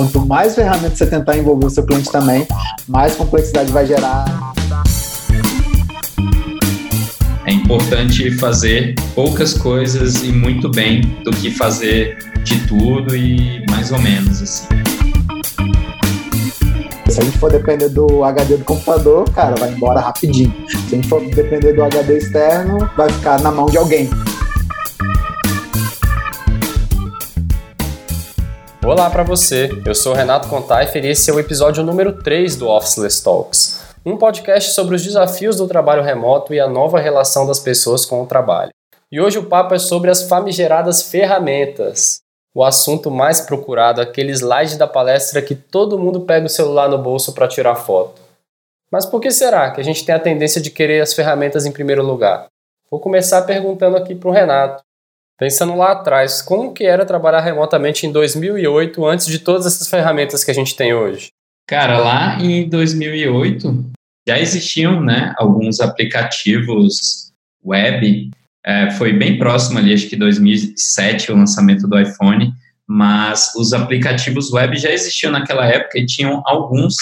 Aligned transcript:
Quanto 0.00 0.26
mais 0.26 0.54
ferramentas 0.54 0.96
você 0.96 1.04
tentar 1.04 1.36
envolver 1.36 1.66
o 1.66 1.68
seu 1.68 1.84
cliente 1.84 2.10
também, 2.10 2.48
mais 2.88 3.14
complexidade 3.16 3.70
vai 3.70 3.84
gerar. 3.84 4.24
É 7.44 7.52
importante 7.52 8.30
fazer 8.30 8.94
poucas 9.14 9.52
coisas 9.52 10.22
e 10.22 10.32
muito 10.32 10.70
bem 10.70 11.02
do 11.22 11.30
que 11.30 11.50
fazer 11.50 12.16
de 12.44 12.66
tudo 12.66 13.14
e 13.14 13.62
mais 13.68 13.92
ou 13.92 13.98
menos 13.98 14.40
assim. 14.40 14.66
Se 17.10 17.20
a 17.20 17.22
gente 17.22 17.36
for 17.36 17.52
depender 17.52 17.90
do 17.90 18.24
HD 18.24 18.56
do 18.56 18.64
computador, 18.64 19.28
cara, 19.32 19.54
vai 19.56 19.70
embora 19.70 20.00
rapidinho. 20.00 20.50
Se 20.66 20.94
a 20.94 20.96
gente 20.96 21.08
for 21.08 21.20
depender 21.20 21.74
do 21.74 21.84
HD 21.84 22.16
externo, 22.16 22.90
vai 22.96 23.12
ficar 23.12 23.38
na 23.42 23.52
mão 23.52 23.66
de 23.66 23.76
alguém. 23.76 24.08
Olá 28.84 29.10
para 29.10 29.22
você, 29.22 29.70
eu 29.84 29.94
sou 29.94 30.14
Renato 30.14 30.48
Contaifer 30.48 31.04
e 31.04 31.08
esse 31.08 31.30
é 31.30 31.34
o 31.34 31.38
episódio 31.38 31.84
número 31.84 32.22
3 32.22 32.56
do 32.56 32.68
Officeless 32.68 33.22
Talks, 33.22 33.84
um 34.04 34.16
podcast 34.16 34.72
sobre 34.72 34.96
os 34.96 35.02
desafios 35.02 35.56
do 35.56 35.68
trabalho 35.68 36.02
remoto 36.02 36.54
e 36.54 36.58
a 36.58 36.68
nova 36.68 36.98
relação 36.98 37.46
das 37.46 37.58
pessoas 37.58 38.06
com 38.06 38.22
o 38.22 38.26
trabalho. 38.26 38.72
E 39.12 39.20
hoje 39.20 39.38
o 39.38 39.46
papo 39.46 39.74
é 39.74 39.78
sobre 39.78 40.10
as 40.10 40.22
famigeradas 40.22 41.02
ferramentas 41.02 42.22
o 42.54 42.64
assunto 42.64 43.10
mais 43.10 43.40
procurado, 43.40 44.00
aquele 44.00 44.32
slide 44.32 44.76
da 44.76 44.86
palestra 44.86 45.40
que 45.40 45.54
todo 45.54 45.98
mundo 45.98 46.22
pega 46.22 46.46
o 46.46 46.50
celular 46.50 46.88
no 46.88 46.98
bolso 46.98 47.32
para 47.32 47.48
tirar 47.48 47.76
foto. 47.76 48.20
Mas 48.90 49.06
por 49.06 49.20
que 49.20 49.30
será 49.30 49.70
que 49.70 49.80
a 49.80 49.84
gente 49.84 50.04
tem 50.04 50.14
a 50.14 50.18
tendência 50.18 50.60
de 50.60 50.70
querer 50.70 51.00
as 51.00 51.14
ferramentas 51.14 51.64
em 51.64 51.70
primeiro 51.70 52.02
lugar? 52.02 52.46
Vou 52.90 52.98
começar 52.98 53.42
perguntando 53.42 53.96
aqui 53.96 54.16
para 54.16 54.28
o 54.28 54.32
Renato. 54.32 54.82
Pensando 55.40 55.74
lá 55.74 55.92
atrás, 55.92 56.42
como 56.42 56.74
que 56.74 56.84
era 56.84 57.06
trabalhar 57.06 57.40
remotamente 57.40 58.06
em 58.06 58.12
2008 58.12 59.06
antes 59.06 59.24
de 59.24 59.38
todas 59.38 59.64
essas 59.64 59.88
ferramentas 59.88 60.44
que 60.44 60.50
a 60.50 60.54
gente 60.54 60.76
tem 60.76 60.92
hoje? 60.92 61.28
Cara, 61.66 61.96
lá 61.96 62.38
em 62.38 62.68
2008 62.68 63.90
já 64.28 64.38
existiam 64.38 65.00
né, 65.00 65.32
alguns 65.38 65.80
aplicativos 65.80 67.32
web 67.64 68.30
é, 68.66 68.90
foi 68.90 69.14
bem 69.14 69.38
próximo 69.38 69.78
ali, 69.78 69.94
acho 69.94 70.10
que 70.10 70.16
2007, 70.16 71.32
o 71.32 71.36
lançamento 71.36 71.88
do 71.88 71.98
iPhone, 71.98 72.52
mas 72.86 73.54
os 73.56 73.72
aplicativos 73.72 74.52
web 74.52 74.76
já 74.76 74.90
existiam 74.90 75.32
naquela 75.32 75.66
época 75.66 75.98
e 75.98 76.04
tinham 76.04 76.42
alguns 76.44 76.96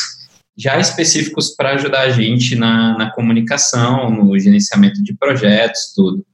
já 0.57 0.79
específicos 0.79 1.57
para 1.57 1.71
ajudar 1.71 2.03
a 2.03 2.11
gente 2.11 2.55
na, 2.55 2.97
na 2.97 3.11
comunicação, 3.11 4.13
no 4.13 4.39
gerenciamento 4.39 5.03
de 5.03 5.13
projetos, 5.13 5.93
tudo. 5.93 6.25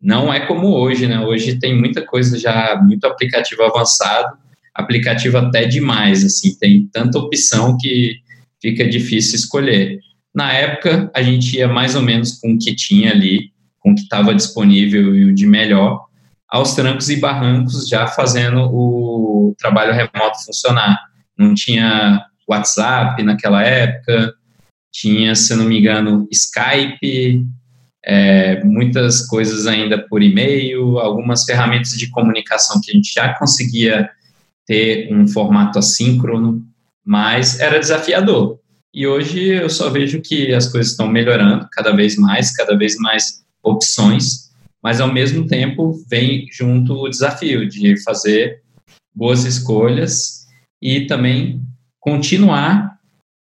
Não 0.00 0.32
é 0.32 0.40
como 0.40 0.68
hoje, 0.68 1.06
né? 1.06 1.20
Hoje 1.20 1.58
tem 1.58 1.78
muita 1.78 2.04
coisa 2.04 2.38
já, 2.38 2.80
muito 2.82 3.04
aplicativo 3.04 3.62
avançado, 3.62 4.36
aplicativo 4.74 5.36
até 5.36 5.66
demais, 5.66 6.24
assim, 6.24 6.56
tem 6.58 6.88
tanta 6.92 7.18
opção 7.18 7.76
que 7.78 8.16
fica 8.60 8.88
difícil 8.88 9.36
escolher. 9.36 9.98
Na 10.34 10.52
época, 10.52 11.10
a 11.14 11.22
gente 11.22 11.56
ia 11.56 11.68
mais 11.68 11.94
ou 11.94 12.02
menos 12.02 12.38
com 12.38 12.54
o 12.54 12.58
que 12.58 12.74
tinha 12.74 13.10
ali, 13.10 13.52
com 13.78 13.92
o 13.92 13.94
que 13.94 14.02
estava 14.02 14.34
disponível 14.34 15.14
e 15.16 15.24
o 15.24 15.34
de 15.34 15.46
melhor, 15.46 16.06
aos 16.48 16.74
trancos 16.74 17.10
e 17.10 17.16
barrancos, 17.16 17.88
já 17.88 18.06
fazendo 18.06 18.60
o 18.72 19.54
trabalho 19.58 19.92
remoto 19.92 20.44
funcionar. 20.44 20.98
Não 21.36 21.54
tinha 21.54 22.24
WhatsApp 22.48 23.22
naquela 23.22 23.62
época, 23.62 24.34
tinha, 24.92 25.34
se 25.34 25.54
não 25.54 25.66
me 25.66 25.78
engano, 25.78 26.26
Skype, 26.30 27.46
é, 28.04 28.62
muitas 28.64 29.26
coisas 29.26 29.66
ainda 29.66 29.98
por 29.98 30.22
e-mail, 30.22 30.98
algumas 30.98 31.44
ferramentas 31.44 31.90
de 31.90 32.08
comunicação 32.10 32.80
que 32.82 32.90
a 32.90 32.94
gente 32.94 33.12
já 33.12 33.34
conseguia 33.34 34.08
ter 34.66 35.12
um 35.12 35.26
formato 35.26 35.78
assíncrono, 35.78 36.64
mas 37.04 37.58
era 37.58 37.78
desafiador. 37.78 38.58
E 38.92 39.06
hoje 39.06 39.48
eu 39.48 39.70
só 39.70 39.88
vejo 39.90 40.20
que 40.20 40.52
as 40.52 40.68
coisas 40.68 40.92
estão 40.92 41.08
melhorando 41.08 41.68
cada 41.72 41.94
vez 41.94 42.16
mais, 42.16 42.54
cada 42.56 42.76
vez 42.76 42.96
mais 42.96 43.44
opções, 43.62 44.50
mas 44.82 45.00
ao 45.00 45.12
mesmo 45.12 45.46
tempo 45.46 46.02
vem 46.08 46.46
junto 46.50 46.94
o 46.94 47.08
desafio 47.08 47.68
de 47.68 48.02
fazer 48.02 48.62
boas 49.14 49.44
escolhas 49.44 50.46
e 50.80 51.06
também 51.06 51.62
continuar 52.00 52.89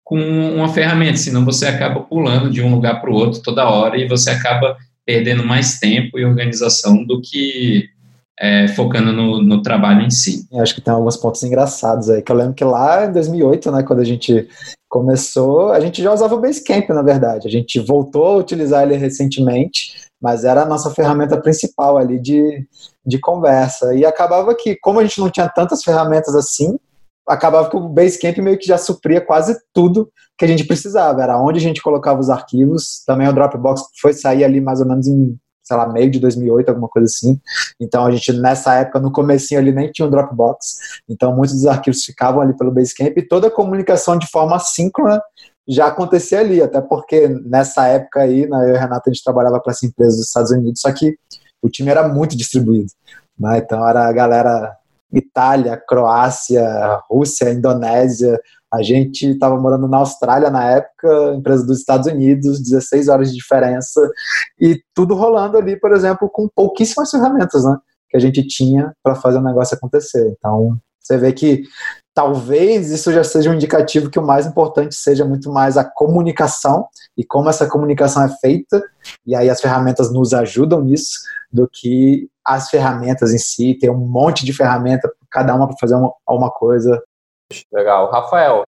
com 0.08 0.18
uma 0.18 0.70
ferramenta, 0.70 1.18
senão 1.18 1.44
você 1.44 1.66
acaba 1.66 2.00
pulando 2.00 2.48
de 2.48 2.62
um 2.62 2.74
lugar 2.74 2.98
para 2.98 3.10
o 3.10 3.14
outro 3.14 3.42
toda 3.42 3.68
hora 3.68 3.98
e 3.98 4.08
você 4.08 4.30
acaba 4.30 4.74
perdendo 5.04 5.44
mais 5.44 5.78
tempo 5.78 6.18
e 6.18 6.24
organização 6.24 7.04
do 7.04 7.20
que 7.20 7.84
é, 8.40 8.68
focando 8.68 9.12
no, 9.12 9.42
no, 9.42 9.60
trabalho 9.60 10.00
em 10.00 10.08
si. 10.08 10.46
Eu 10.50 10.62
acho 10.62 10.74
que 10.74 10.80
tem 10.80 10.94
alguns 10.94 11.18
pontos 11.18 11.42
engraçados 11.42 12.08
aí, 12.08 12.22
que 12.22 12.32
eu 12.32 12.36
lembro 12.36 12.54
que 12.54 12.64
lá 12.64 13.04
em 13.04 13.12
2008, 13.12 13.70
né, 13.70 13.82
quando 13.82 14.00
a 14.00 14.04
gente 14.04 14.48
começou, 14.88 15.72
a 15.72 15.80
gente 15.80 16.02
já 16.02 16.10
usava 16.10 16.34
o 16.34 16.40
Basecamp, 16.40 16.88
na 16.88 17.02
verdade, 17.02 17.46
a 17.46 17.50
gente 17.50 17.78
voltou 17.78 18.28
a 18.28 18.36
utilizar 18.36 18.84
ele 18.84 18.96
recentemente, 18.96 19.92
mas 20.18 20.42
era 20.42 20.62
a 20.62 20.66
nossa 20.66 20.88
ferramenta 20.88 21.38
principal 21.38 21.98
ali 21.98 22.18
de, 22.18 22.66
de 23.04 23.18
conversa. 23.18 23.94
E 23.94 24.06
acabava 24.06 24.54
que, 24.54 24.74
como 24.76 25.00
a 25.00 25.02
gente 25.02 25.20
não 25.20 25.28
tinha 25.28 25.50
tantas 25.50 25.82
ferramentas 25.82 26.34
assim, 26.34 26.78
acabava 27.28 27.68
que 27.68 27.76
o 27.76 27.88
Basecamp 27.88 28.38
meio 28.38 28.58
que 28.58 28.66
já 28.66 28.78
supria 28.78 29.20
quase 29.20 29.56
tudo 29.72 30.10
que 30.36 30.44
a 30.44 30.48
gente 30.48 30.64
precisava. 30.64 31.22
Era 31.22 31.40
onde 31.40 31.58
a 31.58 31.62
gente 31.62 31.82
colocava 31.82 32.20
os 32.20 32.30
arquivos. 32.30 33.02
Também 33.06 33.28
o 33.28 33.32
Dropbox 33.32 33.82
foi 34.00 34.12
sair 34.12 34.44
ali 34.44 34.60
mais 34.60 34.80
ou 34.80 34.86
menos 34.86 35.06
em, 35.06 35.36
sei 35.62 35.76
lá, 35.76 35.86
meio 35.88 36.10
de 36.10 36.18
2008, 36.18 36.68
alguma 36.68 36.88
coisa 36.88 37.06
assim. 37.06 37.40
Então 37.80 38.06
a 38.06 38.10
gente, 38.10 38.32
nessa 38.32 38.74
época, 38.74 38.98
no 38.98 39.12
comecinho 39.12 39.60
ali, 39.60 39.72
nem 39.72 39.90
tinha 39.90 40.06
o 40.06 40.10
Dropbox. 40.10 41.00
Então 41.08 41.34
muitos 41.34 41.56
dos 41.56 41.66
arquivos 41.66 42.04
ficavam 42.04 42.40
ali 42.40 42.56
pelo 42.56 42.72
Basecamp 42.72 43.16
e 43.16 43.22
toda 43.22 43.48
a 43.48 43.50
comunicação 43.50 44.16
de 44.16 44.28
forma 44.28 44.58
síncrona 44.58 45.20
já 45.68 45.88
acontecia 45.88 46.40
ali, 46.40 46.62
até 46.62 46.80
porque 46.80 47.28
nessa 47.28 47.86
época 47.88 48.20
aí, 48.20 48.48
né, 48.48 48.70
eu 48.70 48.74
e 48.74 48.76
a 48.78 48.80
Renata, 48.80 49.10
a 49.10 49.12
gente 49.12 49.22
trabalhava 49.22 49.60
para 49.60 49.72
essa 49.72 49.84
empresa 49.84 50.16
dos 50.16 50.26
Estados 50.26 50.50
Unidos, 50.50 50.80
só 50.80 50.90
que 50.90 51.18
o 51.60 51.68
time 51.68 51.90
era 51.90 52.08
muito 52.08 52.34
distribuído. 52.34 52.90
Né? 53.38 53.58
Então 53.58 53.86
era 53.86 54.08
a 54.08 54.12
galera 54.12 54.77
Itália, 55.12 55.76
Croácia, 55.76 57.00
Rússia, 57.10 57.50
Indonésia. 57.50 58.40
A 58.72 58.82
gente 58.82 59.30
estava 59.30 59.58
morando 59.58 59.88
na 59.88 59.98
Austrália 59.98 60.50
na 60.50 60.64
época, 60.70 61.34
empresa 61.34 61.64
dos 61.66 61.78
Estados 61.78 62.06
Unidos, 62.06 62.62
16 62.62 63.08
horas 63.08 63.30
de 63.30 63.36
diferença, 63.36 64.00
e 64.60 64.78
tudo 64.94 65.14
rolando 65.14 65.56
ali, 65.56 65.78
por 65.78 65.92
exemplo, 65.92 66.28
com 66.28 66.48
pouquíssimas 66.54 67.10
ferramentas, 67.10 67.64
né? 67.64 67.76
Que 68.10 68.16
a 68.16 68.20
gente 68.20 68.46
tinha 68.46 68.94
para 69.02 69.14
fazer 69.14 69.38
o 69.38 69.42
negócio 69.42 69.76
acontecer. 69.76 70.34
Então, 70.36 70.78
você 71.00 71.16
vê 71.16 71.32
que 71.32 71.62
talvez 72.18 72.90
isso 72.90 73.12
já 73.12 73.22
seja 73.22 73.48
um 73.48 73.54
indicativo 73.54 74.10
que 74.10 74.18
o 74.18 74.26
mais 74.26 74.44
importante 74.44 74.92
seja 74.96 75.24
muito 75.24 75.52
mais 75.52 75.76
a 75.76 75.84
comunicação 75.84 76.88
e 77.16 77.24
como 77.24 77.48
essa 77.48 77.68
comunicação 77.68 78.24
é 78.24 78.28
feita, 78.40 78.82
e 79.24 79.36
aí 79.36 79.48
as 79.48 79.60
ferramentas 79.60 80.12
nos 80.12 80.34
ajudam 80.34 80.80
nisso, 80.80 81.12
do 81.52 81.70
que 81.72 82.28
as 82.44 82.70
ferramentas 82.70 83.32
em 83.32 83.38
si, 83.38 83.78
ter 83.80 83.88
um 83.88 83.98
monte 83.98 84.44
de 84.44 84.52
ferramenta, 84.52 85.08
cada 85.30 85.54
uma 85.54 85.68
para 85.68 85.76
fazer 85.78 85.94
uma, 85.94 86.12
uma 86.28 86.50
coisa. 86.50 87.00
Legal. 87.72 88.10
Rafael, 88.10 88.64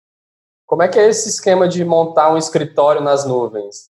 como 0.66 0.82
é 0.82 0.88
que 0.88 0.98
é 0.98 1.08
esse 1.08 1.30
esquema 1.30 1.68
de 1.68 1.86
montar 1.86 2.34
um 2.34 2.38
escritório 2.40 3.00
nas 3.00 3.26
nuvens? 3.26 3.90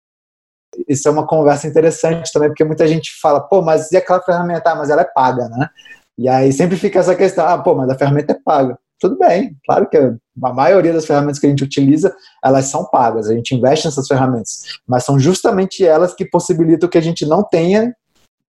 Isso 0.86 1.08
é 1.08 1.12
uma 1.12 1.26
conversa 1.26 1.66
interessante 1.66 2.30
também, 2.34 2.50
porque 2.50 2.66
muita 2.66 2.86
gente 2.90 3.10
fala, 3.22 3.40
pô, 3.40 3.62
mas 3.62 3.90
e 3.94 3.96
aquela 3.96 4.22
ferramenta? 4.22 4.72
Ah, 4.72 4.76
mas 4.76 4.90
ela 4.90 5.04
é 5.04 5.06
paga, 5.06 5.48
né? 5.48 5.70
E 6.18 6.28
aí 6.28 6.52
sempre 6.52 6.76
fica 6.76 7.00
essa 7.00 7.16
questão, 7.16 7.48
ah, 7.48 7.58
pô, 7.58 7.74
mas 7.74 7.90
a 7.90 7.98
ferramenta 7.98 8.34
é 8.34 8.38
paga 8.44 8.78
tudo 9.10 9.18
bem. 9.20 9.56
Claro 9.66 9.88
que 9.88 9.98
a 9.98 10.54
maioria 10.54 10.92
das 10.92 11.06
ferramentas 11.06 11.40
que 11.40 11.46
a 11.46 11.50
gente 11.50 11.64
utiliza, 11.64 12.16
elas 12.44 12.66
são 12.66 12.86
pagas, 12.86 13.30
a 13.30 13.34
gente 13.34 13.54
investe 13.54 13.86
nessas 13.86 14.08
ferramentas, 14.08 14.64
mas 14.88 15.04
são 15.04 15.20
justamente 15.20 15.86
elas 15.86 16.14
que 16.14 16.26
possibilitam 16.26 16.90
que 16.90 16.98
a 16.98 17.02
gente 17.02 17.26
não 17.26 17.44
tenha, 17.44 17.96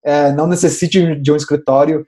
é, 0.03 0.31
não 0.31 0.47
necessite 0.47 1.15
de 1.15 1.31
um 1.31 1.35
escritório 1.35 2.05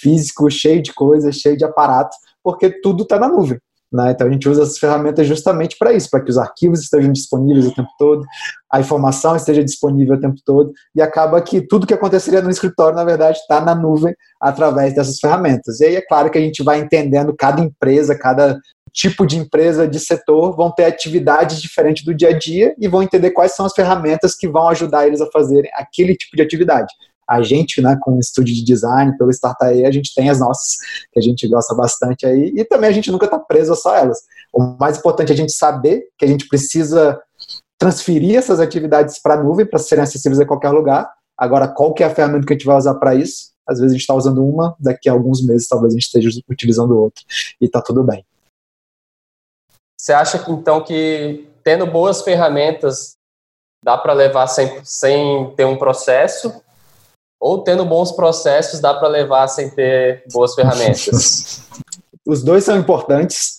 físico 0.00 0.48
cheio 0.50 0.80
de 0.80 0.94
coisas, 0.94 1.36
cheio 1.36 1.56
de 1.56 1.64
aparatos, 1.64 2.16
porque 2.42 2.80
tudo 2.80 3.02
está 3.02 3.18
na 3.18 3.28
nuvem. 3.28 3.58
Né? 3.90 4.10
Então 4.10 4.26
a 4.26 4.30
gente 4.30 4.48
usa 4.48 4.62
essas 4.62 4.78
ferramentas 4.78 5.26
justamente 5.26 5.76
para 5.78 5.92
isso, 5.92 6.10
para 6.10 6.20
que 6.22 6.30
os 6.30 6.36
arquivos 6.36 6.80
estejam 6.80 7.10
disponíveis 7.10 7.66
o 7.66 7.74
tempo 7.74 7.88
todo, 7.98 8.22
a 8.70 8.80
informação 8.80 9.34
esteja 9.34 9.64
disponível 9.64 10.16
o 10.16 10.20
tempo 10.20 10.36
todo, 10.44 10.72
e 10.94 11.00
acaba 11.00 11.40
que 11.40 11.62
tudo 11.62 11.86
que 11.86 11.94
aconteceria 11.94 12.42
no 12.42 12.50
escritório, 12.50 12.96
na 12.96 13.04
verdade, 13.04 13.38
está 13.38 13.60
na 13.60 13.74
nuvem 13.74 14.14
através 14.40 14.94
dessas 14.94 15.18
ferramentas. 15.18 15.80
E 15.80 15.86
aí 15.86 15.96
é 15.96 16.02
claro 16.02 16.30
que 16.30 16.36
a 16.36 16.40
gente 16.40 16.62
vai 16.62 16.78
entendendo 16.78 17.34
cada 17.34 17.62
empresa, 17.62 18.18
cada 18.18 18.58
tipo 18.92 19.26
de 19.26 19.38
empresa, 19.38 19.86
de 19.86 20.00
setor, 20.00 20.54
vão 20.56 20.70
ter 20.70 20.84
atividades 20.84 21.60
diferentes 21.60 22.04
do 22.04 22.14
dia 22.14 22.30
a 22.30 22.38
dia 22.38 22.74
e 22.78 22.88
vão 22.88 23.02
entender 23.02 23.30
quais 23.30 23.52
são 23.52 23.64
as 23.64 23.72
ferramentas 23.72 24.34
que 24.34 24.48
vão 24.48 24.68
ajudar 24.68 25.06
eles 25.06 25.20
a 25.20 25.30
fazerem 25.30 25.70
aquele 25.74 26.14
tipo 26.16 26.36
de 26.36 26.42
atividade 26.42 26.92
a 27.28 27.42
gente, 27.42 27.82
né, 27.82 27.98
com 28.00 28.16
o 28.16 28.20
estúdio 28.20 28.54
de 28.54 28.64
design, 28.64 29.16
pelo 29.18 29.30
Startae, 29.30 29.84
a 29.84 29.90
gente 29.90 30.14
tem 30.14 30.30
as 30.30 30.40
nossas, 30.40 30.78
que 31.12 31.18
a 31.18 31.22
gente 31.22 31.46
gosta 31.46 31.74
bastante 31.74 32.24
aí, 32.24 32.52
e 32.56 32.64
também 32.64 32.88
a 32.88 32.92
gente 32.92 33.10
nunca 33.12 33.26
está 33.26 33.38
preso 33.38 33.72
a 33.72 33.76
só 33.76 33.94
elas. 33.94 34.22
O 34.52 34.76
mais 34.80 34.98
importante 34.98 35.30
é 35.30 35.34
a 35.34 35.36
gente 35.36 35.52
saber 35.52 36.08
que 36.16 36.24
a 36.24 36.28
gente 36.28 36.48
precisa 36.48 37.20
transferir 37.78 38.36
essas 38.36 38.60
atividades 38.60 39.20
para 39.20 39.34
a 39.34 39.42
nuvem 39.42 39.66
para 39.66 39.78
serem 39.78 40.02
acessíveis 40.02 40.40
a 40.40 40.46
qualquer 40.46 40.70
lugar. 40.70 41.08
Agora, 41.36 41.68
qual 41.68 41.92
que 41.92 42.02
é 42.02 42.06
a 42.06 42.14
ferramenta 42.14 42.46
que 42.46 42.52
a 42.54 42.56
gente 42.56 42.66
vai 42.66 42.76
usar 42.76 42.94
para 42.94 43.14
isso? 43.14 43.52
Às 43.66 43.78
vezes 43.78 43.92
a 43.92 43.94
gente 43.94 44.00
está 44.00 44.14
usando 44.14 44.44
uma, 44.44 44.74
daqui 44.80 45.08
a 45.08 45.12
alguns 45.12 45.44
meses 45.44 45.68
talvez 45.68 45.92
a 45.92 45.96
gente 45.96 46.06
esteja 46.06 46.30
utilizando 46.48 46.98
outra, 46.98 47.22
e 47.60 47.66
está 47.66 47.82
tudo 47.82 48.02
bem. 48.02 48.24
Você 50.00 50.12
acha 50.12 50.38
que 50.38 50.50
então 50.50 50.82
que 50.82 51.46
tendo 51.62 51.86
boas 51.86 52.22
ferramentas 52.22 53.16
dá 53.84 53.98
para 53.98 54.14
levar 54.14 54.46
sem, 54.46 54.82
sem 54.84 55.52
ter 55.54 55.66
um 55.66 55.76
processo? 55.76 56.62
Ou 57.40 57.62
tendo 57.62 57.84
bons 57.84 58.12
processos 58.12 58.80
dá 58.80 58.94
para 58.94 59.08
levar 59.08 59.46
sem 59.48 59.70
ter 59.70 60.24
boas 60.32 60.54
ferramentas? 60.54 61.62
Os 62.26 62.42
dois 62.42 62.64
são 62.64 62.78
importantes, 62.78 63.58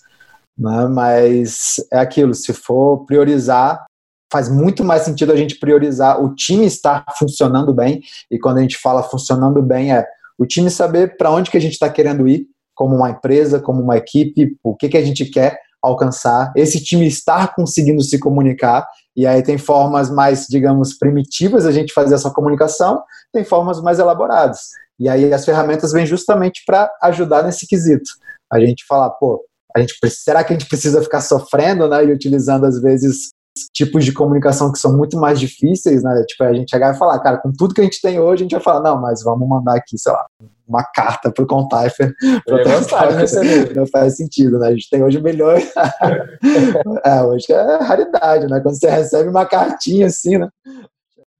né? 0.58 0.88
mas 0.88 1.76
é 1.92 2.00
aquilo, 2.00 2.34
se 2.36 2.54
for 2.54 3.06
priorizar, 3.06 3.86
faz 4.32 4.48
muito 4.48 4.84
mais 4.84 5.02
sentido 5.04 5.32
a 5.32 5.36
gente 5.36 5.58
priorizar 5.58 6.24
o 6.24 6.36
time 6.36 6.66
estar 6.66 7.04
funcionando 7.18 7.74
bem, 7.74 8.02
e 8.30 8.38
quando 8.38 8.60
a 8.60 8.62
gente 8.62 8.78
fala 8.78 9.02
funcionando 9.02 9.62
bem 9.62 9.92
é 9.92 10.06
o 10.38 10.46
time 10.46 10.70
saber 10.70 11.18
para 11.18 11.32
onde 11.32 11.50
que 11.50 11.58
a 11.58 11.62
gente 11.62 11.74
está 11.74 11.90
querendo 11.90 12.28
ir, 12.28 12.46
como 12.76 12.96
uma 12.96 13.10
empresa, 13.10 13.60
como 13.60 13.82
uma 13.82 13.98
equipe, 13.98 14.56
o 14.64 14.76
que, 14.76 14.88
que 14.88 14.98
a 14.98 15.04
gente 15.04 15.26
quer 15.26 15.60
alcançar, 15.82 16.52
esse 16.56 16.84
time 16.84 17.08
estar 17.08 17.54
conseguindo 17.56 18.02
se 18.02 18.20
comunicar, 18.20 18.88
e 19.16 19.26
aí 19.26 19.42
tem 19.42 19.58
formas 19.58 20.10
mais, 20.10 20.46
digamos, 20.50 20.98
primitivas 20.98 21.66
a 21.66 21.72
gente 21.72 21.94
fazer 21.94 22.16
essa 22.16 22.32
comunicação, 22.32 23.04
tem 23.34 23.44
formas 23.44 23.82
mais 23.82 24.00
elaboradas. 24.00 24.60
E 25.00 25.08
aí 25.08 25.34
as 25.34 25.46
ferramentas 25.46 25.92
vêm 25.92 26.06
justamente 26.06 26.64
para 26.66 26.92
ajudar 27.04 27.44
nesse 27.44 27.66
quesito. 27.66 28.10
A 28.52 28.60
gente 28.60 28.86
falar, 28.88 29.10
pô, 29.12 29.44
a 29.76 29.80
gente, 29.80 29.96
será 30.10 30.44
que 30.44 30.54
a 30.54 30.58
gente 30.58 30.68
precisa 30.68 31.02
ficar 31.02 31.22
sofrendo, 31.22 31.88
né, 31.88 32.06
e 32.06 32.12
utilizando 32.12 32.66
às 32.66 32.82
vezes 32.82 33.30
tipos 33.74 34.06
de 34.06 34.14
comunicação 34.14 34.72
que 34.72 34.80
são 34.80 34.96
muito 34.96 35.18
mais 35.18 35.40
difíceis, 35.40 36.04
né? 36.04 36.24
Tipo, 36.28 36.44
a 36.44 36.54
gente 36.54 36.70
chegar 36.70 36.94
e 36.94 36.98
falar, 36.98 37.20
cara, 37.20 37.38
com 37.38 37.52
tudo 37.52 37.74
que 37.74 37.82
a 37.82 37.84
gente 37.84 38.02
tem 38.02 38.20
hoje, 38.20 38.44
a 38.44 38.46
gente 38.46 38.52
vai 38.52 38.62
falar, 38.62 38.82
não, 38.82 39.02
mas 39.02 39.24
vamos 39.24 39.48
mandar 39.48 39.76
aqui, 39.76 39.98
sei 39.98 40.12
lá, 40.12 40.26
uma 40.68 40.84
carta 40.84 41.32
pro 41.32 41.48
Contaifer. 41.48 42.14
Não 43.76 43.88
faz 43.88 44.18
sentido, 44.18 44.60
né? 44.60 44.68
A 44.68 44.72
gente 44.72 44.90
tem 44.90 45.04
hoje 45.04 45.22
milhões. 45.22 45.68
é, 47.04 47.22
hoje 47.24 47.52
é 47.52 47.78
raridade, 47.78 48.48
né? 48.48 48.60
Quando 48.60 48.80
você 48.80 48.90
recebe 48.90 49.30
uma 49.30 49.46
cartinha 49.46 50.06
assim, 50.08 50.38
né? 50.38 50.48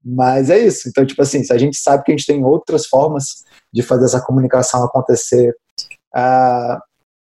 Mas 0.04 0.50
é 0.50 0.58
isso. 0.58 0.88
Então, 0.88 1.06
tipo 1.06 1.22
assim, 1.22 1.44
se 1.44 1.52
a 1.52 1.58
gente 1.58 1.76
sabe 1.76 2.02
que 2.02 2.10
a 2.10 2.16
gente 2.16 2.26
tem 2.26 2.44
outras 2.44 2.86
formas 2.86 3.44
de 3.72 3.82
fazer 3.82 4.06
essa 4.06 4.20
comunicação 4.20 4.82
acontecer, 4.82 5.54
uh, 6.16 6.78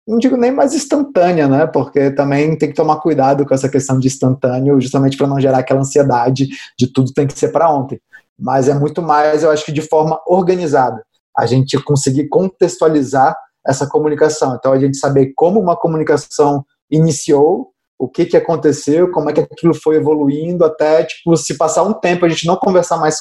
não 0.08 0.18
digo 0.18 0.38
nem 0.38 0.52
mais 0.52 0.74
instantânea, 0.74 1.48
né? 1.48 1.66
Porque 1.66 2.12
também 2.12 2.58
tem 2.58 2.70
que 2.70 2.76
tomar 2.76 2.98
cuidado 2.98 3.46
com 3.46 3.54
essa 3.54 3.70
questão 3.70 4.00
de 4.00 4.08
instantâneo, 4.08 4.80
justamente 4.80 5.18
para 5.18 5.28
não 5.28 5.40
gerar 5.40 5.60
aquela 5.60 5.80
ansiedade 5.80 6.48
de 6.78 6.88
tudo 6.92 7.12
tem 7.14 7.26
que 7.26 7.38
ser 7.38 7.50
para 7.50 7.72
ontem. 7.72 8.00
Mas 8.38 8.68
é 8.68 8.74
muito 8.74 9.02
mais, 9.02 9.44
eu 9.44 9.50
acho 9.50 9.66
que 9.66 9.72
de 9.72 9.82
forma 9.82 10.22
organizada. 10.28 11.04
A 11.38 11.46
gente 11.46 11.82
conseguir 11.84 12.30
contextualizar 12.30 13.36
essa 13.66 13.88
comunicação. 13.88 14.56
Então, 14.56 14.72
a 14.72 14.80
gente 14.80 14.98
saber 14.98 15.34
como 15.36 15.60
uma 15.60 15.76
comunicação 15.76 16.64
iniciou, 16.90 17.72
o 17.98 18.08
que, 18.08 18.26
que 18.26 18.38
aconteceu, 18.38 19.12
como 19.12 19.30
é 19.30 19.34
que 19.34 19.40
aquilo 19.40 19.74
foi 19.74 19.96
evoluindo, 19.96 20.64
até, 20.64 21.04
tipo, 21.04 21.36
se 21.36 21.58
passar 21.58 21.84
um 21.84 21.94
tempo 21.94 22.26
a 22.26 22.30
gente 22.30 22.46
não 22.46 22.58
conversar 22.58 22.98
mais 22.98 23.20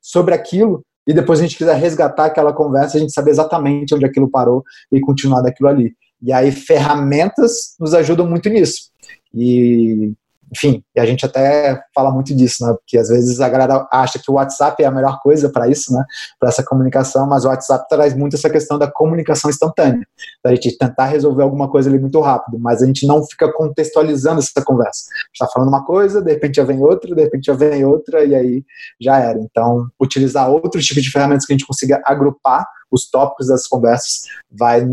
sobre 0.00 0.34
aquilo, 0.34 0.82
e 1.06 1.12
depois 1.12 1.40
a 1.40 1.42
gente 1.42 1.56
quiser 1.56 1.76
resgatar 1.76 2.26
aquela 2.26 2.52
conversa, 2.52 2.96
a 2.96 3.00
gente 3.00 3.12
saber 3.12 3.32
exatamente 3.32 3.94
onde 3.94 4.06
aquilo 4.06 4.30
parou 4.30 4.62
e 4.90 5.00
continuar 5.00 5.42
daquilo 5.42 5.68
ali. 5.68 5.92
E 6.22 6.32
aí 6.32 6.52
ferramentas 6.52 7.74
nos 7.80 7.94
ajudam 7.94 8.26
muito 8.26 8.48
nisso. 8.48 8.92
E, 9.34 10.12
enfim, 10.54 10.84
e 10.94 11.00
a 11.00 11.06
gente 11.06 11.24
até 11.24 11.82
fala 11.94 12.12
muito 12.12 12.34
disso, 12.34 12.64
né? 12.64 12.74
Porque 12.74 12.98
às 12.98 13.08
vezes 13.08 13.40
a 13.40 13.48
galera 13.48 13.88
acha 13.90 14.18
que 14.18 14.30
o 14.30 14.34
WhatsApp 14.34 14.82
é 14.82 14.86
a 14.86 14.90
melhor 14.90 15.18
coisa 15.20 15.48
para 15.50 15.66
isso, 15.66 15.92
né? 15.92 16.04
Para 16.38 16.50
essa 16.50 16.62
comunicação, 16.62 17.26
mas 17.26 17.44
o 17.44 17.48
WhatsApp 17.48 17.86
traz 17.88 18.14
muito 18.14 18.36
essa 18.36 18.50
questão 18.50 18.78
da 18.78 18.90
comunicação 18.90 19.50
instantânea, 19.50 20.06
da 20.44 20.54
gente 20.54 20.76
tentar 20.76 21.06
resolver 21.06 21.42
alguma 21.42 21.70
coisa 21.70 21.88
ali 21.88 21.98
muito 21.98 22.20
rápido, 22.20 22.58
mas 22.58 22.82
a 22.82 22.86
gente 22.86 23.06
não 23.06 23.24
fica 23.26 23.50
contextualizando 23.52 24.40
essa 24.40 24.62
conversa. 24.62 25.04
Está 25.32 25.48
falando 25.52 25.70
uma 25.70 25.84
coisa, 25.84 26.20
de 26.20 26.30
repente 26.30 26.56
já 26.56 26.64
vem 26.64 26.82
outra, 26.82 27.14
de 27.14 27.22
repente 27.22 27.46
já 27.46 27.54
vem 27.54 27.84
outra 27.84 28.22
e 28.22 28.34
aí 28.34 28.64
já 29.00 29.18
era. 29.18 29.38
Então, 29.38 29.88
utilizar 30.00 30.50
outros 30.50 30.84
tipos 30.84 31.02
de 31.02 31.10
ferramentas 31.10 31.46
que 31.46 31.52
a 31.52 31.56
gente 31.56 31.66
consiga 31.66 32.00
agrupar 32.04 32.64
os 32.90 33.08
tópicos 33.08 33.46
das 33.46 33.66
conversas 33.66 34.24
vai 34.50 34.86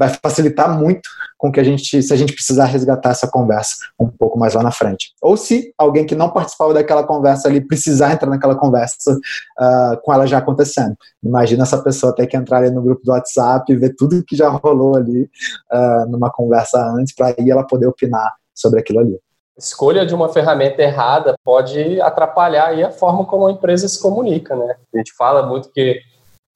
vai 0.00 0.08
facilitar 0.08 0.80
muito 0.80 1.06
com 1.36 1.52
que 1.52 1.60
a 1.60 1.62
gente, 1.62 2.02
se 2.02 2.10
a 2.10 2.16
gente 2.16 2.32
precisar 2.32 2.64
resgatar 2.64 3.10
essa 3.10 3.28
conversa 3.28 3.76
um 3.98 4.08
pouco 4.08 4.38
mais 4.38 4.54
lá 4.54 4.62
na 4.62 4.70
frente. 4.70 5.12
Ou 5.20 5.36
se 5.36 5.74
alguém 5.76 6.06
que 6.06 6.14
não 6.14 6.30
participava 6.30 6.72
daquela 6.72 7.04
conversa 7.04 7.48
ali 7.48 7.60
precisar 7.60 8.12
entrar 8.12 8.30
naquela 8.30 8.56
conversa 8.56 9.12
uh, 9.12 10.00
com 10.02 10.10
ela 10.10 10.26
já 10.26 10.38
acontecendo. 10.38 10.96
Imagina 11.22 11.64
essa 11.64 11.82
pessoa 11.82 12.14
ter 12.14 12.26
que 12.26 12.36
entrar 12.36 12.58
ali 12.58 12.70
no 12.70 12.80
grupo 12.80 13.02
do 13.04 13.12
WhatsApp 13.12 13.70
e 13.70 13.76
ver 13.76 13.94
tudo 13.94 14.24
que 14.24 14.34
já 14.34 14.48
rolou 14.48 14.96
ali 14.96 15.28
uh, 15.70 16.10
numa 16.10 16.30
conversa 16.30 16.82
antes 16.98 17.14
para 17.14 17.34
aí 17.38 17.50
ela 17.50 17.66
poder 17.66 17.86
opinar 17.86 18.32
sobre 18.54 18.80
aquilo 18.80 19.00
ali. 19.00 19.20
Escolha 19.58 20.06
de 20.06 20.14
uma 20.14 20.30
ferramenta 20.30 20.80
errada 20.80 21.34
pode 21.44 22.00
atrapalhar 22.00 22.68
aí 22.68 22.82
a 22.82 22.90
forma 22.90 23.26
como 23.26 23.46
a 23.46 23.52
empresa 23.52 23.86
se 23.86 24.00
comunica, 24.00 24.56
né? 24.56 24.76
A 24.94 24.96
gente 24.96 25.12
fala 25.14 25.44
muito 25.44 25.70
que 25.70 26.00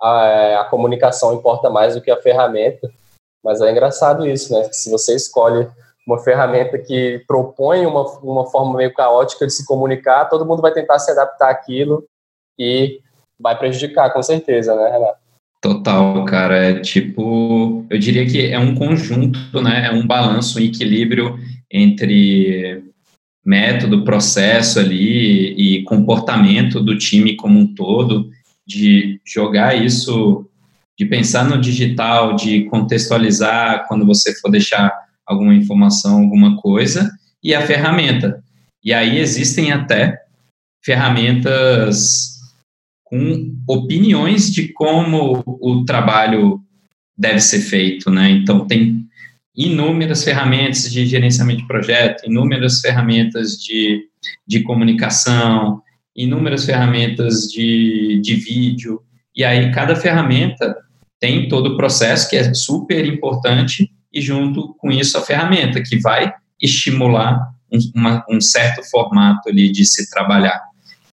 a, 0.01 0.61
a 0.63 0.65
comunicação 0.65 1.35
importa 1.35 1.69
mais 1.69 1.95
do 1.95 2.01
que 2.01 2.11
a 2.11 2.17
ferramenta, 2.17 2.91
mas 3.45 3.61
é 3.61 3.71
engraçado 3.71 4.27
isso, 4.27 4.53
né? 4.53 4.67
Se 4.73 4.91
você 4.91 5.15
escolhe 5.15 5.69
uma 6.07 6.19
ferramenta 6.19 6.79
que 6.79 7.23
propõe 7.27 7.87
uma, 7.87 8.03
uma 8.21 8.47
forma 8.47 8.77
meio 8.77 8.93
caótica 8.93 9.47
de 9.47 9.53
se 9.53 9.67
comunicar, 9.67 10.27
todo 10.27 10.47
mundo 10.47 10.63
vai 10.63 10.73
tentar 10.73 10.99
se 10.99 11.11
adaptar 11.11 11.51
àquilo 11.51 12.05
e 12.59 13.01
vai 13.39 13.59
prejudicar, 13.59 14.13
com 14.13 14.23
certeza, 14.23 14.75
né, 14.75 14.91
Renato? 14.91 15.19
Total, 15.61 16.25
cara. 16.27 16.57
É 16.57 16.81
tipo, 16.81 17.87
eu 17.89 17.99
diria 17.99 18.27
que 18.27 18.53
é 18.53 18.59
um 18.59 18.75
conjunto, 18.75 19.39
né? 19.63 19.87
É 19.87 19.91
um 19.93 20.07
balanço, 20.07 20.59
um 20.59 20.63
equilíbrio 20.63 21.39
entre 21.71 22.85
método, 23.45 24.05
processo 24.05 24.79
ali 24.79 25.55
e 25.57 25.83
comportamento 25.85 26.81
do 26.81 26.97
time 26.97 27.37
como 27.37 27.59
um 27.59 27.75
todo, 27.75 28.31
de 28.67 29.21
jogar 29.25 29.75
isso 29.75 30.47
de 30.99 31.07
pensar 31.07 31.45
no 31.45 31.61
digital, 31.61 32.37
de 32.37 32.65
contextualizar 32.67 33.87
quando 33.89 34.07
você 34.07 34.35
for 34.41 34.51
deixar 34.51 34.93
alguma 35.27 35.55
informação, 35.55 36.23
alguma 36.23 36.57
coisa, 36.57 37.11
e 37.43 37.55
a 37.55 37.67
ferramenta. 37.67 38.43
E 38.83 38.93
aí 38.93 39.19
existem 39.19 39.73
até 39.73 40.19
ferramentas 40.85 42.35
com 43.03 43.55
opiniões 43.67 44.53
de 44.53 44.73
como 44.73 45.43
o 45.47 45.85
trabalho 45.85 46.61
deve 47.17 47.41
ser 47.41 47.61
feito, 47.61 48.11
né? 48.11 48.31
Então 48.31 48.67
tem 48.67 49.05
inúmeras 49.57 50.25
ferramentas 50.25 50.91
de 50.91 51.07
gerenciamento 51.07 51.61
de 51.61 51.69
projeto, 51.69 52.27
inúmeras 52.27 52.81
ferramentas 52.81 53.53
de, 53.53 54.03
de 54.47 54.61
comunicação, 54.61 55.81
inúmeras 56.15 56.65
ferramentas 56.65 57.49
de, 57.49 58.21
de 58.23 58.35
vídeo, 58.35 59.01
e 59.35 59.45
aí 59.45 59.71
cada 59.73 59.95
ferramenta 59.97 60.77
tem 61.25 61.49
todo 61.49 61.69
o 61.69 61.77
processo 61.79 62.29
que 62.29 62.37
é 62.37 62.53
super 62.53 63.07
importante 63.07 63.91
e 64.13 64.21
junto 64.21 64.75
com 64.75 64.91
isso 64.93 65.17
a 65.17 65.23
ferramenta 65.23 65.83
que 65.83 65.99
vai 65.99 66.31
estimular 66.61 67.49
um, 67.73 67.79
uma, 67.99 68.23
um 68.29 68.39
certo 68.43 68.83
formato 68.91 69.49
ali 69.49 69.73
de 69.73 69.87
se 69.87 70.11
trabalhar. 70.11 70.61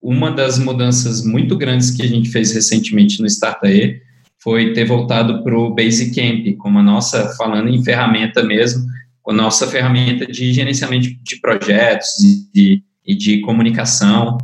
Uma 0.02 0.32
das 0.32 0.58
mudanças 0.58 1.24
muito 1.24 1.56
grandes 1.56 1.92
que 1.92 2.02
a 2.02 2.08
gente 2.08 2.28
fez 2.30 2.52
recentemente 2.52 3.22
no 3.22 3.28
Startae 3.28 4.02
foi 4.42 4.74
ter 4.74 4.86
voltado 4.86 5.44
para 5.44 5.56
o 5.56 5.76
Basecamp, 5.76 6.58
como 6.58 6.80
a 6.80 6.84
nossa, 6.84 7.32
falando 7.38 7.70
em 7.70 7.84
ferramenta 7.84 8.42
mesmo, 8.42 8.88
a 9.28 9.32
nossa 9.32 9.68
ferramenta 9.68 10.26
de 10.26 10.52
gerenciamento 10.52 11.10
de 11.24 11.40
projetos 11.40 12.18
e 12.24 12.52
de, 12.52 12.84
e 13.06 13.16
de 13.16 13.42
comunicação. 13.42 14.40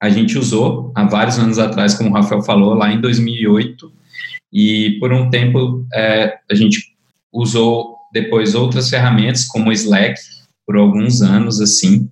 A 0.00 0.08
gente 0.08 0.38
usou 0.38 0.92
há 0.94 1.02
vários 1.04 1.36
anos 1.36 1.58
atrás, 1.58 1.94
como 1.94 2.10
o 2.10 2.12
Rafael 2.12 2.42
falou, 2.42 2.74
lá 2.74 2.92
em 2.92 3.00
2008, 3.00 3.98
e 4.52 4.98
por 4.98 5.12
um 5.12 5.30
tempo 5.30 5.86
é, 5.92 6.38
a 6.50 6.54
gente 6.54 6.94
usou 7.32 7.96
depois 8.12 8.54
outras 8.54 8.90
ferramentas 8.90 9.44
como 9.44 9.70
o 9.70 9.72
Slack 9.72 10.20
por 10.66 10.76
alguns 10.76 11.22
anos 11.22 11.60
assim. 11.60 12.08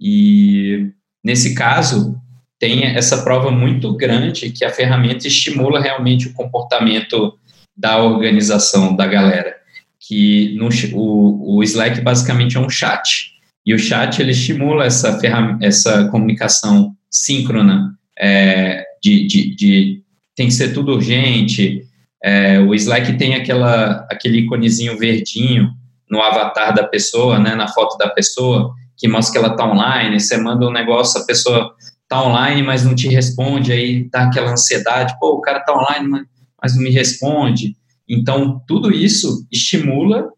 E 0.00 0.90
nesse 1.22 1.54
caso 1.54 2.18
tem 2.58 2.84
essa 2.84 3.22
prova 3.22 3.50
muito 3.50 3.94
grande 3.94 4.50
que 4.50 4.64
a 4.64 4.70
ferramenta 4.70 5.26
estimula 5.26 5.80
realmente 5.80 6.28
o 6.28 6.32
comportamento 6.32 7.38
da 7.76 8.02
organização 8.02 8.94
da 8.94 9.06
galera. 9.06 9.54
Que 10.00 10.54
no, 10.56 10.68
o, 10.94 11.56
o 11.56 11.62
Slack 11.62 12.00
basicamente 12.00 12.56
é 12.56 12.60
um 12.60 12.70
chat. 12.70 13.32
E 13.66 13.74
o 13.74 13.78
chat 13.78 14.20
ele 14.20 14.32
estimula 14.32 14.84
essa 14.84 15.18
essa 15.60 16.08
comunicação 16.08 16.94
síncrona 17.10 17.94
é, 18.18 18.84
de, 19.02 19.26
de, 19.26 19.54
de 19.54 20.03
tem 20.36 20.48
que 20.48 20.54
ser 20.54 20.72
tudo 20.72 20.92
urgente. 20.92 21.82
É, 22.22 22.58
o 22.60 22.74
Slack 22.74 23.16
tem 23.16 23.34
aquela, 23.34 24.06
aquele 24.10 24.38
iconezinho 24.38 24.98
verdinho 24.98 25.70
no 26.10 26.20
avatar 26.20 26.74
da 26.74 26.84
pessoa, 26.84 27.38
né, 27.38 27.54
na 27.54 27.68
foto 27.68 27.96
da 27.98 28.08
pessoa, 28.08 28.72
que 28.96 29.08
mostra 29.08 29.32
que 29.32 29.38
ela 29.44 29.54
está 29.54 29.70
online. 29.70 30.18
Você 30.18 30.36
manda 30.36 30.66
um 30.66 30.72
negócio, 30.72 31.20
a 31.20 31.24
pessoa 31.24 31.74
está 32.02 32.22
online, 32.22 32.62
mas 32.62 32.84
não 32.84 32.94
te 32.94 33.08
responde, 33.08 33.72
aí 33.72 34.08
dá 34.10 34.24
aquela 34.24 34.52
ansiedade. 34.52 35.16
Pô, 35.18 35.32
o 35.32 35.40
cara 35.40 35.58
está 35.58 35.74
online, 35.74 36.26
mas 36.62 36.74
não 36.74 36.82
me 36.82 36.90
responde. 36.90 37.76
Então, 38.08 38.62
tudo 38.66 38.90
isso 38.92 39.46
estimula 39.50 40.30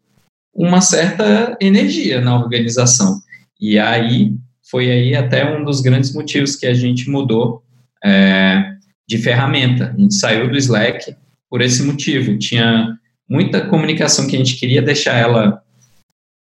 uma 0.55 0.81
certa 0.81 1.57
energia 1.61 2.21
na 2.21 2.37
organização. 2.39 3.21
E 3.61 3.79
aí 3.79 4.35
foi 4.71 4.91
aí 4.91 5.15
até 5.15 5.57
um 5.57 5.65
dos 5.65 5.81
grandes 5.81 6.13
motivos 6.15 6.57
que 6.57 6.67
a 6.67 6.75
gente 6.75 7.11
mudou 7.11 7.63
é, 8.05 8.76
de 9.09 9.19
ferramenta. 9.19 9.93
A 9.97 10.01
gente 10.01 10.15
saiu 10.15 10.51
do 10.51 10.57
Slack 10.57 11.15
por 11.49 11.61
esse 11.61 11.83
motivo. 11.83 12.39
Tinha 12.39 12.99
muita 13.29 13.67
comunicação 13.67 14.27
que 14.27 14.37
a 14.37 14.39
gente 14.39 14.57
queria 14.57 14.83
deixar 14.83 15.15
ela 15.15 15.63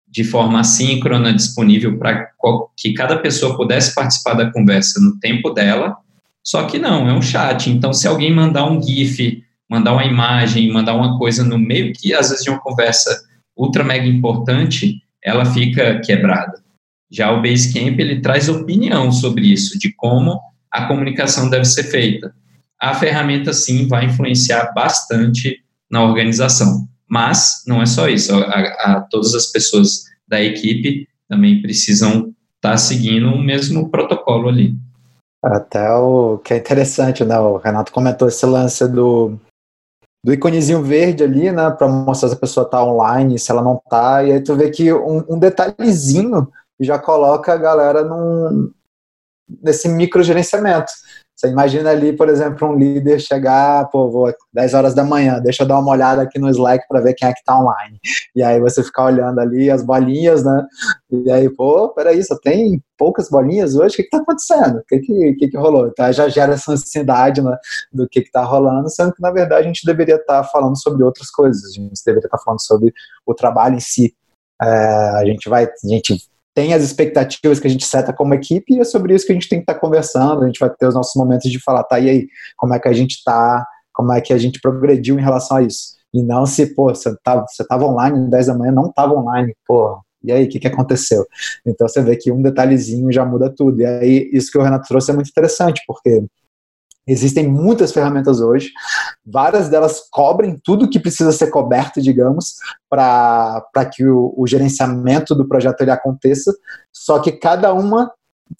de 0.08 0.24
forma 0.24 0.60
assíncrona, 0.60 1.32
disponível 1.32 1.98
para 1.98 2.30
que 2.76 2.94
cada 2.94 3.18
pessoa 3.18 3.56
pudesse 3.56 3.94
participar 3.94 4.34
da 4.34 4.50
conversa 4.50 5.00
no 5.00 5.18
tempo 5.18 5.50
dela. 5.50 5.96
Só 6.42 6.64
que 6.64 6.78
não, 6.78 7.08
é 7.08 7.12
um 7.12 7.20
chat. 7.20 7.68
Então, 7.68 7.92
se 7.92 8.06
alguém 8.06 8.32
mandar 8.32 8.70
um 8.70 8.80
GIF, 8.80 9.42
mandar 9.68 9.92
uma 9.92 10.04
imagem, 10.04 10.72
mandar 10.72 10.94
uma 10.94 11.18
coisa 11.18 11.44
no 11.44 11.58
meio 11.58 11.92
que 11.92 12.14
às 12.14 12.30
vezes 12.30 12.44
de 12.44 12.50
uma 12.50 12.60
conversa 12.60 13.14
ultra 13.56 13.82
mega 13.82 14.06
importante, 14.06 15.02
ela 15.22 15.44
fica 15.44 16.00
quebrada. 16.00 16.62
Já 17.10 17.32
o 17.32 17.42
Basecamp 17.42 17.98
ele 17.98 18.20
traz 18.20 18.48
opinião 18.48 19.10
sobre 19.12 19.52
isso, 19.52 19.78
de 19.78 19.92
como 19.92 20.40
a 20.70 20.86
comunicação 20.86 21.50
deve 21.50 21.64
ser 21.64 21.84
feita. 21.84 22.34
A 22.80 22.94
ferramenta 22.94 23.52
sim 23.52 23.88
vai 23.88 24.06
influenciar 24.06 24.72
bastante 24.74 25.62
na 25.90 26.04
organização, 26.04 26.86
mas 27.08 27.62
não 27.66 27.80
é 27.80 27.86
só 27.86 28.08
isso. 28.08 28.34
A, 28.34 28.96
a 28.96 29.00
todas 29.10 29.34
as 29.34 29.46
pessoas 29.46 30.04
da 30.28 30.40
equipe 30.42 31.08
também 31.28 31.62
precisam 31.62 32.34
estar 32.56 32.72
tá 32.72 32.76
seguindo 32.76 33.28
o 33.28 33.42
mesmo 33.42 33.90
protocolo 33.90 34.48
ali. 34.48 34.74
Até 35.42 35.92
o 35.92 36.38
que 36.38 36.54
é 36.54 36.56
interessante, 36.56 37.24
né? 37.24 37.38
O 37.38 37.56
Renato 37.56 37.92
comentou 37.92 38.28
esse 38.28 38.44
lance 38.44 38.86
do 38.88 39.38
do 40.26 40.32
iconezinho 40.32 40.82
verde 40.82 41.22
ali, 41.22 41.52
né, 41.52 41.70
para 41.70 41.86
mostrar 41.86 42.28
se 42.28 42.34
a 42.34 42.38
pessoa 42.38 42.66
está 42.66 42.82
online, 42.82 43.38
se 43.38 43.48
ela 43.52 43.62
não 43.62 43.76
está, 43.76 44.24
e 44.24 44.32
aí 44.32 44.40
tu 44.40 44.56
vê 44.56 44.70
que 44.70 44.92
um, 44.92 45.24
um 45.28 45.38
detalhezinho 45.38 46.48
já 46.80 46.98
coloca 46.98 47.52
a 47.52 47.56
galera 47.56 48.02
num, 48.02 48.72
nesse 49.62 49.88
microgerenciamento. 49.88 50.90
Você 51.36 51.48
imagina 51.48 51.90
ali, 51.90 52.14
por 52.14 52.30
exemplo, 52.30 52.66
um 52.66 52.74
líder 52.74 53.20
chegar, 53.20 53.90
pô, 53.90 54.10
vou 54.10 54.32
10 54.54 54.72
horas 54.72 54.94
da 54.94 55.04
manhã, 55.04 55.38
deixa 55.38 55.64
eu 55.64 55.66
dar 55.68 55.78
uma 55.78 55.92
olhada 55.92 56.22
aqui 56.22 56.38
no 56.38 56.48
Slack 56.48 56.88
para 56.88 57.02
ver 57.02 57.12
quem 57.12 57.28
é 57.28 57.34
que 57.34 57.44
tá 57.44 57.60
online. 57.60 58.00
E 58.34 58.42
aí 58.42 58.58
você 58.58 58.82
ficar 58.82 59.04
olhando 59.04 59.38
ali 59.38 59.70
as 59.70 59.84
bolinhas, 59.84 60.42
né? 60.42 60.66
E 61.10 61.30
aí, 61.30 61.50
pô, 61.50 61.90
peraí, 61.90 62.24
só 62.24 62.38
tem 62.38 62.82
poucas 62.96 63.28
bolinhas 63.28 63.76
hoje, 63.76 63.94
o 63.94 63.96
que 63.96 64.02
que 64.04 64.10
tá 64.10 64.18
acontecendo? 64.18 64.78
O 64.78 64.84
que 64.84 64.98
que, 65.00 65.34
que, 65.34 65.48
que 65.48 65.58
rolou? 65.58 65.88
Então 65.88 66.10
já 66.10 66.26
gera 66.28 66.54
essa 66.54 66.72
ansiedade 66.72 67.42
né, 67.42 67.54
do 67.92 68.08
que 68.08 68.22
que 68.22 68.30
tá 68.30 68.42
rolando, 68.42 68.88
sendo 68.88 69.12
que 69.12 69.20
na 69.20 69.30
verdade 69.30 69.64
a 69.64 69.66
gente 69.66 69.84
deveria 69.84 70.16
estar 70.16 70.42
tá 70.42 70.44
falando 70.44 70.80
sobre 70.80 71.04
outras 71.04 71.30
coisas, 71.30 71.62
a 71.64 71.72
gente 71.74 72.02
deveria 72.04 72.26
estar 72.26 72.38
tá 72.38 72.42
falando 72.42 72.62
sobre 72.62 72.94
o 73.26 73.34
trabalho 73.34 73.76
em 73.76 73.80
si. 73.80 74.14
É, 74.62 74.66
a 74.66 75.24
gente 75.26 75.50
vai, 75.50 75.64
a 75.66 75.88
gente 75.88 76.16
tem 76.56 76.72
as 76.72 76.82
expectativas 76.82 77.60
que 77.60 77.66
a 77.66 77.70
gente 77.70 77.84
seta 77.84 78.14
como 78.14 78.32
equipe 78.32 78.72
e 78.72 78.80
é 78.80 78.84
sobre 78.84 79.14
isso 79.14 79.26
que 79.26 79.32
a 79.32 79.34
gente 79.34 79.46
tem 79.46 79.58
que 79.58 79.64
estar 79.64 79.74
tá 79.74 79.78
conversando. 79.78 80.42
A 80.42 80.46
gente 80.46 80.58
vai 80.58 80.70
ter 80.70 80.88
os 80.88 80.94
nossos 80.94 81.14
momentos 81.14 81.52
de 81.52 81.60
falar, 81.60 81.84
tá, 81.84 82.00
e 82.00 82.08
aí, 82.08 82.28
como 82.56 82.72
é 82.72 82.80
que 82.80 82.88
a 82.88 82.94
gente 82.94 83.22
tá, 83.22 83.66
como 83.92 84.10
é 84.10 84.22
que 84.22 84.32
a 84.32 84.38
gente 84.38 84.58
progrediu 84.58 85.18
em 85.18 85.22
relação 85.22 85.58
a 85.58 85.62
isso. 85.62 85.96
E 86.14 86.22
não 86.22 86.46
se, 86.46 86.74
pô, 86.74 86.88
você 86.88 87.10
estava 87.10 87.44
você 87.46 87.62
tava 87.62 87.84
online 87.84 88.30
10 88.30 88.46
da 88.46 88.54
manhã, 88.54 88.72
não 88.72 88.86
estava 88.86 89.12
online, 89.12 89.54
pô, 89.66 90.00
e 90.24 90.32
aí, 90.32 90.44
o 90.44 90.48
que, 90.48 90.58
que 90.58 90.66
aconteceu? 90.66 91.26
Então 91.64 91.86
você 91.86 92.00
vê 92.00 92.16
que 92.16 92.32
um 92.32 92.40
detalhezinho 92.40 93.12
já 93.12 93.24
muda 93.24 93.52
tudo. 93.54 93.82
E 93.82 93.84
aí, 93.84 94.30
isso 94.32 94.50
que 94.50 94.56
o 94.56 94.62
Renato 94.62 94.88
trouxe 94.88 95.10
é 95.10 95.14
muito 95.14 95.28
interessante, 95.28 95.82
porque 95.86 96.24
Existem 97.06 97.46
muitas 97.46 97.92
ferramentas 97.92 98.40
hoje, 98.40 98.70
várias 99.24 99.68
delas 99.68 100.02
cobrem 100.10 100.60
tudo 100.62 100.90
que 100.90 100.98
precisa 100.98 101.30
ser 101.30 101.50
coberto, 101.50 102.00
digamos, 102.02 102.56
para 102.90 103.62
que 103.92 104.04
o, 104.04 104.34
o, 104.36 104.46
gerenciamento 104.46 105.34
do 105.34 105.46
projeto 105.46 105.80
ele 105.82 105.92
aconteça, 105.92 106.52
só 106.92 107.18
que 107.20 107.32
cada 107.32 107.72
uma 107.72 108.10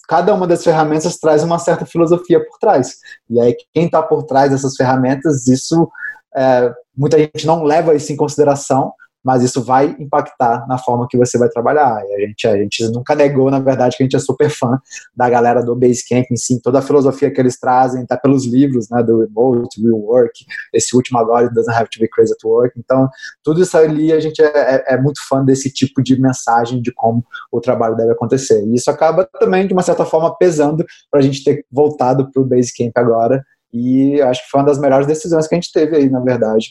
cada 0.07 0.33
uma 0.33 0.45
das 0.45 0.65
ferramentas 0.65 1.17
traz 1.17 1.43
uma 1.43 1.57
certa 1.59 1.85
filosofia 1.85 2.45
por 2.45 2.57
trás. 2.59 2.97
E 3.29 3.39
aí, 3.39 3.55
quem 3.73 3.85
está 3.85 4.03
por 4.03 4.23
trás 4.23 4.51
dessas 4.51 4.75
ferramentas, 4.75 5.47
isso 5.47 5.89
é, 6.35 6.73
muita 6.95 7.17
gente 7.17 7.47
não 7.47 7.63
leva 7.63 7.95
isso 7.95 8.11
em 8.11 8.17
consideração, 8.17 8.93
mas 9.23 9.43
isso 9.43 9.61
vai 9.63 9.95
impactar 9.99 10.65
na 10.67 10.77
forma 10.77 11.07
que 11.09 11.17
você 11.17 11.37
vai 11.37 11.49
trabalhar. 11.49 12.01
E 12.05 12.15
a 12.15 12.27
gente, 12.27 12.47
a 12.47 12.57
gente 12.57 12.87
nunca 12.89 13.15
negou, 13.15 13.51
na 13.51 13.59
verdade, 13.59 13.97
que 13.97 14.03
a 14.03 14.05
gente 14.05 14.15
é 14.15 14.19
super 14.19 14.49
fã 14.49 14.79
da 15.15 15.29
galera 15.29 15.63
do 15.63 15.75
Basecamp 15.75 16.25
em 16.31 16.35
si, 16.35 16.61
toda 16.61 16.79
a 16.79 16.81
filosofia 16.81 17.31
que 17.31 17.39
eles 17.39 17.59
trazem, 17.59 18.03
até 18.03 18.17
pelos 18.17 18.45
livros, 18.45 18.89
né, 18.89 19.03
do 19.03 19.19
Remote, 19.19 19.81
Real 19.81 19.99
Work, 19.99 20.45
esse 20.73 20.95
último 20.95 21.19
agora, 21.19 21.49
Doesn't 21.49 21.75
Have 21.75 21.89
to 21.89 21.99
Be 21.99 22.07
Crazy 22.07 22.33
at 22.33 22.43
Work. 22.43 22.79
Então, 22.79 23.09
tudo 23.43 23.61
isso 23.61 23.77
ali, 23.77 24.13
a 24.13 24.19
gente 24.19 24.41
é, 24.41 24.45
é, 24.47 24.93
é 24.93 25.01
muito 25.01 25.19
fã 25.27 25.43
desse 25.43 25.71
tipo 25.71 26.01
de 26.01 26.19
mensagem 26.19 26.81
de 26.81 26.91
como 26.93 27.23
o 27.51 27.59
trabalho 27.59 27.95
deve 27.95 28.11
acontecer. 28.11 28.63
E 28.65 28.75
isso 28.75 28.89
acaba 28.89 29.27
também, 29.39 29.67
de 29.67 29.73
uma 29.73 29.83
certa 29.83 30.05
forma, 30.05 30.35
pesando 30.37 30.85
para 31.11 31.19
a 31.19 31.23
gente 31.23 31.43
ter 31.43 31.65
voltado 31.71 32.31
para 32.31 32.41
o 32.41 32.45
Basecamp 32.45 32.91
agora, 32.95 33.43
e 33.73 34.21
acho 34.21 34.43
que 34.43 34.49
foi 34.49 34.61
uma 34.61 34.67
das 34.67 34.79
melhores 34.79 35.07
decisões 35.07 35.47
que 35.47 35.53
a 35.53 35.57
gente 35.57 35.71
teve 35.71 35.95
aí, 35.95 36.09
na 36.09 36.19
verdade, 36.19 36.69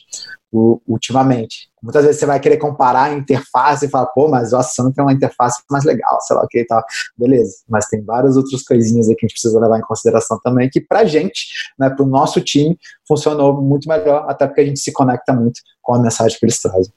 ultimamente. 0.86 1.68
Muitas 1.86 2.04
vezes 2.04 2.18
você 2.18 2.26
vai 2.26 2.40
querer 2.40 2.56
comparar 2.56 3.04
a 3.04 3.14
interface 3.14 3.86
e 3.86 3.88
falar, 3.88 4.06
pô, 4.06 4.26
mas 4.28 4.52
o 4.52 4.56
Asana 4.56 4.92
tem 4.92 5.04
uma 5.04 5.12
interface 5.12 5.62
mais 5.70 5.84
legal, 5.84 6.20
sei 6.20 6.34
lá 6.34 6.42
o 6.42 6.48
que 6.48 6.58
e 6.58 6.66
tal. 6.66 6.82
Beleza, 7.16 7.58
mas 7.68 7.86
tem 7.86 8.02
várias 8.02 8.36
outras 8.36 8.64
coisinhas 8.64 9.08
aí 9.08 9.14
que 9.14 9.24
a 9.24 9.28
gente 9.28 9.34
precisa 9.34 9.60
levar 9.60 9.78
em 9.78 9.82
consideração 9.82 10.36
também, 10.42 10.68
que 10.68 10.80
pra 10.80 11.04
gente, 11.04 11.46
né, 11.78 11.88
pro 11.88 12.04
nosso 12.04 12.40
time, 12.40 12.76
funcionou 13.06 13.62
muito 13.62 13.88
melhor, 13.88 14.26
até 14.28 14.48
porque 14.48 14.62
a 14.62 14.64
gente 14.66 14.80
se 14.80 14.92
conecta 14.92 15.32
muito 15.32 15.60
com 15.80 15.94
a 15.94 16.02
mensagem 16.02 16.36
que 16.36 16.44
eles 16.44 16.58
trazem 16.58 16.92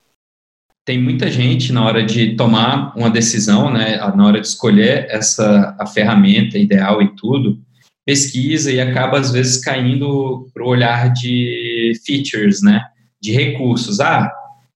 tem 0.85 0.99
muita 0.99 1.29
gente 1.29 1.71
na 1.71 1.85
hora 1.85 2.03
de 2.03 2.35
tomar 2.35 2.97
uma 2.97 3.11
decisão, 3.11 3.71
né, 3.71 3.97
na 4.15 4.25
hora 4.25 4.41
de 4.41 4.47
escolher 4.47 5.05
essa 5.07 5.75
a 5.77 5.85
ferramenta 5.85 6.57
ideal 6.57 6.99
e 6.99 7.15
tudo, 7.15 7.59
pesquisa 8.03 8.71
e 8.71 8.81
acaba 8.81 9.19
às 9.19 9.31
vezes 9.31 9.63
caindo 9.63 10.49
para 10.51 10.63
o 10.63 10.67
olhar 10.67 11.13
de 11.13 11.93
features, 12.03 12.63
né? 12.63 12.81
De 13.21 13.31
recursos. 13.31 13.99
Ah, 13.99 14.31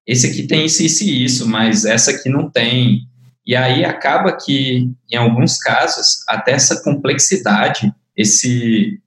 esse 0.05 0.27
aqui 0.27 0.43
tem 0.43 0.65
isso, 0.65 0.83
isso 0.83 1.03
e 1.03 1.23
isso, 1.23 1.47
mas 1.47 1.85
essa 1.85 2.11
aqui 2.11 2.29
não 2.29 2.49
tem. 2.49 3.07
E 3.45 3.55
aí 3.55 3.83
acaba 3.83 4.35
que, 4.35 4.89
em 5.11 5.15
alguns 5.15 5.57
casos, 5.57 6.23
até 6.27 6.51
essa 6.51 6.81
complexidade, 6.83 7.93
esse, 8.15 8.99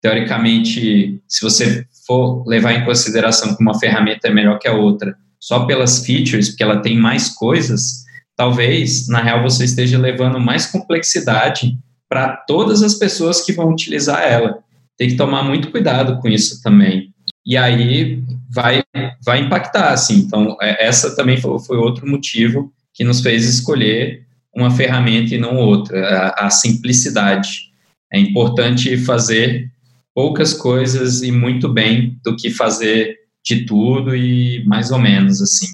teoricamente, 0.00 1.20
se 1.28 1.40
você 1.42 1.86
for 2.06 2.46
levar 2.46 2.72
em 2.72 2.84
consideração 2.84 3.54
que 3.54 3.62
uma 3.62 3.78
ferramenta 3.78 4.28
é 4.28 4.32
melhor 4.32 4.58
que 4.58 4.68
a 4.68 4.72
outra, 4.72 5.16
só 5.38 5.66
pelas 5.66 6.04
features, 6.04 6.48
porque 6.48 6.62
ela 6.62 6.80
tem 6.80 6.96
mais 6.98 7.28
coisas, 7.28 8.04
talvez, 8.36 9.08
na 9.08 9.22
real, 9.22 9.42
você 9.42 9.64
esteja 9.64 9.98
levando 9.98 10.40
mais 10.40 10.66
complexidade 10.66 11.78
para 12.08 12.36
todas 12.36 12.82
as 12.82 12.94
pessoas 12.94 13.42
que 13.42 13.52
vão 13.52 13.70
utilizar 13.70 14.22
ela. 14.22 14.58
Tem 14.96 15.08
que 15.08 15.16
tomar 15.16 15.42
muito 15.42 15.70
cuidado 15.70 16.18
com 16.20 16.28
isso 16.28 16.62
também. 16.62 17.12
E 17.48 17.56
aí 17.56 18.22
vai, 18.50 18.82
vai 19.24 19.40
impactar, 19.40 19.94
assim. 19.94 20.18
Então, 20.18 20.54
é, 20.60 20.86
essa 20.86 21.16
também 21.16 21.38
foi, 21.38 21.58
foi 21.60 21.78
outro 21.78 22.06
motivo 22.06 22.70
que 22.92 23.02
nos 23.02 23.22
fez 23.22 23.46
escolher 23.46 24.26
uma 24.54 24.70
ferramenta 24.70 25.34
e 25.34 25.38
não 25.38 25.56
outra, 25.56 26.34
a, 26.36 26.46
a 26.46 26.50
simplicidade. 26.50 27.72
É 28.12 28.18
importante 28.18 28.98
fazer 28.98 29.70
poucas 30.14 30.52
coisas 30.52 31.22
e 31.22 31.32
muito 31.32 31.70
bem 31.70 32.18
do 32.22 32.36
que 32.36 32.50
fazer 32.50 33.16
de 33.42 33.64
tudo 33.64 34.14
e 34.14 34.62
mais 34.66 34.90
ou 34.90 34.98
menos 34.98 35.40
assim 35.40 35.68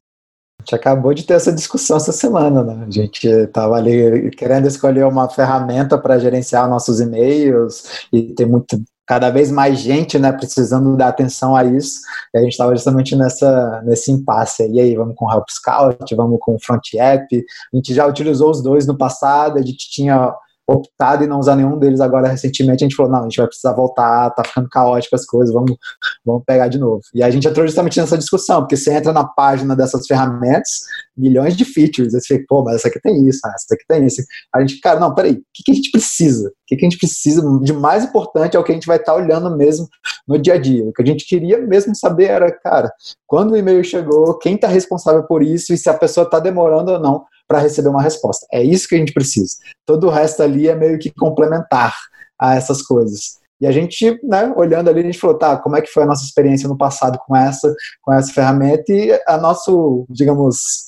gente 0.64 0.74
acabou 0.74 1.12
de 1.12 1.24
ter 1.24 1.34
essa 1.34 1.52
discussão 1.52 1.98
essa 1.98 2.10
semana, 2.10 2.64
né? 2.64 2.86
A 2.88 2.90
gente 2.90 3.26
estava 3.26 3.76
ali 3.76 4.30
querendo 4.30 4.66
escolher 4.66 5.04
uma 5.04 5.28
ferramenta 5.28 5.98
para 5.98 6.18
gerenciar 6.18 6.68
nossos 6.68 7.00
e-mails 7.00 8.06
e 8.10 8.34
tem 8.34 8.46
muito 8.46 8.82
cada 9.06 9.30
vez 9.30 9.50
mais 9.50 9.78
gente, 9.78 10.18
né, 10.18 10.32
precisando 10.32 10.96
dar 10.96 11.08
atenção 11.08 11.54
a 11.54 11.64
isso. 11.64 12.00
E 12.32 12.38
a 12.38 12.42
gente 12.42 12.52
estava 12.52 12.74
justamente 12.74 13.14
nessa 13.14 13.82
nesse 13.84 14.10
impasse. 14.10 14.66
E 14.70 14.80
aí, 14.80 14.96
vamos 14.96 15.14
com 15.16 15.26
o 15.26 15.32
Help 15.32 15.48
Scout, 15.50 16.14
vamos 16.14 16.38
com 16.40 16.54
o 16.54 16.60
Front 16.60 16.94
App. 16.94 17.44
A 17.72 17.76
gente 17.76 17.94
já 17.94 18.06
utilizou 18.06 18.50
os 18.50 18.62
dois 18.62 18.86
no 18.86 18.96
passado, 18.96 19.58
a 19.58 19.62
gente 19.62 19.90
tinha 19.90 20.34
optado 20.66 21.24
em 21.24 21.26
não 21.26 21.38
usar 21.38 21.56
nenhum 21.56 21.78
deles 21.78 22.00
agora 22.00 22.28
recentemente, 22.28 22.82
a 22.82 22.86
gente 22.86 22.96
falou, 22.96 23.12
não, 23.12 23.20
a 23.20 23.22
gente 23.24 23.36
vai 23.36 23.46
precisar 23.46 23.72
voltar, 23.72 24.30
tá 24.30 24.42
ficando 24.44 24.68
caótico 24.68 25.14
as 25.14 25.26
coisas, 25.26 25.52
vamos, 25.52 25.76
vamos 26.24 26.42
pegar 26.46 26.68
de 26.68 26.78
novo. 26.78 27.02
E 27.14 27.22
a 27.22 27.30
gente 27.30 27.46
entrou 27.46 27.66
justamente 27.66 28.00
nessa 28.00 28.16
discussão, 28.16 28.60
porque 28.60 28.76
você 28.76 28.94
entra 28.94 29.12
na 29.12 29.24
página 29.24 29.76
dessas 29.76 30.06
ferramentas, 30.06 30.80
milhões 31.16 31.56
de 31.56 31.64
features, 31.64 32.14
aí 32.14 32.20
você 32.20 32.34
fica, 32.34 32.46
pô, 32.48 32.64
mas 32.64 32.76
essa 32.76 32.88
aqui 32.88 33.00
tem 33.00 33.28
isso, 33.28 33.40
essa 33.46 33.74
aqui 33.74 33.84
tem 33.86 34.06
isso. 34.06 34.22
A 34.54 34.60
gente, 34.60 34.80
cara, 34.80 34.98
não, 34.98 35.14
peraí, 35.14 35.32
o 35.32 35.42
que, 35.52 35.62
que 35.64 35.72
a 35.72 35.74
gente 35.74 35.90
precisa? 35.90 36.48
O 36.48 36.52
que, 36.66 36.76
que 36.76 36.86
a 36.86 36.88
gente 36.88 36.98
precisa 36.98 37.42
de 37.62 37.72
mais 37.72 38.04
importante 38.04 38.56
é 38.56 38.60
o 38.60 38.64
que 38.64 38.72
a 38.72 38.74
gente 38.74 38.86
vai 38.86 38.96
estar 38.96 39.12
tá 39.12 39.18
olhando 39.18 39.54
mesmo 39.56 39.86
no 40.26 40.38
dia 40.38 40.54
a 40.54 40.58
dia. 40.58 40.84
O 40.84 40.92
que 40.92 41.02
a 41.02 41.06
gente 41.06 41.26
queria 41.26 41.58
mesmo 41.58 41.94
saber 41.94 42.24
era, 42.24 42.50
cara, 42.50 42.90
quando 43.26 43.52
o 43.52 43.56
e-mail 43.56 43.84
chegou, 43.84 44.38
quem 44.38 44.54
está 44.54 44.66
responsável 44.66 45.24
por 45.24 45.42
isso 45.42 45.72
e 45.74 45.76
se 45.76 45.88
a 45.88 45.94
pessoa 45.94 46.24
está 46.24 46.40
demorando 46.40 46.92
ou 46.92 46.98
não 46.98 47.24
para 47.46 47.58
receber 47.58 47.88
uma 47.88 48.02
resposta. 48.02 48.46
É 48.52 48.62
isso 48.62 48.88
que 48.88 48.94
a 48.94 48.98
gente 48.98 49.12
precisa. 49.12 49.56
Todo 49.86 50.06
o 50.06 50.10
resto 50.10 50.42
ali 50.42 50.68
é 50.68 50.74
meio 50.74 50.98
que 50.98 51.12
complementar 51.12 51.94
a 52.38 52.54
essas 52.54 52.82
coisas. 52.82 53.38
E 53.60 53.66
a 53.66 53.72
gente, 53.72 54.18
né, 54.22 54.52
olhando 54.56 54.90
ali, 54.90 55.00
a 55.00 55.04
gente 55.04 55.18
falou, 55.18 55.38
tá, 55.38 55.56
como 55.56 55.76
é 55.76 55.80
que 55.80 55.90
foi 55.90 56.02
a 56.02 56.06
nossa 56.06 56.24
experiência 56.24 56.68
no 56.68 56.76
passado 56.76 57.18
com 57.26 57.36
essa, 57.36 57.72
com 58.02 58.12
essa 58.12 58.32
ferramenta 58.32 58.92
e 58.92 59.18
a 59.26 59.38
nosso, 59.38 60.04
digamos, 60.10 60.84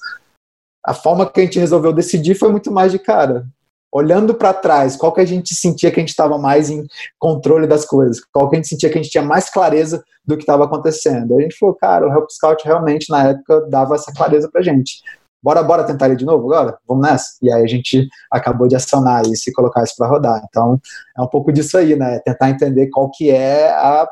a 0.84 0.92
forma 0.92 1.28
que 1.28 1.40
a 1.40 1.44
gente 1.44 1.58
resolveu 1.58 1.92
decidir 1.92 2.34
foi 2.34 2.50
muito 2.50 2.70
mais 2.70 2.92
de 2.92 2.98
cara. 2.98 3.46
Olhando 3.92 4.34
para 4.34 4.52
trás, 4.52 4.96
qual 4.96 5.12
que 5.12 5.20
a 5.20 5.24
gente 5.24 5.54
sentia 5.54 5.90
que 5.90 5.98
a 5.98 6.02
gente 6.02 6.10
estava 6.10 6.36
mais 6.36 6.68
em 6.68 6.86
controle 7.18 7.66
das 7.66 7.84
coisas? 7.84 8.20
Qual 8.32 8.48
que 8.50 8.56
a 8.56 8.58
gente 8.58 8.68
sentia 8.68 8.90
que 8.90 8.98
a 8.98 9.02
gente 9.02 9.10
tinha 9.10 9.24
mais 9.24 9.48
clareza 9.48 10.04
do 10.24 10.36
que 10.36 10.42
estava 10.42 10.64
acontecendo? 10.64 11.36
A 11.36 11.40
gente 11.40 11.56
falou, 11.56 11.74
cara, 11.74 12.06
o 12.06 12.12
Help 12.12 12.28
Scout 12.30 12.64
realmente 12.64 13.10
na 13.10 13.28
época 13.28 13.62
dava 13.70 13.94
essa 13.94 14.12
clareza 14.12 14.50
para 14.52 14.60
gente. 14.60 15.02
Bora, 15.42 15.62
bora 15.62 15.84
tentar 15.84 16.06
ele 16.06 16.16
de 16.16 16.24
novo 16.24 16.52
agora? 16.52 16.78
Vamos 16.86 17.06
nessa? 17.06 17.26
E 17.42 17.52
aí 17.52 17.62
a 17.62 17.66
gente 17.66 18.08
acabou 18.30 18.66
de 18.66 18.76
acionar 18.76 19.22
isso 19.26 19.48
e 19.48 19.52
colocar 19.52 19.82
isso 19.82 19.94
para 19.96 20.08
rodar. 20.08 20.42
Então, 20.48 20.80
é 21.16 21.22
um 21.22 21.28
pouco 21.28 21.52
disso 21.52 21.78
aí, 21.78 21.94
né? 21.94 22.18
Tentar 22.20 22.50
entender 22.50 22.88
qual 22.88 23.10
que 23.10 23.30
é 23.30 23.70
a, 23.70 24.08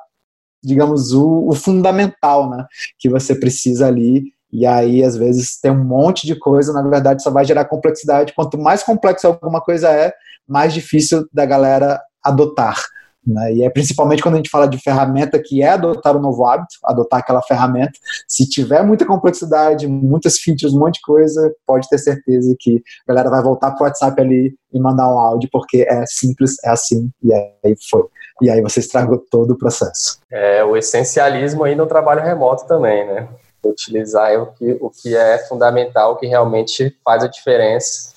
digamos, 0.63 1.13
o, 1.13 1.49
o 1.49 1.55
fundamental, 1.55 2.49
né? 2.51 2.67
Que 2.99 3.09
você 3.09 3.35
precisa 3.35 3.87
ali 3.87 4.35
e 4.55 4.65
aí, 4.65 5.03
às 5.03 5.17
vezes, 5.17 5.59
tem 5.59 5.73
um 5.73 5.85
monte 5.85 6.29
de 6.29 6.37
coisa, 6.37 6.73
na 6.73 6.81
verdade, 6.81 7.25
só 7.25 7.29
vai 7.29 7.45
gerar 7.45 7.65
complexidade. 7.65 8.33
Quanto 8.37 8.57
mais 8.57 8.85
complexo 8.85 9.27
alguma 9.27 9.61
coisa 9.61 9.91
é, 9.91 10.13
mais 10.47 10.73
difícil 10.73 11.27
da 11.33 11.45
galera 11.45 12.01
adotar. 12.23 12.81
Né? 13.27 13.55
E 13.55 13.65
é 13.65 13.71
principalmente 13.71 14.23
quando 14.23 14.35
a 14.35 14.37
gente 14.39 14.51
fala 14.51 14.67
de 14.67 14.79
ferramenta, 14.79 15.41
que 15.43 15.63
é 15.63 15.71
adotar 15.71 16.15
o 16.15 16.19
um 16.19 16.23
novo 16.23 16.45
hábito, 16.45 16.75
adotar 16.85 17.21
aquela 17.21 17.43
ferramenta. 17.43 17.93
Se 18.29 18.49
tiver 18.49 18.83
muita 18.83 19.07
complexidade, 19.07 19.87
muitas 19.87 20.39
features, 20.39 20.75
um 20.75 20.81
monte 20.81 20.95
de 20.95 21.03
coisa, 21.03 21.55
pode 21.67 21.89
ter 21.89 21.99
certeza 21.99 22.55
que 22.59 22.83
a 23.09 23.13
galera 23.13 23.31
vai 23.31 23.43
voltar 23.43 23.71
para 23.73 23.85
o 23.85 23.87
WhatsApp 23.87 24.21
ali 24.21 24.55
e 24.73 24.81
mandar 24.81 25.09
um 25.09 25.19
áudio, 25.19 25.49
porque 25.53 25.87
é 25.89 26.05
simples, 26.07 26.57
é 26.65 26.71
assim, 26.71 27.11
e 27.23 27.33
aí 27.33 27.75
foi. 27.91 28.05
E 28.43 28.51
aí 28.51 28.61
você 28.61 28.81
estragou 28.81 29.25
todo 29.31 29.53
o 29.53 29.59
processo. 29.59 30.19
É, 30.31 30.65
o 30.65 30.77
essencialismo 30.77 31.65
aí 31.65 31.75
no 31.75 31.87
trabalho 31.87 32.23
remoto 32.23 32.67
também, 32.67 33.07
né? 33.07 33.29
utilizar 33.69 34.39
o 34.41 34.47
que, 34.53 34.77
o 34.81 34.91
que 34.91 35.17
é 35.17 35.39
fundamental, 35.39 36.13
o 36.13 36.17
que 36.17 36.27
realmente 36.27 36.97
faz 37.05 37.25
a 37.25 37.29
diferença. 37.29 38.13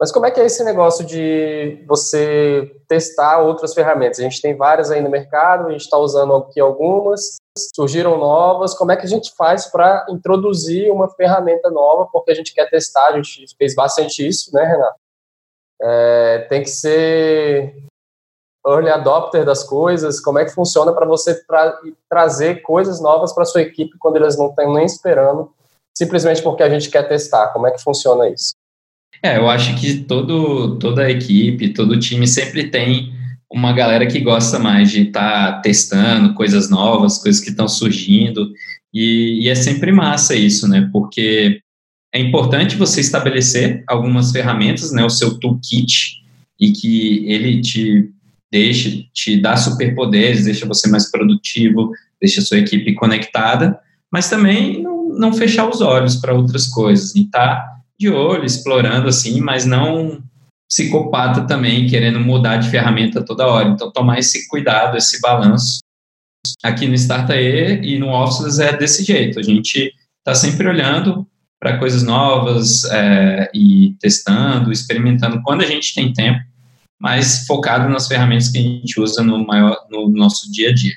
Mas 0.00 0.10
como 0.10 0.26
é 0.26 0.30
que 0.30 0.40
é 0.40 0.44
esse 0.44 0.64
negócio 0.64 1.04
de 1.04 1.84
você 1.86 2.76
testar 2.88 3.40
outras 3.40 3.72
ferramentas? 3.72 4.18
A 4.18 4.22
gente 4.22 4.42
tem 4.42 4.56
várias 4.56 4.90
aí 4.90 5.00
no 5.00 5.08
mercado, 5.08 5.68
a 5.68 5.70
gente 5.70 5.82
está 5.82 5.96
usando 5.96 6.34
aqui 6.34 6.60
algumas, 6.60 7.36
surgiram 7.74 8.18
novas. 8.18 8.74
Como 8.74 8.90
é 8.90 8.96
que 8.96 9.06
a 9.06 9.08
gente 9.08 9.32
faz 9.36 9.66
para 9.66 10.04
introduzir 10.10 10.90
uma 10.90 11.08
ferramenta 11.08 11.70
nova? 11.70 12.08
Porque 12.12 12.32
a 12.32 12.34
gente 12.34 12.52
quer 12.52 12.68
testar, 12.68 13.08
a 13.08 13.16
gente 13.16 13.46
fez 13.56 13.74
bastante 13.74 14.26
isso, 14.26 14.52
né, 14.52 14.64
Renato? 14.64 14.98
É, 15.80 16.38
tem 16.48 16.62
que 16.62 16.70
ser 16.70 17.76
early 18.66 18.90
adopter 18.90 19.44
das 19.44 19.62
coisas? 19.62 20.20
Como 20.20 20.38
é 20.40 20.44
que 20.44 20.50
funciona 20.50 20.92
para 20.92 21.06
você 21.06 21.44
tra 21.44 21.78
trazer 22.08 22.62
coisas 22.62 23.00
novas 23.00 23.32
para 23.32 23.44
sua 23.44 23.62
equipe 23.62 23.96
quando 23.98 24.16
eles 24.16 24.36
não 24.36 24.48
estão 24.48 24.72
nem 24.72 24.86
esperando, 24.86 25.52
simplesmente 25.96 26.42
porque 26.42 26.62
a 26.62 26.68
gente 26.68 26.90
quer 26.90 27.06
testar? 27.06 27.52
Como 27.52 27.66
é 27.66 27.70
que 27.70 27.82
funciona 27.82 28.28
isso? 28.28 28.54
É, 29.24 29.38
eu 29.38 29.48
acho 29.48 29.74
que 29.76 30.00
todo, 30.00 30.78
toda 30.78 31.04
a 31.04 31.10
equipe, 31.10 31.70
todo 31.70 31.98
time 31.98 32.28
sempre 32.28 32.68
tem 32.68 33.10
uma 33.50 33.72
galera 33.72 34.06
que 34.06 34.20
gosta 34.20 34.58
mais 34.58 34.90
de 34.90 35.04
estar 35.04 35.52
tá 35.54 35.60
testando 35.62 36.34
coisas 36.34 36.68
novas, 36.68 37.16
coisas 37.16 37.40
que 37.40 37.48
estão 37.48 37.66
surgindo, 37.66 38.52
e, 38.92 39.44
e 39.44 39.48
é 39.48 39.54
sempre 39.54 39.90
massa 39.92 40.34
isso, 40.34 40.68
né? 40.68 40.90
Porque 40.92 41.58
é 42.12 42.20
importante 42.20 42.76
você 42.76 43.00
estabelecer 43.00 43.82
algumas 43.88 44.30
ferramentas, 44.30 44.92
né, 44.92 45.02
o 45.02 45.08
seu 45.08 45.40
toolkit, 45.40 46.22
e 46.60 46.72
que 46.72 47.24
ele 47.26 47.62
te 47.62 48.10
deixa, 48.52 48.90
te 49.14 49.40
dá 49.40 49.56
superpoderes, 49.56 50.44
deixa 50.44 50.66
você 50.66 50.86
mais 50.86 51.10
produtivo, 51.10 51.92
deixa 52.20 52.42
sua 52.42 52.58
equipe 52.58 52.92
conectada, 52.92 53.80
mas 54.12 54.28
também 54.28 54.82
não, 54.82 55.08
não 55.18 55.32
fechar 55.32 55.66
os 55.66 55.80
olhos 55.80 56.16
para 56.16 56.34
outras 56.34 56.66
coisas, 56.66 57.14
e 57.14 57.24
tá 57.30 57.73
de 57.98 58.08
olho, 58.08 58.44
explorando 58.44 59.08
assim, 59.08 59.40
mas 59.40 59.64
não 59.64 60.22
psicopata 60.68 61.46
também, 61.46 61.86
querendo 61.86 62.18
mudar 62.18 62.56
de 62.56 62.70
ferramenta 62.70 63.24
toda 63.24 63.46
hora. 63.46 63.68
Então, 63.68 63.92
tomar 63.92 64.18
esse 64.18 64.48
cuidado, 64.48 64.96
esse 64.96 65.20
balanço. 65.20 65.78
Aqui 66.62 66.86
no 66.86 66.94
Startae 66.94 67.80
e 67.82 67.98
no 67.98 68.08
Office 68.08 68.58
é 68.58 68.76
desse 68.76 69.04
jeito, 69.04 69.38
a 69.38 69.42
gente 69.42 69.92
está 70.18 70.34
sempre 70.34 70.68
olhando 70.68 71.26
para 71.60 71.78
coisas 71.78 72.02
novas 72.02 72.84
é, 72.84 73.50
e 73.54 73.94
testando, 74.00 74.72
experimentando 74.72 75.40
quando 75.42 75.62
a 75.62 75.66
gente 75.66 75.94
tem 75.94 76.12
tempo 76.12 76.40
mas 77.04 77.46
focado 77.46 77.86
nas 77.88 78.08
ferramentas 78.08 78.48
que 78.48 78.56
a 78.56 78.62
gente 78.62 78.98
usa 78.98 79.22
no, 79.22 79.46
maior, 79.46 79.76
no 79.90 80.08
nosso 80.08 80.50
dia 80.50 80.70
a 80.70 80.74
dia. 80.74 80.94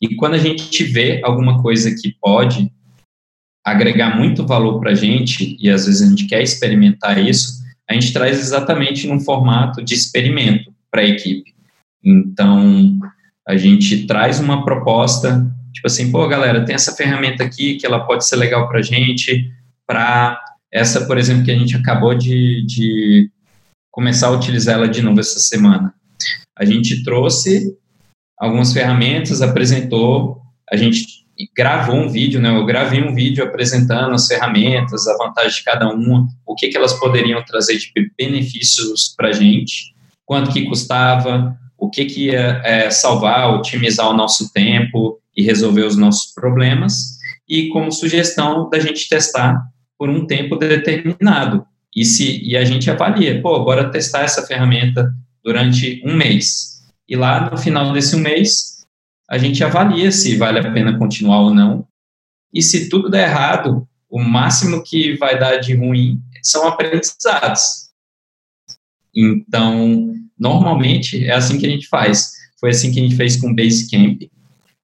E 0.00 0.16
quando 0.16 0.32
a 0.32 0.38
gente 0.38 0.82
vê 0.84 1.20
alguma 1.22 1.60
coisa 1.60 1.94
que 1.94 2.16
pode 2.18 2.72
agregar 3.64 4.16
muito 4.16 4.46
valor 4.46 4.80
para 4.80 4.92
a 4.92 4.94
gente, 4.94 5.56
e 5.60 5.70
às 5.70 5.86
vezes 5.86 6.02
a 6.02 6.08
gente 6.10 6.26
quer 6.26 6.42
experimentar 6.42 7.18
isso, 7.18 7.60
a 7.88 7.94
gente 7.94 8.12
traz 8.12 8.38
exatamente 8.38 9.06
num 9.06 9.20
formato 9.20 9.84
de 9.84 9.94
experimento 9.94 10.72
para 10.90 11.02
a 11.02 11.06
equipe. 11.06 11.52
Então, 12.02 12.98
a 13.46 13.56
gente 13.56 14.06
traz 14.06 14.40
uma 14.40 14.64
proposta, 14.64 15.44
tipo 15.72 15.86
assim, 15.86 16.10
pô, 16.10 16.26
galera, 16.26 16.64
tem 16.64 16.74
essa 16.74 16.94
ferramenta 16.94 17.44
aqui 17.44 17.76
que 17.76 17.84
ela 17.84 18.06
pode 18.06 18.26
ser 18.26 18.36
legal 18.36 18.68
para 18.68 18.78
a 18.78 18.82
gente, 18.82 19.50
para 19.86 20.40
essa, 20.72 21.06
por 21.06 21.18
exemplo, 21.18 21.44
que 21.44 21.50
a 21.50 21.58
gente 21.58 21.76
acabou 21.76 22.14
de, 22.14 22.64
de 22.64 23.30
começar 23.90 24.28
a 24.28 24.32
utilizar 24.32 24.76
ela 24.76 24.88
de 24.88 25.02
novo 25.02 25.20
essa 25.20 25.40
semana. 25.40 25.92
A 26.56 26.64
gente 26.64 27.02
trouxe 27.02 27.76
algumas 28.38 28.72
ferramentas, 28.72 29.42
apresentou, 29.42 30.40
a 30.70 30.76
gente 30.76 31.19
gravou 31.56 31.96
um 31.96 32.08
vídeo, 32.08 32.40
né? 32.40 32.54
Eu 32.54 32.64
gravei 32.64 33.02
um 33.02 33.14
vídeo 33.14 33.44
apresentando 33.44 34.14
as 34.14 34.26
ferramentas, 34.26 35.06
a 35.06 35.16
vantagem 35.16 35.58
de 35.58 35.64
cada 35.64 35.88
uma, 35.88 36.26
o 36.46 36.54
que, 36.54 36.68
que 36.68 36.76
elas 36.76 36.94
poderiam 36.94 37.42
trazer 37.44 37.76
de 37.78 37.90
benefícios 38.18 39.14
para 39.16 39.28
a 39.28 39.32
gente, 39.32 39.94
quanto 40.24 40.52
que 40.52 40.66
custava, 40.66 41.56
o 41.78 41.88
que, 41.88 42.04
que 42.04 42.26
ia 42.26 42.60
é, 42.64 42.90
salvar, 42.90 43.54
otimizar 43.54 44.08
o 44.10 44.16
nosso 44.16 44.52
tempo 44.52 45.18
e 45.36 45.42
resolver 45.42 45.82
os 45.82 45.96
nossos 45.96 46.32
problemas, 46.32 47.18
e 47.48 47.68
como 47.68 47.90
sugestão 47.90 48.68
da 48.68 48.78
gente 48.78 49.08
testar 49.08 49.60
por 49.98 50.08
um 50.08 50.26
tempo 50.26 50.56
determinado. 50.56 51.64
E, 51.94 52.04
se, 52.04 52.42
e 52.44 52.56
a 52.56 52.64
gente 52.64 52.90
avalia, 52.90 53.40
pô, 53.42 53.64
bora 53.64 53.90
testar 53.90 54.22
essa 54.22 54.46
ferramenta 54.46 55.12
durante 55.42 56.00
um 56.04 56.16
mês. 56.16 56.80
E 57.08 57.16
lá 57.16 57.50
no 57.50 57.58
final 57.58 57.92
desse 57.92 58.16
mês, 58.16 58.69
a 59.30 59.38
gente 59.38 59.62
avalia 59.62 60.10
se 60.10 60.36
vale 60.36 60.58
a 60.58 60.72
pena 60.72 60.98
continuar 60.98 61.40
ou 61.42 61.54
não. 61.54 61.86
E 62.52 62.60
se 62.60 62.88
tudo 62.88 63.08
der 63.08 63.28
errado, 63.28 63.86
o 64.10 64.18
máximo 64.18 64.82
que 64.82 65.16
vai 65.16 65.38
dar 65.38 65.58
de 65.58 65.74
ruim 65.74 66.20
são 66.42 66.66
aprendizados. 66.66 67.90
Então, 69.14 70.14
normalmente 70.38 71.24
é 71.24 71.32
assim 71.32 71.58
que 71.58 71.66
a 71.66 71.70
gente 71.70 71.86
faz. 71.86 72.32
Foi 72.58 72.70
assim 72.70 72.92
que 72.92 72.98
a 72.98 73.02
gente 73.02 73.16
fez 73.16 73.36
com 73.36 73.50
o 73.50 73.54
Basecamp, 73.54 74.20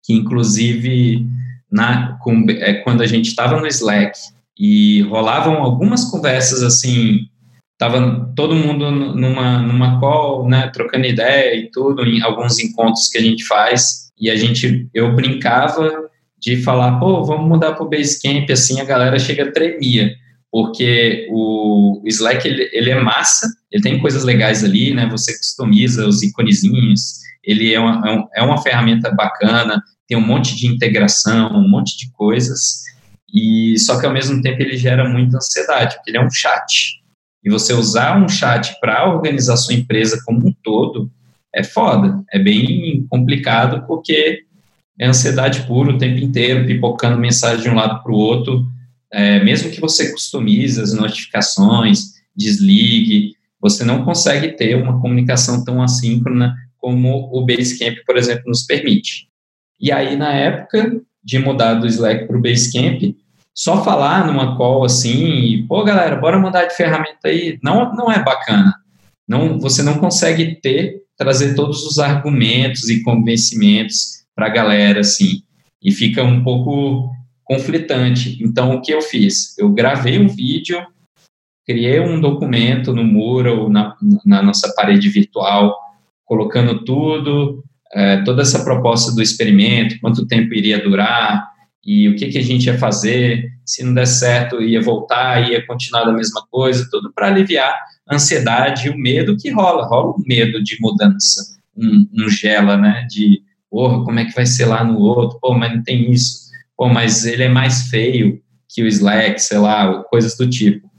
que 0.04 0.12
inclusive 0.12 1.26
na, 1.70 2.16
com, 2.22 2.46
é, 2.48 2.74
quando 2.74 3.02
a 3.02 3.06
gente 3.06 3.26
estava 3.26 3.60
no 3.60 3.66
Slack, 3.66 4.16
e 4.58 5.02
rolavam 5.02 5.56
algumas 5.56 6.04
conversas 6.04 6.62
assim, 6.62 7.28
tava 7.76 8.32
todo 8.34 8.54
mundo 8.54 8.90
numa, 8.90 9.58
numa 9.58 10.00
call, 10.00 10.48
né, 10.48 10.68
trocando 10.68 11.06
ideia 11.06 11.54
e 11.54 11.70
tudo, 11.70 12.06
em 12.06 12.22
alguns 12.22 12.58
encontros 12.58 13.08
que 13.08 13.18
a 13.18 13.22
gente 13.22 13.44
faz, 13.44 14.05
e 14.18 14.30
a 14.30 14.36
gente, 14.36 14.88
eu 14.94 15.14
brincava 15.14 16.08
de 16.38 16.62
falar, 16.62 16.98
pô, 16.98 17.24
vamos 17.24 17.48
mudar 17.48 17.72
para 17.72 17.84
o 17.84 17.88
Basecamp, 17.88 18.50
assim, 18.50 18.80
a 18.80 18.84
galera 18.84 19.18
chega 19.18 19.52
tremia, 19.52 20.14
porque 20.50 21.26
o 21.30 22.02
Slack, 22.06 22.46
ele, 22.46 22.68
ele 22.72 22.90
é 22.90 23.00
massa, 23.00 23.46
ele 23.70 23.82
tem 23.82 23.98
coisas 23.98 24.24
legais 24.24 24.64
ali, 24.64 24.94
né, 24.94 25.06
você 25.10 25.36
customiza 25.36 26.06
os 26.06 26.22
iconezinhos, 26.22 27.20
ele 27.42 27.72
é 27.72 27.80
uma, 27.80 28.28
é, 28.34 28.40
é 28.40 28.42
uma 28.42 28.58
ferramenta 28.58 29.10
bacana, 29.10 29.82
tem 30.08 30.16
um 30.16 30.26
monte 30.26 30.54
de 30.56 30.66
integração, 30.66 31.52
um 31.52 31.68
monte 31.68 31.96
de 31.98 32.10
coisas, 32.12 32.84
e 33.32 33.78
só 33.78 33.98
que 33.98 34.06
ao 34.06 34.12
mesmo 34.12 34.40
tempo 34.40 34.62
ele 34.62 34.76
gera 34.76 35.08
muita 35.08 35.36
ansiedade, 35.36 35.96
porque 35.96 36.10
ele 36.10 36.18
é 36.18 36.24
um 36.24 36.30
chat. 36.30 37.00
E 37.44 37.50
você 37.50 37.72
usar 37.72 38.16
um 38.16 38.28
chat 38.28 38.78
para 38.80 39.08
organizar 39.08 39.56
sua 39.56 39.74
empresa 39.74 40.20
como 40.24 40.48
um 40.48 40.54
todo 40.62 41.10
é 41.56 41.64
foda, 41.64 42.22
é 42.30 42.38
bem 42.38 43.06
complicado 43.08 43.86
porque 43.86 44.42
é 44.98 45.06
ansiedade 45.06 45.66
pura 45.66 45.92
o 45.92 45.98
tempo 45.98 46.18
inteiro, 46.18 46.66
pipocando 46.66 47.18
mensagem 47.18 47.62
de 47.62 47.70
um 47.70 47.74
lado 47.74 48.02
para 48.02 48.12
o 48.12 48.16
outro. 48.16 48.66
É, 49.10 49.42
mesmo 49.42 49.70
que 49.70 49.80
você 49.80 50.12
customize 50.12 50.80
as 50.80 50.92
notificações, 50.92 52.14
desligue, 52.36 53.32
você 53.60 53.84
não 53.84 54.04
consegue 54.04 54.48
ter 54.48 54.74
uma 54.76 55.00
comunicação 55.00 55.64
tão 55.64 55.82
assíncrona 55.82 56.54
como 56.76 57.30
o 57.32 57.44
Basecamp, 57.44 57.96
por 58.06 58.16
exemplo, 58.16 58.44
nos 58.46 58.64
permite. 58.64 59.28
E 59.80 59.90
aí, 59.90 60.14
na 60.16 60.32
época, 60.32 61.00
de 61.24 61.38
mudar 61.38 61.74
do 61.74 61.86
Slack 61.86 62.26
para 62.26 62.36
o 62.36 62.40
Basecamp, 62.40 63.16
só 63.54 63.82
falar 63.82 64.26
numa 64.26 64.56
call 64.56 64.84
assim, 64.84 65.64
pô, 65.66 65.82
galera, 65.82 66.16
bora 66.16 66.38
mudar 66.38 66.66
de 66.66 66.76
ferramenta 66.76 67.28
aí, 67.28 67.58
não, 67.62 67.94
não 67.94 68.12
é 68.12 68.22
bacana. 68.22 68.74
Não, 69.28 69.58
você 69.58 69.82
não 69.82 69.98
consegue 69.98 70.60
ter, 70.60 71.02
trazer 71.16 71.54
todos 71.54 71.84
os 71.84 71.98
argumentos 71.98 72.88
e 72.88 73.02
convencimentos 73.02 74.24
para 74.34 74.46
a 74.46 74.50
galera, 74.50 75.00
assim, 75.00 75.42
e 75.82 75.90
fica 75.90 76.22
um 76.22 76.42
pouco 76.42 77.10
conflitante. 77.44 78.38
Então, 78.42 78.74
o 78.74 78.82
que 78.82 78.92
eu 78.92 79.00
fiz? 79.00 79.56
Eu 79.58 79.70
gravei 79.70 80.18
um 80.18 80.28
vídeo 80.28 80.78
criei 81.66 81.98
um 81.98 82.20
documento 82.20 82.94
no 82.94 83.04
Mural, 83.04 83.68
na, 83.68 83.96
na 84.24 84.40
nossa 84.40 84.72
parede 84.74 85.08
virtual, 85.08 85.76
colocando 86.24 86.84
tudo, 86.84 87.62
é, 87.92 88.22
toda 88.22 88.42
essa 88.42 88.64
proposta 88.64 89.12
do 89.12 89.20
experimento, 89.20 89.98
quanto 90.00 90.26
tempo 90.26 90.54
iria 90.54 90.82
durar 90.82 91.50
e 91.84 92.08
o 92.08 92.16
que, 92.16 92.28
que 92.28 92.38
a 92.38 92.42
gente 92.42 92.66
ia 92.66 92.78
fazer, 92.78 93.44
se 93.64 93.82
não 93.84 93.94
der 93.94 94.06
certo, 94.06 94.62
ia 94.62 94.80
voltar, 94.80 95.50
ia 95.50 95.64
continuar 95.66 96.04
da 96.04 96.12
mesma 96.12 96.44
coisa, 96.50 96.86
tudo 96.90 97.12
para 97.12 97.28
aliviar 97.28 97.76
ansiedade 98.10 98.86
e 98.86 98.90
o 98.90 98.98
medo 98.98 99.36
que 99.36 99.50
rola, 99.50 99.86
rola 99.86 100.12
um 100.12 100.22
medo 100.26 100.62
de 100.62 100.76
mudança, 100.80 101.56
um, 101.76 102.06
um 102.14 102.28
gela, 102.28 102.76
né, 102.76 103.06
de, 103.10 103.42
porra, 103.70 104.04
como 104.04 104.18
é 104.18 104.24
que 104.24 104.34
vai 104.34 104.46
ser 104.46 104.66
lá 104.66 104.84
no 104.84 104.98
outro, 104.98 105.38
pô, 105.40 105.54
mas 105.54 105.74
não 105.74 105.82
tem 105.82 106.10
isso, 106.10 106.50
pô, 106.76 106.88
mas 106.88 107.24
ele 107.24 107.42
é 107.42 107.48
mais 107.48 107.88
feio 107.88 108.40
que 108.68 108.82
o 108.82 108.86
Slack, 108.86 109.40
sei 109.40 109.58
lá, 109.58 110.02
coisas 110.04 110.36
do 110.36 110.48
tipo. 110.48 110.90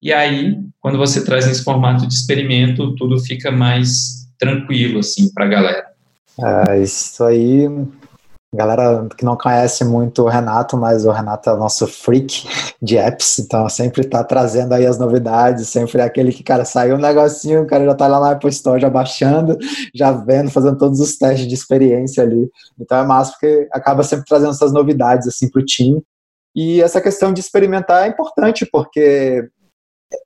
E 0.00 0.12
aí, 0.12 0.56
quando 0.80 0.96
você 0.96 1.24
traz 1.24 1.46
nesse 1.46 1.64
formato 1.64 2.06
de 2.06 2.14
experimento, 2.14 2.94
tudo 2.94 3.18
fica 3.18 3.50
mais 3.50 4.28
tranquilo, 4.38 5.00
assim, 5.00 5.32
para 5.32 5.44
a 5.44 5.48
galera. 5.48 5.86
É, 6.40 6.80
isso 6.80 7.22
aí, 7.24 7.68
galera 8.54 9.06
que 9.16 9.24
não 9.24 9.36
conhece 9.36 9.84
muito 9.84 10.22
o 10.22 10.28
Renato, 10.28 10.76
mas 10.76 11.04
o 11.04 11.10
Renato 11.10 11.50
é 11.50 11.52
o 11.52 11.58
nosso 11.58 11.86
freak 11.86 12.48
de 12.80 12.96
apps, 12.96 13.38
então 13.38 13.68
sempre 13.68 14.04
tá 14.04 14.24
trazendo 14.24 14.72
aí 14.72 14.86
as 14.86 14.98
novidades, 14.98 15.68
sempre 15.68 16.00
é 16.00 16.04
aquele 16.04 16.32
que, 16.32 16.42
cara, 16.42 16.64
saiu 16.64 16.96
um 16.96 17.00
negocinho, 17.00 17.62
o 17.62 17.66
cara 17.66 17.84
já 17.84 17.94
tá 17.94 18.06
lá 18.06 18.20
na 18.20 18.30
Apple 18.30 18.48
Store 18.48 18.80
já 18.80 18.88
baixando, 18.88 19.58
já 19.94 20.12
vendo, 20.12 20.50
fazendo 20.50 20.78
todos 20.78 20.98
os 20.98 21.16
testes 21.16 21.46
de 21.46 21.54
experiência 21.54 22.22
ali. 22.22 22.50
Então 22.80 22.98
é 22.98 23.04
massa 23.04 23.32
porque 23.32 23.68
acaba 23.70 24.02
sempre 24.02 24.24
trazendo 24.24 24.52
essas 24.52 24.72
novidades, 24.72 25.28
assim, 25.28 25.50
pro 25.50 25.64
time. 25.64 26.02
E 26.56 26.80
essa 26.80 27.00
questão 27.00 27.32
de 27.32 27.40
experimentar 27.40 28.06
é 28.06 28.08
importante, 28.08 28.66
porque 28.72 29.46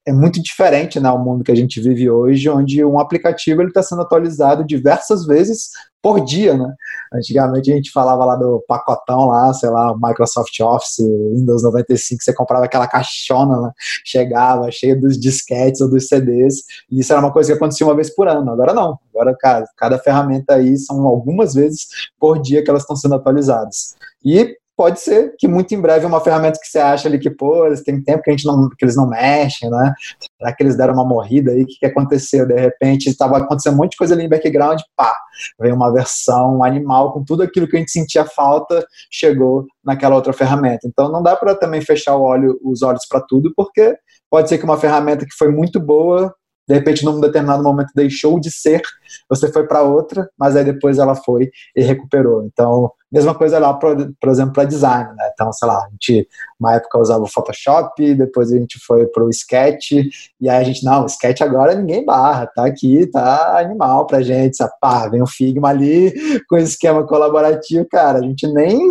é 0.07 0.13
muito 0.13 0.41
diferente 0.41 1.01
né, 1.01 1.11
o 1.11 1.19
mundo 1.19 1.43
que 1.43 1.51
a 1.51 1.57
gente 1.57 1.81
vive 1.81 2.09
hoje, 2.09 2.49
onde 2.49 2.85
um 2.85 3.01
aplicativo 3.01 3.63
está 3.63 3.83
sendo 3.83 4.03
atualizado 4.03 4.65
diversas 4.65 5.27
vezes 5.27 5.71
por 6.03 6.25
dia, 6.25 6.57
né? 6.57 6.75
Antigamente 7.15 7.71
a 7.71 7.77
gente 7.77 7.93
falava 7.93 8.25
lá 8.25 8.35
do 8.35 8.63
pacotão 8.67 9.27
lá, 9.27 9.55
sei 9.55 9.71
lá, 9.71 9.95
Microsoft 9.97 10.59
Office, 10.61 10.99
Windows 10.99 11.63
95, 11.63 12.23
você 12.23 12.35
comprava 12.35 12.65
aquela 12.65 12.89
caixona, 12.89 13.61
né? 13.61 13.71
chegava 14.05 14.71
cheia 14.71 14.99
dos 14.99 15.19
disquetes 15.19 15.81
ou 15.81 15.89
dos 15.89 16.09
CDs, 16.09 16.65
e 16.91 17.01
isso 17.01 17.13
era 17.13 17.23
uma 17.23 17.33
coisa 17.33 17.53
que 17.53 17.57
acontecia 17.57 17.87
uma 17.87 17.95
vez 17.95 18.13
por 18.15 18.27
ano. 18.27 18.51
Agora 18.51 18.75
não. 18.75 18.99
Agora, 19.15 19.37
cara, 19.39 19.65
cada 19.77 19.99
ferramenta 19.99 20.55
aí 20.55 20.77
são 20.77 21.07
algumas 21.07 21.55
vezes 21.55 21.87
por 22.19 22.41
dia 22.41 22.65
que 22.65 22.71
elas 22.71 22.83
estão 22.83 22.97
sendo 22.97 23.15
atualizadas. 23.15 23.95
E 24.25 24.57
pode 24.83 24.99
ser 24.99 25.37
que 25.39 25.47
muito 25.47 25.73
em 25.73 25.81
breve 25.81 26.05
uma 26.05 26.21
ferramenta 26.21 26.59
que 26.61 26.67
você 26.67 26.81
acha 26.81 27.07
ali 27.07 27.17
que, 27.17 27.31
pô, 27.31 27.73
têm 27.85 28.03
tempo 28.03 28.21
que, 28.21 28.31
a 28.31 28.33
gente 28.33 28.45
não, 28.45 28.69
que 28.69 28.85
eles 28.85 28.97
não 28.97 29.09
mexem, 29.09 29.71
né? 29.71 29.95
Será 30.37 30.53
que 30.53 30.61
eles 30.61 30.77
deram 30.77 30.95
uma 30.95 31.05
morrida 31.05 31.53
aí? 31.53 31.63
O 31.63 31.67
que, 31.69 31.79
que 31.79 31.87
aconteceu? 31.87 32.45
De 32.45 32.59
repente 32.59 33.09
estava 33.09 33.39
acontecendo 33.39 33.75
um 33.75 33.77
monte 33.77 33.93
de 33.93 33.97
coisa 33.97 34.13
ali 34.13 34.25
em 34.25 34.29
background, 34.29 34.81
pá, 34.97 35.15
veio 35.61 35.77
uma 35.77 35.93
versão 35.93 36.65
animal 36.65 37.13
com 37.13 37.23
tudo 37.23 37.45
aquilo 37.45 37.69
que 37.69 37.77
a 37.77 37.79
gente 37.79 37.93
sentia 37.93 38.25
falta, 38.25 38.85
chegou 39.09 39.67
naquela 39.85 40.17
outra 40.17 40.33
ferramenta. 40.33 40.81
Então 40.85 41.13
não 41.13 41.23
dá 41.23 41.37
para 41.37 41.55
também 41.55 41.81
fechar 41.81 42.17
olho, 42.17 42.59
os 42.65 42.83
olhos 42.83 43.07
para 43.09 43.21
tudo, 43.21 43.53
porque 43.55 43.97
pode 44.29 44.49
ser 44.49 44.59
que 44.59 44.65
uma 44.65 44.77
ferramenta 44.77 45.25
que 45.25 45.37
foi 45.39 45.49
muito 45.49 45.79
boa 45.79 46.35
de 46.69 46.75
repente, 46.75 47.05
num 47.05 47.21
determinado 47.21 47.63
momento, 47.63 47.91
deixou 47.95 48.39
de 48.39 48.51
ser, 48.51 48.83
você 49.29 49.51
foi 49.51 49.67
para 49.67 49.83
outra, 49.83 50.29
mas 50.39 50.57
aí 50.57 50.65
depois 50.65 50.99
ela 50.99 51.15
foi 51.15 51.51
e 51.77 51.83
recuperou. 51.83 52.45
Então, 52.45 52.91
mesma 53.11 53.35
coisa 53.35 53.59
lá, 53.59 53.75
por, 53.75 53.97
por 54.21 54.31
exemplo, 54.31 54.53
para 54.53 54.65
design, 54.65 55.13
né? 55.17 55.31
Então, 55.33 55.53
sei 55.53 55.69
lá, 55.69 55.79
a 55.85 55.89
gente, 55.91 56.27
uma 56.59 56.75
época 56.75 56.99
usava 56.99 57.23
o 57.23 57.29
Photoshop, 57.29 58.15
depois 58.15 58.53
a 58.53 58.57
gente 58.57 58.79
foi 58.87 59.07
para 59.07 59.25
o 59.25 59.31
Sketch, 59.31 59.93
e 60.41 60.49
aí 60.49 60.57
a 60.57 60.63
gente, 60.63 60.85
não, 60.85 61.03
o 61.03 61.07
Sketch 61.07 61.41
agora 61.43 61.75
ninguém 61.75 62.05
barra, 62.05 62.47
tá 62.47 62.65
aqui, 62.65 63.07
tá 63.07 63.59
animal 63.59 64.07
pra 64.07 64.23
gente, 64.23 64.57
sabe? 64.57 64.73
Pá, 64.81 65.09
vem 65.09 65.23
o 65.23 65.27
Figma 65.27 65.69
ali 65.69 66.13
com 66.49 66.57
esquema 66.57 67.07
colaborativo, 67.07 67.87
cara, 67.91 68.21
a 68.21 68.23
gente 68.23 68.47
nem 68.53 68.91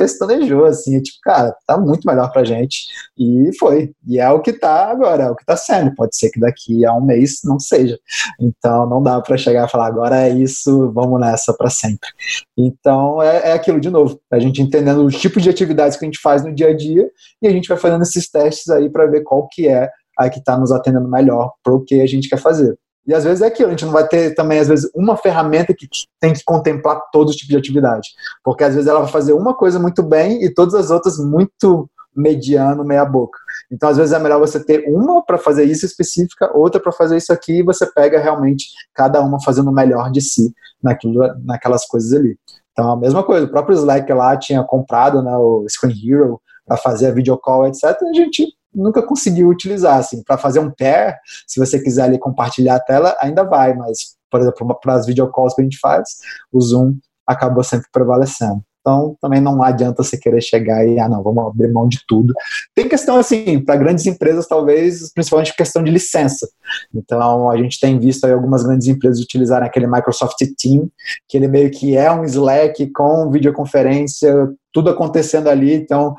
pestanejou, 0.00 0.64
assim, 0.64 0.98
tipo, 1.02 1.18
cara, 1.22 1.54
tá 1.66 1.76
muito 1.76 2.06
melhor 2.06 2.32
pra 2.32 2.42
gente. 2.42 2.86
E 3.18 3.50
foi. 3.58 3.92
E 4.08 4.18
é 4.18 4.30
o 4.30 4.40
que 4.40 4.50
tá 4.50 4.90
agora, 4.90 5.24
é 5.24 5.30
o 5.30 5.36
que 5.36 5.44
tá 5.44 5.58
sendo. 5.58 5.94
Pode 5.94 6.16
ser 6.16 6.30
que 6.30 6.40
daqui 6.40 6.86
a 6.86 6.94
um 6.94 7.04
mês 7.04 7.40
não 7.44 7.60
seja. 7.60 7.98
Então 8.40 8.88
não 8.88 9.02
dá 9.02 9.20
para 9.20 9.36
chegar 9.36 9.68
e 9.68 9.70
falar, 9.70 9.88
agora 9.88 10.22
é 10.22 10.30
isso, 10.30 10.90
vamos 10.92 11.20
nessa 11.20 11.52
para 11.52 11.68
sempre. 11.68 12.08
Então 12.56 13.22
é, 13.22 13.50
é 13.50 13.52
aquilo 13.52 13.78
de 13.78 13.90
novo, 13.90 14.18
a 14.32 14.38
gente 14.38 14.62
entendendo 14.62 15.04
os 15.04 15.20
tipos 15.20 15.42
de 15.42 15.50
atividades 15.50 15.98
que 15.98 16.04
a 16.06 16.08
gente 16.08 16.20
faz 16.20 16.42
no 16.42 16.54
dia 16.54 16.68
a 16.68 16.76
dia 16.76 17.10
e 17.42 17.46
a 17.46 17.50
gente 17.50 17.68
vai 17.68 17.76
fazendo 17.76 18.02
esses 18.02 18.30
testes 18.30 18.70
aí 18.70 18.88
para 18.88 19.06
ver 19.06 19.22
qual 19.22 19.46
que 19.48 19.68
é 19.68 19.90
a 20.16 20.30
que 20.30 20.38
está 20.38 20.56
nos 20.58 20.72
atendendo 20.72 21.08
melhor 21.08 21.52
para 21.62 21.74
o 21.74 21.84
que 21.84 22.00
a 22.00 22.06
gente 22.06 22.28
quer 22.28 22.38
fazer. 22.38 22.74
E 23.06 23.14
às 23.14 23.24
vezes 23.24 23.42
é 23.42 23.46
aquilo, 23.46 23.68
a 23.68 23.70
gente 23.70 23.84
não 23.84 23.92
vai 23.92 24.06
ter 24.06 24.34
também, 24.34 24.58
às 24.58 24.68
vezes, 24.68 24.90
uma 24.94 25.16
ferramenta 25.16 25.74
que 25.74 25.88
tem 26.20 26.32
que 26.32 26.44
contemplar 26.44 27.00
todos 27.12 27.32
os 27.32 27.36
tipos 27.36 27.50
de 27.50 27.56
atividade. 27.56 28.08
Porque 28.44 28.62
às 28.62 28.74
vezes 28.74 28.88
ela 28.88 29.00
vai 29.00 29.10
fazer 29.10 29.32
uma 29.32 29.54
coisa 29.54 29.78
muito 29.78 30.02
bem 30.02 30.44
e 30.44 30.52
todas 30.52 30.74
as 30.74 30.90
outras 30.90 31.18
muito 31.18 31.88
mediano, 32.14 32.84
meia 32.84 33.04
boca. 33.04 33.38
Então, 33.70 33.88
às 33.88 33.96
vezes 33.96 34.12
é 34.12 34.18
melhor 34.18 34.38
você 34.38 34.62
ter 34.62 34.84
uma 34.88 35.24
para 35.24 35.38
fazer 35.38 35.64
isso 35.64 35.86
específica, 35.86 36.50
outra 36.56 36.80
para 36.80 36.92
fazer 36.92 37.16
isso 37.16 37.32
aqui, 37.32 37.58
e 37.58 37.62
você 37.62 37.86
pega 37.86 38.18
realmente 38.18 38.66
cada 38.94 39.20
uma 39.20 39.40
fazendo 39.42 39.70
o 39.70 39.74
melhor 39.74 40.10
de 40.10 40.20
si 40.20 40.52
naquilo, 40.82 41.20
naquelas 41.44 41.86
coisas 41.86 42.12
ali. 42.12 42.36
Então, 42.72 42.90
a 42.90 42.96
mesma 42.96 43.22
coisa, 43.22 43.46
o 43.46 43.50
próprio 43.50 43.76
Slack 43.76 44.12
lá 44.12 44.36
tinha 44.36 44.62
comprado 44.64 45.22
né, 45.22 45.36
o 45.36 45.64
Screen 45.68 45.94
Hero 46.04 46.40
para 46.66 46.76
fazer 46.76 47.08
a 47.08 47.12
video 47.12 47.36
call, 47.38 47.66
etc. 47.66 47.84
A 47.84 48.12
gente 48.14 48.46
nunca 48.74 49.02
conseguiu 49.02 49.48
utilizar, 49.48 49.98
assim, 49.98 50.22
para 50.22 50.38
fazer 50.38 50.60
um 50.60 50.70
pair, 50.70 51.16
se 51.46 51.58
você 51.58 51.80
quiser 51.80 52.04
ali 52.04 52.18
compartilhar 52.18 52.76
a 52.76 52.80
tela, 52.80 53.16
ainda 53.20 53.44
vai, 53.44 53.74
mas, 53.74 54.16
por 54.30 54.40
exemplo, 54.40 54.78
para 54.80 54.94
as 54.94 55.06
videocalls 55.06 55.54
que 55.54 55.60
a 55.60 55.64
gente 55.64 55.78
faz, 55.78 56.08
o 56.52 56.60
Zoom 56.60 56.94
acabou 57.26 57.62
sempre 57.62 57.88
prevalecendo. 57.92 58.62
Então, 58.80 59.14
também 59.20 59.40
não 59.40 59.62
adianta 59.62 60.02
você 60.02 60.16
querer 60.16 60.40
chegar 60.40 60.86
e, 60.86 60.98
ah, 60.98 61.08
não, 61.08 61.22
vamos 61.22 61.46
abrir 61.46 61.70
mão 61.70 61.86
de 61.86 61.98
tudo. 62.08 62.32
Tem 62.74 62.88
questão, 62.88 63.18
assim, 63.18 63.62
para 63.62 63.76
grandes 63.76 64.06
empresas, 64.06 64.46
talvez, 64.46 65.12
principalmente 65.12 65.54
questão 65.54 65.82
de 65.82 65.90
licença. 65.90 66.48
Então, 66.94 67.50
a 67.50 67.56
gente 67.58 67.78
tem 67.78 67.98
visto 67.98 68.24
aí 68.24 68.32
algumas 68.32 68.62
grandes 68.62 68.88
empresas 68.88 69.20
utilizarem 69.20 69.68
aquele 69.68 69.86
Microsoft 69.86 70.38
Team, 70.58 70.88
que 71.28 71.36
ele 71.36 71.46
meio 71.46 71.70
que 71.70 71.94
é 71.94 72.10
um 72.10 72.24
Slack 72.24 72.90
com 72.92 73.30
videoconferência, 73.30 74.48
tudo 74.72 74.88
acontecendo 74.88 75.48
ali. 75.48 75.74
Então, 75.74 76.14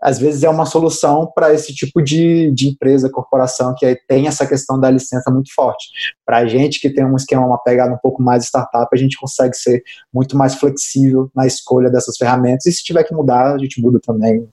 às 0.00 0.18
vezes 0.18 0.42
é 0.42 0.48
uma 0.48 0.64
solução 0.64 1.30
para 1.34 1.52
esse 1.52 1.74
tipo 1.74 2.02
de, 2.02 2.50
de 2.52 2.68
empresa, 2.68 3.10
corporação, 3.10 3.74
que 3.76 3.94
tem 4.08 4.26
essa 4.26 4.46
questão 4.46 4.80
da 4.80 4.90
licença 4.90 5.30
muito 5.30 5.52
forte. 5.54 5.88
Para 6.24 6.38
a 6.38 6.46
gente 6.46 6.80
que 6.80 6.88
tem 6.88 7.04
um 7.04 7.16
esquema, 7.16 7.46
uma 7.46 7.62
pegada 7.62 7.92
um 7.92 7.98
pouco 7.98 8.22
mais 8.22 8.44
startup, 8.44 8.88
a 8.90 8.96
gente 8.96 9.18
consegue 9.18 9.54
ser 9.54 9.82
muito 10.12 10.36
mais 10.36 10.54
flexível 10.54 11.30
na 11.34 11.46
escolha 11.46 11.90
dessas 11.90 12.16
ferramentas, 12.16 12.64
e 12.66 12.72
se 12.72 12.82
tiver 12.82 13.04
que 13.04 13.14
mudar, 13.14 13.54
a 13.54 13.58
gente 13.58 13.80
muda 13.82 14.00
também. 14.02 14.48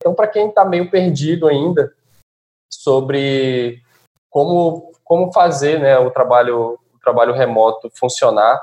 Então, 0.00 0.14
para 0.14 0.28
quem 0.28 0.48
está 0.48 0.64
meio 0.64 0.90
perdido 0.90 1.48
ainda 1.48 1.92
sobre 2.70 3.80
como, 4.28 4.92
como 5.02 5.32
fazer 5.32 5.80
né, 5.80 5.98
o, 5.98 6.10
trabalho, 6.10 6.78
o 6.94 6.98
trabalho 7.02 7.32
remoto 7.32 7.90
funcionar, 7.98 8.60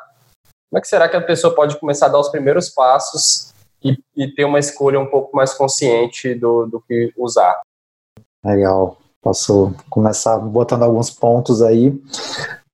como 0.69 0.77
é 0.77 0.81
que 0.81 0.87
será 0.87 1.09
que 1.09 1.17
a 1.17 1.21
pessoa 1.21 1.55
pode 1.55 1.79
começar 1.79 2.05
a 2.05 2.09
dar 2.09 2.19
os 2.19 2.29
primeiros 2.29 2.69
passos 2.69 3.52
e, 3.83 3.97
e 4.15 4.33
ter 4.33 4.45
uma 4.45 4.59
escolha 4.59 4.99
um 4.99 5.05
pouco 5.05 5.35
mais 5.35 5.53
consciente 5.53 6.33
do, 6.33 6.65
do 6.65 6.81
que 6.81 7.13
usar. 7.17 7.61
Legal. 8.43 8.97
Posso 9.21 9.73
começar 9.89 10.37
botando 10.37 10.83
alguns 10.83 11.09
pontos 11.09 11.61
aí. 11.61 11.97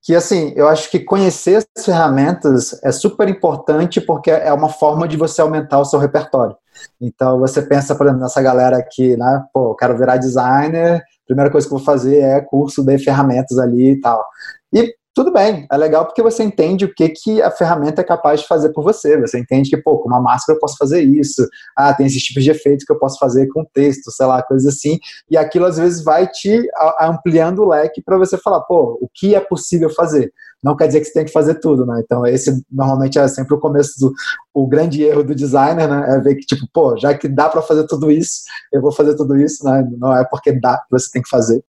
Que 0.01 0.15
assim, 0.15 0.53
eu 0.55 0.67
acho 0.67 0.89
que 0.89 0.99
conhecer 0.99 1.57
as 1.57 1.85
ferramentas 1.85 2.83
é 2.83 2.91
super 2.91 3.29
importante 3.29 4.01
porque 4.01 4.31
é 4.31 4.51
uma 4.51 4.69
forma 4.69 5.07
de 5.07 5.15
você 5.15 5.41
aumentar 5.41 5.79
o 5.79 5.85
seu 5.85 5.99
repertório. 5.99 6.55
Então 6.99 7.39
você 7.39 7.61
pensa, 7.61 7.93
por 7.93 8.05
exemplo, 8.05 8.23
nessa 8.23 8.41
galera 8.41 8.77
aqui, 8.77 9.15
né? 9.15 9.45
Pô, 9.53 9.75
quero 9.75 9.97
virar 9.97 10.17
designer, 10.17 11.03
primeira 11.27 11.51
coisa 11.51 11.67
que 11.67 11.73
eu 11.73 11.77
vou 11.77 11.85
fazer 11.85 12.19
é 12.19 12.41
curso 12.41 12.83
de 12.83 12.97
ferramentas 12.97 13.59
ali 13.59 13.91
e 13.91 13.99
tal. 13.99 14.25
E 14.73 14.95
tudo 15.13 15.33
bem, 15.33 15.67
é 15.71 15.77
legal 15.77 16.05
porque 16.05 16.21
você 16.21 16.43
entende 16.43 16.85
o 16.85 16.93
que, 16.93 17.09
que 17.09 17.41
a 17.41 17.51
ferramenta 17.51 18.01
é 18.01 18.03
capaz 18.03 18.41
de 18.41 18.47
fazer 18.47 18.69
por 18.69 18.83
você. 18.83 19.19
Você 19.19 19.39
entende 19.39 19.69
que, 19.69 19.77
pô, 19.77 19.97
com 19.97 20.07
uma 20.07 20.21
máscara 20.21 20.55
eu 20.55 20.59
posso 20.59 20.77
fazer 20.77 21.01
isso. 21.01 21.45
Ah, 21.75 21.93
tem 21.93 22.05
esses 22.05 22.21
tipos 22.21 22.43
de 22.43 22.51
efeitos 22.51 22.85
que 22.85 22.93
eu 22.93 22.99
posso 22.99 23.17
fazer 23.17 23.47
com 23.47 23.65
texto, 23.65 24.11
sei 24.11 24.25
lá, 24.25 24.41
coisas 24.43 24.75
assim. 24.75 24.99
E 25.29 25.35
aquilo 25.35 25.65
às 25.65 25.77
vezes 25.77 26.03
vai 26.03 26.27
te 26.27 26.61
ampliando 27.01 27.63
o 27.63 27.69
leque 27.69 28.01
para 28.01 28.17
você 28.17 28.37
falar, 28.37 28.61
pô, 28.61 28.97
o 29.01 29.09
que 29.13 29.35
é 29.35 29.39
possível 29.39 29.89
fazer. 29.89 30.31
Não 30.63 30.75
quer 30.75 30.87
dizer 30.87 30.99
que 30.99 31.05
você 31.05 31.13
tem 31.13 31.25
que 31.25 31.31
fazer 31.31 31.55
tudo, 31.55 31.85
né? 31.85 32.01
Então, 32.03 32.25
esse 32.25 32.63
normalmente 32.69 33.17
é 33.17 33.27
sempre 33.27 33.55
o 33.55 33.59
começo 33.59 33.99
do 33.99 34.13
o 34.53 34.67
grande 34.67 35.03
erro 35.03 35.23
do 35.23 35.33
designer, 35.33 35.87
né? 35.87 36.15
É 36.15 36.19
ver 36.19 36.35
que, 36.35 36.45
tipo, 36.45 36.67
pô, 36.73 36.97
já 36.97 37.17
que 37.17 37.27
dá 37.27 37.49
para 37.49 37.61
fazer 37.61 37.87
tudo 37.87 38.11
isso, 38.11 38.41
eu 38.71 38.81
vou 38.81 38.91
fazer 38.91 39.15
tudo 39.15 39.37
isso, 39.37 39.65
né? 39.65 39.87
Não 39.97 40.15
é 40.15 40.23
porque 40.25 40.51
dá 40.51 40.77
que 40.77 40.85
você 40.91 41.09
tem 41.11 41.21
que 41.21 41.29
fazer. 41.29 41.63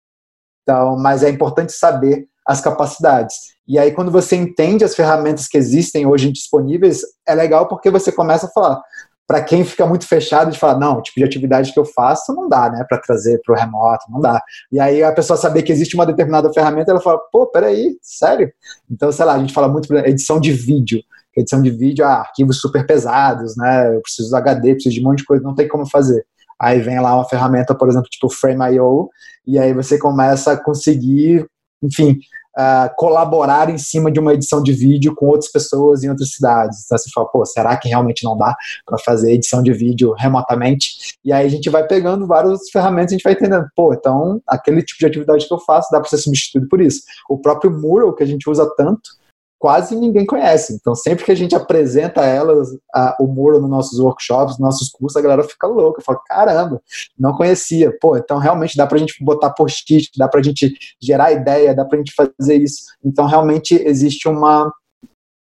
Então, 0.63 0.97
mas 0.97 1.23
é 1.23 1.29
importante 1.29 1.73
saber 1.73 2.29
as 2.47 2.61
capacidades. 2.61 3.35
E 3.67 3.79
aí, 3.79 3.93
quando 3.93 4.11
você 4.11 4.37
entende 4.37 4.85
as 4.85 4.95
ferramentas 4.95 5.49
que 5.49 5.59
existem 5.59 6.07
hoje 6.07 6.31
disponíveis, 6.31 7.03
é 7.27 7.35
legal 7.35 7.67
porque 7.67 7.91
você 7.91 8.13
começa 8.13 8.47
a 8.47 8.51
falar: 8.51 8.81
para 9.27 9.43
quem 9.43 9.65
fica 9.65 9.85
muito 9.85 10.07
fechado 10.07 10.53
de 10.53 10.59
falar, 10.59 10.79
não, 10.79 10.99
o 10.99 11.03
tipo 11.03 11.19
de 11.19 11.25
atividade 11.25 11.73
que 11.73 11.81
eu 11.81 11.85
faço 11.85 12.33
não 12.33 12.49
dá, 12.49 12.71
né, 12.71 12.85
para 12.89 12.99
trazer 12.99 13.41
para 13.45 13.55
o 13.55 13.59
remoto, 13.59 14.05
não 14.09 14.21
dá. 14.21 14.41
E 14.71 14.79
aí 14.79 15.03
a 15.03 15.13
pessoa 15.13 15.37
saber 15.37 15.63
que 15.63 15.73
existe 15.73 15.97
uma 15.97 16.07
determinada 16.07 16.53
ferramenta, 16.53 16.93
ela 16.93 17.01
fala, 17.01 17.19
pô, 17.33 17.47
peraí, 17.49 17.99
sério? 18.01 18.53
Então, 18.89 19.11
sei 19.11 19.25
lá, 19.25 19.35
a 19.35 19.39
gente 19.39 19.53
fala 19.53 19.69
muito 19.69 19.93
edição 19.95 20.39
de 20.39 20.53
vídeo. 20.53 21.03
Edição 21.37 21.61
de 21.61 21.71
vídeo, 21.71 22.05
ah, 22.05 22.21
arquivos 22.21 22.61
super 22.61 22.87
pesados, 22.87 23.57
né, 23.57 23.95
eu 23.95 24.01
preciso 24.01 24.31
do 24.31 24.37
HD, 24.37 24.75
preciso 24.75 24.95
de 24.95 25.01
um 25.01 25.05
monte 25.05 25.19
de 25.19 25.25
coisa, 25.25 25.43
não 25.43 25.55
tem 25.55 25.69
como 25.69 25.85
fazer. 25.87 26.25
Aí 26.59 26.81
vem 26.81 26.99
lá 27.01 27.15
uma 27.15 27.29
ferramenta, 27.29 27.75
por 27.75 27.89
exemplo, 27.89 28.09
tipo 28.09 28.31
Frame.io, 28.31 29.11
e 29.47 29.59
aí 29.59 29.75
você 29.75 29.99
começa 29.99 30.53
a 30.53 30.57
conseguir, 30.57 31.47
enfim, 31.83 32.19
uh, 32.57 32.95
colaborar 32.97 33.69
em 33.69 33.79
cima 33.79 34.11
de 34.11 34.19
uma 34.19 34.35
edição 34.35 34.63
de 34.63 34.73
vídeo 34.73 35.15
com 35.15 35.27
outras 35.27 35.51
pessoas 35.51 36.03
em 36.03 36.09
outras 36.09 36.31
cidades. 36.31 36.85
Então 36.85 36.99
você 36.99 37.11
fala, 37.15 37.29
pô, 37.29 37.45
será 37.45 37.77
que 37.77 37.89
realmente 37.89 38.25
não 38.25 38.37
dá 38.37 38.57
para 38.85 38.99
fazer 38.99 39.33
edição 39.33 39.63
de 39.63 39.73
vídeo 39.73 40.13
remotamente? 40.13 41.17
E 41.25 41.33
aí 41.33 41.47
a 41.47 41.51
gente 41.51 41.69
vai 41.69 41.87
pegando 41.87 42.27
várias 42.27 42.71
ferramentas 42.71 43.13
e 43.13 43.15
a 43.15 43.19
gente 43.19 43.25
vai 43.25 43.35
entendendo, 43.35 43.67
pô, 43.75 43.93
então 43.93 44.41
aquele 44.47 44.83
tipo 44.83 45.01
de 45.01 45.07
atividade 45.07 45.47
que 45.47 45.53
eu 45.55 45.61
faço 45.61 45.89
dá 45.91 46.01
para 46.01 46.09
ser 46.09 46.19
substituído 46.19 46.69
por 46.69 46.81
isso. 46.81 47.03
O 47.29 47.39
próprio 47.39 47.71
Mural 47.71 48.15
que 48.15 48.23
a 48.23 48.27
gente 48.27 48.49
usa 48.49 48.69
tanto, 48.77 49.11
quase 49.59 49.97
ninguém 49.97 50.27
conhece. 50.27 50.75
Então, 50.75 50.95
sempre 50.95 51.25
que 51.25 51.33
a 51.33 51.35
gente 51.37 51.55
apresenta 51.55 52.25
elas, 52.25 52.69
a, 52.95 53.17
o 53.21 53.27
Muro 53.27 53.61
nos 53.61 53.71
nossos 53.71 53.99
workshops, 53.99 54.59
nos 54.59 54.61
nossos 54.61 54.89
cursos, 54.91 55.17
a 55.17 55.21
galera 55.21 55.43
fica 55.43 55.67
louca, 55.67 56.03
fala, 56.03 56.21
caramba, 56.27 56.83
não 57.19 57.33
conhecia. 57.33 57.97
Pô, 58.01 58.17
então 58.17 58.39
realmente 58.39 58.77
dá 58.77 58.87
pra 58.87 58.99
gente 58.99 59.23
botar 59.25 59.51
post-it, 59.51 60.11
dá 60.17 60.29
pra 60.29 60.43
gente 60.43 60.75
gerar 61.01 61.33
ideia, 61.33 61.75
dá 61.75 61.85
pra 61.85 61.99
gente 61.99 62.13
fazer 62.15 62.57
isso. 62.57 62.83
Então, 63.05 63.27
realmente 63.27 63.75
existe 63.75 64.29
uma 64.29 64.71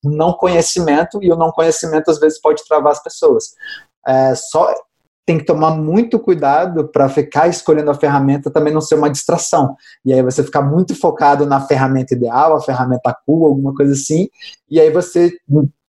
não 0.03 0.33
conhecimento 0.33 1.19
e 1.23 1.33
o 1.33 1.37
não 1.37 1.51
conhecimento 1.51 2.11
às 2.11 2.21
vezes 2.21 2.41
pode 2.41 2.65
travar 2.67 2.93
as 2.93 3.03
pessoas. 3.03 3.55
É, 4.07 4.35
só 4.35 4.73
tem 5.29 5.37
que 5.37 5.45
tomar 5.45 5.77
muito 5.77 6.19
cuidado 6.19 6.89
para 6.89 7.07
ficar 7.07 7.49
escolhendo 7.49 7.91
a 7.91 7.95
ferramenta 7.95 8.51
também 8.51 8.73
não 8.73 8.81
ser 8.81 8.95
uma 8.95 9.11
distração. 9.11 9.77
E 10.03 10.11
aí 10.11 10.23
você 10.23 10.43
ficar 10.43 10.63
muito 10.63 10.99
focado 10.99 11.45
na 11.45 11.61
ferramenta 11.61 12.15
ideal, 12.15 12.57
a 12.57 12.63
ferramenta 12.63 13.15
cool, 13.27 13.45
alguma 13.45 13.75
coisa 13.75 13.93
assim, 13.93 14.29
e 14.71 14.81
aí 14.81 14.91
você 14.91 15.31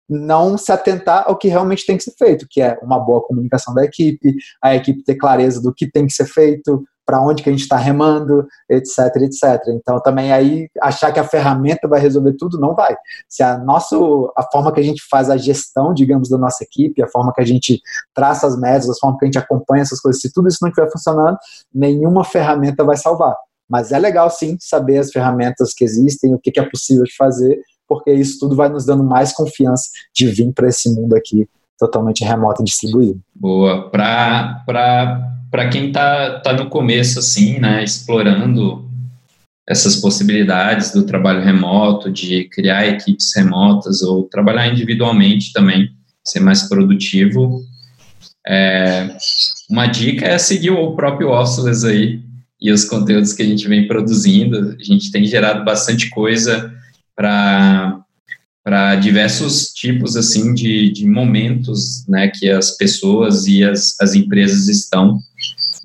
não 0.09 0.57
se 0.57 0.71
atentar 0.71 1.25
ao 1.27 1.37
que 1.37 1.49
realmente 1.49 1.85
tem 1.85 1.95
que 1.95 2.03
ser 2.03 2.15
feito, 2.17 2.47
que 2.49 2.59
é 2.59 2.79
uma 2.81 2.97
boa 2.97 3.21
comunicação 3.21 3.75
da 3.75 3.85
equipe, 3.85 4.33
a 4.59 4.75
equipe 4.75 5.03
ter 5.03 5.13
clareza 5.13 5.61
do 5.61 5.71
que 5.71 5.85
tem 5.85 6.07
que 6.07 6.13
ser 6.13 6.25
feito, 6.25 6.83
para 7.07 7.21
onde 7.21 7.41
que 7.41 7.47
a 7.47 7.51
gente 7.53 7.61
está 7.61 7.77
remando, 7.77 8.45
etc, 8.69 9.15
etc. 9.21 9.63
Então 9.69 9.97
também 10.01 10.33
aí 10.33 10.67
achar 10.81 11.13
que 11.13 11.19
a 11.21 11.23
ferramenta 11.23 11.87
vai 11.87 12.01
resolver 12.01 12.33
tudo 12.33 12.59
não 12.59 12.75
vai. 12.75 12.93
Se 13.29 13.41
a 13.41 13.57
nossa 13.57 13.95
a 14.35 14.43
forma 14.51 14.73
que 14.73 14.81
a 14.81 14.83
gente 14.83 15.01
faz 15.09 15.29
a 15.29 15.37
gestão, 15.37 15.93
digamos, 15.93 16.27
da 16.29 16.37
nossa 16.37 16.65
equipe, 16.65 17.01
a 17.01 17.07
forma 17.07 17.31
que 17.33 17.41
a 17.41 17.45
gente 17.45 17.79
traça 18.13 18.45
as 18.45 18.59
metas, 18.59 18.89
a 18.89 18.93
forma 18.99 19.17
que 19.17 19.23
a 19.23 19.27
gente 19.27 19.39
acompanha 19.39 19.83
essas 19.83 20.01
coisas, 20.01 20.21
se 20.21 20.33
tudo 20.33 20.49
isso 20.49 20.57
não 20.61 20.67
estiver 20.67 20.91
funcionando, 20.91 21.37
nenhuma 21.73 22.25
ferramenta 22.25 22.83
vai 22.83 22.97
salvar. 22.97 23.37
Mas 23.69 23.93
é 23.93 23.99
legal 23.99 24.29
sim 24.29 24.57
saber 24.59 24.97
as 24.97 25.09
ferramentas 25.09 25.73
que 25.73 25.85
existem, 25.85 26.33
o 26.33 26.39
que, 26.39 26.51
que 26.51 26.59
é 26.59 26.69
possível 26.69 27.05
de 27.05 27.15
fazer, 27.15 27.57
porque 27.87 28.11
isso 28.11 28.37
tudo 28.37 28.53
vai 28.53 28.67
nos 28.67 28.85
dando 28.85 29.03
mais 29.03 29.31
confiança 29.31 29.89
de 30.13 30.27
vir 30.27 30.51
para 30.53 30.67
esse 30.67 30.93
mundo 30.93 31.15
aqui 31.15 31.47
totalmente 31.79 32.23
remoto 32.25 32.61
e 32.61 32.65
distribuído. 32.65 33.21
Boa. 33.33 33.89
Para 33.89 35.36
para 35.49 35.69
quem 35.69 35.87
está 35.87 36.39
tá 36.39 36.53
no 36.53 36.69
começo, 36.69 37.19
assim, 37.19 37.59
né, 37.59 37.83
explorando 37.83 38.85
essas 39.67 39.97
possibilidades 39.97 40.91
do 40.91 41.05
trabalho 41.05 41.43
remoto, 41.43 42.11
de 42.11 42.45
criar 42.45 42.87
equipes 42.87 43.35
remotas 43.35 44.01
ou 44.01 44.23
trabalhar 44.23 44.67
individualmente 44.67 45.51
também, 45.51 45.89
ser 46.23 46.39
mais 46.39 46.63
produtivo, 46.63 47.61
é, 48.47 49.17
uma 49.69 49.87
dica 49.87 50.25
é 50.25 50.37
seguir 50.37 50.69
o 50.69 50.95
próprio 50.95 51.31
Officeless 51.31 51.85
aí 51.85 52.21
e 52.61 52.71
os 52.71 52.85
conteúdos 52.85 53.33
que 53.33 53.43
a 53.43 53.45
gente 53.45 53.67
vem 53.67 53.87
produzindo. 53.87 54.77
A 54.79 54.83
gente 54.83 55.11
tem 55.11 55.25
gerado 55.25 55.65
bastante 55.65 56.09
coisa 56.09 56.73
para 57.15 57.99
para 58.63 58.95
diversos 58.95 59.69
tipos 59.69 60.17
assim 60.17 60.53
de, 60.53 60.91
de 60.91 61.07
momentos 61.07 62.05
né, 62.05 62.29
que 62.35 62.49
as 62.49 62.71
pessoas 62.71 63.47
e 63.47 63.63
as, 63.63 63.95
as 64.01 64.13
empresas 64.13 64.67
estão 64.67 65.19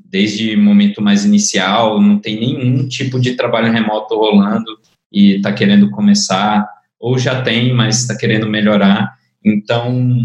desde 0.05 0.57
momento 0.57 1.01
mais 1.01 1.25
inicial, 1.25 2.01
não 2.01 2.18
tem 2.18 2.38
nenhum 2.38 2.87
tipo 2.87 3.18
de 3.21 3.35
trabalho 3.35 3.73
remoto 3.73 4.14
rolando 4.14 4.79
e 5.12 5.37
está 5.37 5.53
querendo 5.53 5.90
começar, 5.90 6.68
ou 6.99 7.18
já 7.18 7.42
tem, 7.42 7.73
mas 7.73 8.01
está 8.01 8.16
querendo 8.16 8.49
melhorar. 8.49 9.14
Então, 9.45 10.25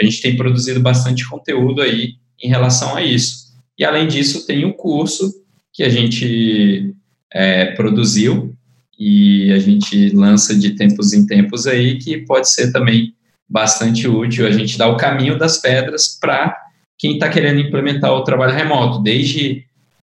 a 0.00 0.04
gente 0.04 0.22
tem 0.22 0.36
produzido 0.36 0.80
bastante 0.80 1.28
conteúdo 1.28 1.82
aí 1.82 2.14
em 2.42 2.48
relação 2.48 2.96
a 2.96 3.02
isso. 3.02 3.46
E, 3.78 3.84
além 3.84 4.06
disso, 4.06 4.46
tem 4.46 4.64
o 4.64 4.68
um 4.68 4.72
curso 4.72 5.32
que 5.72 5.82
a 5.82 5.88
gente 5.88 6.94
é, 7.32 7.66
produziu 7.72 8.54
e 8.98 9.52
a 9.52 9.58
gente 9.58 10.08
lança 10.10 10.54
de 10.56 10.70
tempos 10.70 11.12
em 11.12 11.26
tempos 11.26 11.66
aí, 11.66 11.98
que 11.98 12.18
pode 12.18 12.50
ser 12.50 12.72
também 12.72 13.14
bastante 13.48 14.08
útil. 14.08 14.46
A 14.46 14.50
gente 14.50 14.78
dá 14.78 14.88
o 14.88 14.96
caminho 14.96 15.38
das 15.38 15.58
pedras 15.58 16.18
para 16.18 16.56
quem 16.98 17.14
está 17.14 17.28
querendo 17.28 17.60
implementar 17.60 18.12
o 18.12 18.24
trabalho 18.24 18.54
remoto, 18.54 19.02
desde 19.02 19.64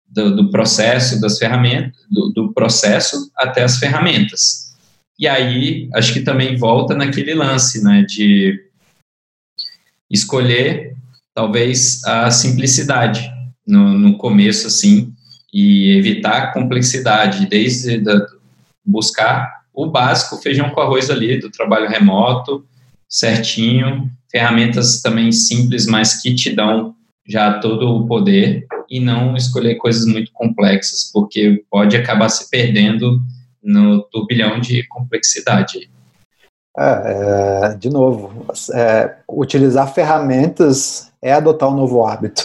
do, 0.08 0.36
do 0.36 0.52
processo 0.52 1.19
das 1.19 1.38
ferramentas, 1.38 2.00
do, 2.10 2.32
do, 2.32 2.54
processo 2.54 3.30
até 3.36 3.63
as 3.63 3.78
ferramentas. 3.78 4.76
E 5.19 5.28
aí, 5.28 5.89
acho 5.93 6.13
que 6.13 6.21
também 6.21 6.56
volta 6.56 6.95
naquele 6.95 7.34
lance, 7.34 7.84
né, 7.84 8.06
de 8.08 8.58
escolher 10.10 10.95
talvez 11.34 12.04
a 12.06 12.32
simplicidade 12.32 13.30
no, 13.65 13.93
no 13.93 14.17
começo, 14.17 14.67
assim, 14.67 15.13
e 15.54 15.97
evitar 15.97 16.38
a 16.38 16.54
complexidade, 16.54 17.47
desde 17.47 18.00
da, 18.00 18.26
buscar 18.86 19.58
o 19.73 19.88
básico, 19.88 20.38
feijão 20.38 20.69
com 20.69 20.82
arroz 20.82 21.10
ali, 21.10 21.39
do 21.39 21.52
trabalho 21.52 21.89
remoto, 21.89 22.65
certinho, 23.08 24.10
ferramentas 24.32 25.02
também 25.02 25.32
simples, 25.32 25.86
mas 25.86 26.22
que 26.22 26.34
te 26.34 26.56
dão 26.56 26.96
já 27.28 27.60
todo 27.60 27.90
o 27.90 28.08
poder 28.08 28.66
e 28.90 29.00
não 29.00 29.36
escolher 29.36 29.76
coisas 29.76 30.06
muito 30.06 30.32
complexas, 30.32 31.10
porque 31.12 31.63
pode 31.70 31.96
acabar 31.98 32.30
se 32.30 32.50
perdendo 32.50 33.22
no 33.62 34.02
turbilhão 34.04 34.60
de 34.60 34.88
complexidade. 34.88 35.90
É, 36.78 37.72
é, 37.72 37.76
de 37.76 37.90
novo, 37.90 38.46
é, 38.74 39.16
utilizar 39.28 39.94
ferramentas 39.94 41.12
é 41.22 41.34
adotar 41.34 41.70
um 41.70 41.76
novo 41.76 42.06
hábito. 42.06 42.44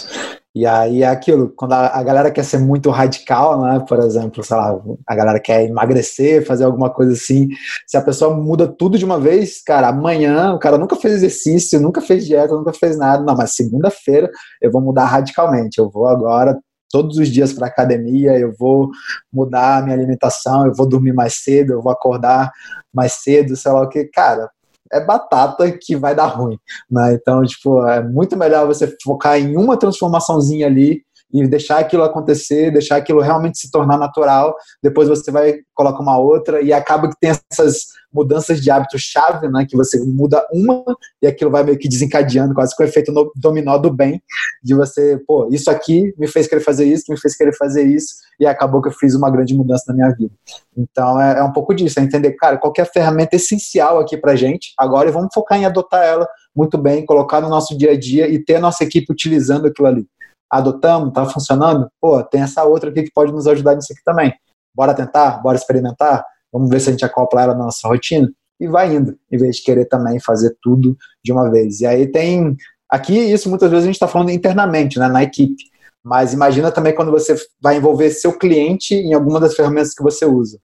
E 0.55 0.67
aí 0.67 1.01
é 1.01 1.07
aquilo, 1.07 1.49
quando 1.55 1.73
a, 1.73 1.97
a, 1.97 2.03
galera 2.03 2.29
quer 2.29 2.43
ser 2.43 2.59
muito 2.59 2.91
radical, 2.91 3.59
né? 3.63 3.83
Por 3.87 3.97
exemplo, 3.99 4.43
sei 4.43 4.55
lá, 4.55 4.79
a 5.07 5.15
galera 5.15 5.39
quer 5.39 5.63
emagrecer, 5.63 6.45
fazer 6.45 6.63
alguma 6.65 6.91
coisa 6.91 7.13
assim. 7.13 7.49
Se 7.87 7.97
a 7.97 8.01
pessoa 8.01 8.35
muda 8.35 8.67
tudo 8.67 8.95
de 8.95 9.03
uma 9.03 9.19
vez, 9.19 9.63
cara, 9.63 9.87
amanhã 9.87 10.53
o 10.53 10.59
cara 10.59 10.77
nunca 10.77 10.95
fez 10.95 11.15
exercício, 11.15 11.79
nunca 11.79 12.01
fez 12.01 12.27
dieta, 12.27 12.53
nunca 12.53 12.71
fez 12.71 12.95
nada. 12.97 13.23
Não, 13.23 13.35
mas 13.35 13.55
segunda-feira 13.55 14.29
eu 14.61 14.71
vou 14.71 14.79
mudar 14.79 15.05
radicalmente. 15.05 15.79
Eu 15.79 15.89
vou 15.89 16.07
agora 16.07 16.55
todos 16.91 17.17
os 17.17 17.29
dias 17.29 17.51
para 17.51 17.65
academia, 17.65 18.37
eu 18.37 18.53
vou 18.59 18.91
mudar 19.33 19.79
a 19.79 19.81
minha 19.81 19.95
alimentação, 19.95 20.67
eu 20.67 20.73
vou 20.75 20.87
dormir 20.87 21.13
mais 21.13 21.37
cedo, 21.41 21.73
eu 21.73 21.81
vou 21.81 21.91
acordar 21.91 22.51
mais 22.93 23.13
cedo, 23.13 23.55
sei 23.55 23.71
lá 23.71 23.81
o 23.81 23.89
que. 23.89 24.05
Cara, 24.05 24.47
é 24.93 25.03
batata 25.03 25.69
que 25.71 25.95
vai 25.95 26.15
dar 26.15 26.27
ruim, 26.27 26.57
né? 26.89 27.13
Então, 27.13 27.43
tipo, 27.43 27.85
é 27.87 28.01
muito 28.01 28.37
melhor 28.37 28.67
você 28.67 28.95
focar 29.03 29.37
em 29.39 29.57
uma 29.57 29.77
transformaçãozinha 29.77 30.67
ali 30.67 31.03
e 31.33 31.47
deixar 31.47 31.79
aquilo 31.79 32.03
acontecer, 32.03 32.71
deixar 32.71 32.97
aquilo 32.97 33.19
realmente 33.19 33.57
se 33.57 33.71
tornar 33.71 33.97
natural. 33.97 34.55
Depois 34.81 35.09
você 35.09 35.31
vai 35.31 35.55
colocar 35.73 35.99
uma 35.99 36.19
outra 36.19 36.61
e 36.61 36.71
acaba 36.71 37.09
que 37.09 37.19
tem 37.19 37.31
essas 37.51 37.87
mudanças 38.13 38.61
de 38.61 38.69
hábito 38.69 38.97
chave, 38.99 39.49
né, 39.49 39.65
que 39.67 39.75
você 39.75 39.99
muda 40.05 40.45
uma 40.53 40.83
e 41.19 41.25
aquilo 41.25 41.49
vai 41.49 41.63
meio 41.63 41.79
que 41.79 41.89
desencadeando, 41.89 42.53
quase 42.53 42.75
com 42.75 42.83
o 42.83 42.85
efeito 42.85 43.11
dominó 43.35 43.75
do 43.79 43.91
bem, 43.91 44.21
de 44.63 44.75
você, 44.75 45.19
pô, 45.25 45.49
isso 45.51 45.71
aqui 45.71 46.13
me 46.15 46.27
fez 46.27 46.47
querer 46.47 46.61
fazer 46.61 46.85
isso, 46.85 47.05
me 47.09 47.19
fez 47.19 47.35
querer 47.35 47.55
fazer 47.57 47.83
isso 47.83 48.13
e 48.39 48.45
acabou 48.45 48.83
que 48.83 48.89
eu 48.89 48.93
fiz 48.93 49.15
uma 49.15 49.31
grande 49.31 49.55
mudança 49.55 49.85
na 49.87 49.95
minha 49.95 50.11
vida. 50.11 50.31
Então 50.77 51.19
é, 51.19 51.39
é 51.39 51.43
um 51.43 51.51
pouco 51.51 51.73
disso, 51.73 51.99
é 51.99 52.03
entender, 52.03 52.33
cara, 52.33 52.57
qual 52.57 52.71
é 52.77 52.81
a 52.81 52.85
ferramenta 52.85 53.35
essencial 53.35 53.97
aqui 53.97 54.15
pra 54.15 54.35
gente, 54.35 54.73
agora 54.77 55.11
vamos 55.11 55.29
focar 55.33 55.57
em 55.57 55.65
adotar 55.65 56.03
ela 56.03 56.27
muito 56.55 56.77
bem, 56.77 57.03
colocar 57.03 57.41
no 57.41 57.49
nosso 57.49 57.75
dia 57.75 57.93
a 57.93 57.99
dia 57.99 58.27
e 58.27 58.37
ter 58.37 58.57
a 58.57 58.59
nossa 58.59 58.83
equipe 58.83 59.11
utilizando 59.11 59.65
aquilo 59.65 59.87
ali 59.87 60.07
adotamos, 60.53 61.07
está 61.09 61.25
funcionando, 61.25 61.89
pô, 61.99 62.23
tem 62.23 62.41
essa 62.41 62.63
outra 62.63 62.91
aqui 62.91 63.03
que 63.03 63.11
pode 63.11 63.31
nos 63.31 63.47
ajudar 63.47 63.75
nisso 63.75 63.91
aqui 63.91 64.03
também. 64.05 64.31
Bora 64.75 64.93
tentar, 64.93 65.41
bora 65.41 65.57
experimentar, 65.57 66.23
vamos 66.51 66.69
ver 66.69 66.79
se 66.79 66.89
a 66.89 66.91
gente 66.91 67.03
acopla 67.03 67.41
ela 67.41 67.55
na 67.55 67.65
nossa 67.65 67.87
rotina 67.87 68.31
e 68.59 68.67
vai 68.67 68.95
indo, 68.95 69.17
em 69.31 69.37
vez 69.37 69.57
de 69.57 69.63
querer 69.63 69.85
também 69.85 70.19
fazer 70.19 70.55
tudo 70.61 70.95
de 71.23 71.31
uma 71.31 71.49
vez. 71.49 71.81
E 71.81 71.87
aí 71.87 72.05
tem, 72.05 72.55
aqui 72.87 73.17
isso 73.17 73.49
muitas 73.49 73.69
vezes 73.71 73.83
a 73.83 73.87
gente 73.87 73.95
está 73.95 74.07
falando 74.07 74.29
internamente, 74.29 74.99
né, 74.99 75.07
na 75.07 75.23
equipe, 75.23 75.63
mas 76.03 76.33
imagina 76.33 76.71
também 76.71 76.93
quando 76.93 77.11
você 77.11 77.35
vai 77.59 77.77
envolver 77.77 78.11
seu 78.11 78.37
cliente 78.37 78.93
em 78.93 79.13
alguma 79.13 79.39
das 79.39 79.55
ferramentas 79.55 79.95
que 79.95 80.03
você 80.03 80.23
usa. 80.23 80.59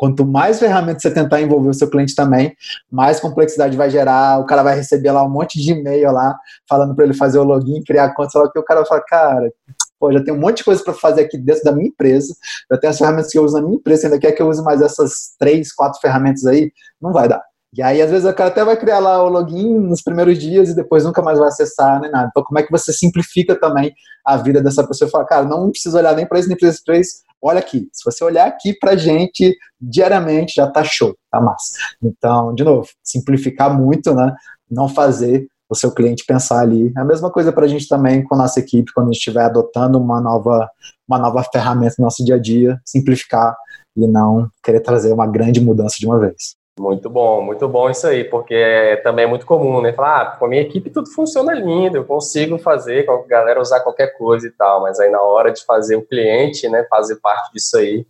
Quanto 0.00 0.24
mais 0.24 0.58
ferramentas 0.58 1.02
você 1.02 1.10
tentar 1.10 1.42
envolver 1.42 1.68
o 1.68 1.74
seu 1.74 1.90
cliente 1.90 2.14
também, 2.14 2.56
mais 2.90 3.20
complexidade 3.20 3.76
vai 3.76 3.90
gerar, 3.90 4.40
o 4.40 4.46
cara 4.46 4.62
vai 4.62 4.74
receber 4.74 5.12
lá 5.12 5.22
um 5.22 5.28
monte 5.28 5.60
de 5.60 5.72
e-mail 5.72 6.10
lá, 6.10 6.34
falando 6.66 6.94
para 6.96 7.04
ele 7.04 7.12
fazer 7.12 7.38
o 7.38 7.44
login, 7.44 7.82
criar 7.84 8.14
conta, 8.14 8.38
o 8.38 8.50
que, 8.50 8.58
o 8.58 8.64
cara 8.64 8.82
fala, 8.86 9.02
cara, 9.06 9.52
pô, 9.98 10.10
já 10.10 10.24
tem 10.24 10.32
um 10.32 10.40
monte 10.40 10.56
de 10.56 10.64
coisa 10.64 10.82
para 10.82 10.94
fazer 10.94 11.20
aqui 11.20 11.36
dentro 11.36 11.64
da 11.64 11.72
minha 11.72 11.88
empresa, 11.88 12.34
já 12.72 12.78
tem 12.78 12.88
as 12.88 12.96
ferramentas 12.96 13.30
que 13.30 13.36
eu 13.36 13.44
uso 13.44 13.54
na 13.56 13.62
minha 13.62 13.76
empresa, 13.76 14.06
ainda 14.06 14.18
quer 14.18 14.32
que 14.32 14.40
eu 14.40 14.48
use 14.48 14.62
mais 14.62 14.80
essas 14.80 15.34
três, 15.38 15.70
quatro 15.70 16.00
ferramentas 16.00 16.46
aí, 16.46 16.72
não 16.98 17.12
vai 17.12 17.28
dar. 17.28 17.42
E 17.76 17.82
aí, 17.82 18.00
às 18.00 18.10
vezes, 18.10 18.26
o 18.26 18.34
cara 18.34 18.48
até 18.48 18.64
vai 18.64 18.78
criar 18.78 19.00
lá 19.00 19.22
o 19.22 19.28
login 19.28 19.78
nos 19.80 20.00
primeiros 20.00 20.38
dias 20.38 20.70
e 20.70 20.74
depois 20.74 21.04
nunca 21.04 21.20
mais 21.20 21.38
vai 21.38 21.48
acessar 21.48 22.00
nem 22.00 22.10
nada. 22.10 22.28
Então, 22.30 22.42
como 22.42 22.58
é 22.58 22.62
que 22.62 22.70
você 22.70 22.90
simplifica 22.90 23.54
também 23.54 23.92
a 24.26 24.38
vida 24.38 24.62
dessa 24.62 24.84
pessoa 24.84 25.10
fala, 25.10 25.26
cara, 25.26 25.44
não 25.44 25.70
precisa 25.70 25.98
olhar 25.98 26.16
nem 26.16 26.26
para 26.26 26.40
isso, 26.40 26.48
nem 26.48 26.56
para 26.56 26.98
isso. 26.98 27.22
Olha 27.42 27.58
aqui. 27.58 27.88
Se 27.92 28.04
você 28.04 28.22
olhar 28.22 28.46
aqui 28.46 28.74
para 28.78 28.96
gente 28.96 29.56
diariamente, 29.80 30.54
já 30.56 30.66
tá 30.70 30.84
show, 30.84 31.16
tá 31.30 31.40
massa. 31.40 31.78
Então, 32.02 32.54
de 32.54 32.62
novo, 32.62 32.88
simplificar 33.02 33.76
muito, 33.76 34.14
né? 34.14 34.34
Não 34.70 34.88
fazer 34.88 35.48
o 35.68 35.74
seu 35.74 35.92
cliente 35.92 36.24
pensar 36.26 36.60
ali. 36.60 36.92
É 36.96 37.00
a 37.00 37.04
mesma 37.04 37.30
coisa 37.30 37.52
para 37.52 37.64
a 37.64 37.68
gente 37.68 37.86
também 37.88 38.24
com 38.24 38.34
a 38.34 38.38
nossa 38.38 38.58
equipe, 38.58 38.92
quando 38.92 39.06
a 39.06 39.12
gente 39.12 39.18
estiver 39.18 39.44
adotando 39.44 39.98
uma 39.98 40.20
nova, 40.20 40.68
uma 41.08 41.18
nova 41.18 41.44
ferramenta 41.44 41.94
no 41.98 42.04
nosso 42.04 42.24
dia 42.24 42.34
a 42.34 42.38
dia, 42.38 42.80
simplificar 42.84 43.56
e 43.96 44.06
não 44.06 44.50
querer 44.62 44.80
trazer 44.80 45.12
uma 45.12 45.26
grande 45.26 45.60
mudança 45.60 45.96
de 45.98 46.06
uma 46.06 46.18
vez. 46.18 46.59
Muito 46.80 47.10
bom, 47.10 47.42
muito 47.42 47.68
bom 47.68 47.90
isso 47.90 48.06
aí, 48.06 48.24
porque 48.24 48.54
é, 48.54 48.96
também 48.96 49.26
é 49.26 49.28
muito 49.28 49.44
comum, 49.44 49.82
né? 49.82 49.92
Falar, 49.92 50.22
ah, 50.22 50.26
com 50.38 50.46
a 50.46 50.48
minha 50.48 50.62
equipe 50.62 50.88
tudo 50.88 51.12
funciona 51.12 51.52
lindo, 51.52 51.98
eu 51.98 52.06
consigo 52.06 52.58
fazer 52.58 53.04
com 53.04 53.12
a 53.12 53.26
galera 53.26 53.60
usar 53.60 53.80
qualquer 53.80 54.16
coisa 54.16 54.46
e 54.46 54.50
tal, 54.50 54.80
mas 54.80 54.98
aí 54.98 55.10
na 55.10 55.20
hora 55.20 55.52
de 55.52 55.62
fazer 55.62 55.96
o 55.96 56.06
cliente, 56.06 56.70
né, 56.70 56.82
fazer 56.88 57.16
parte 57.16 57.52
disso 57.52 57.76
aí, 57.76 58.06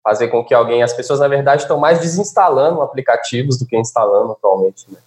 fazer 0.00 0.28
com 0.28 0.44
que 0.44 0.54
alguém, 0.54 0.80
as 0.80 0.92
pessoas 0.92 1.18
na 1.18 1.26
verdade 1.26 1.62
estão 1.62 1.76
mais 1.76 1.98
desinstalando 1.98 2.82
aplicativos 2.82 3.58
do 3.58 3.66
que 3.66 3.76
instalando 3.76 4.30
atualmente, 4.30 4.88
né? 4.92 4.98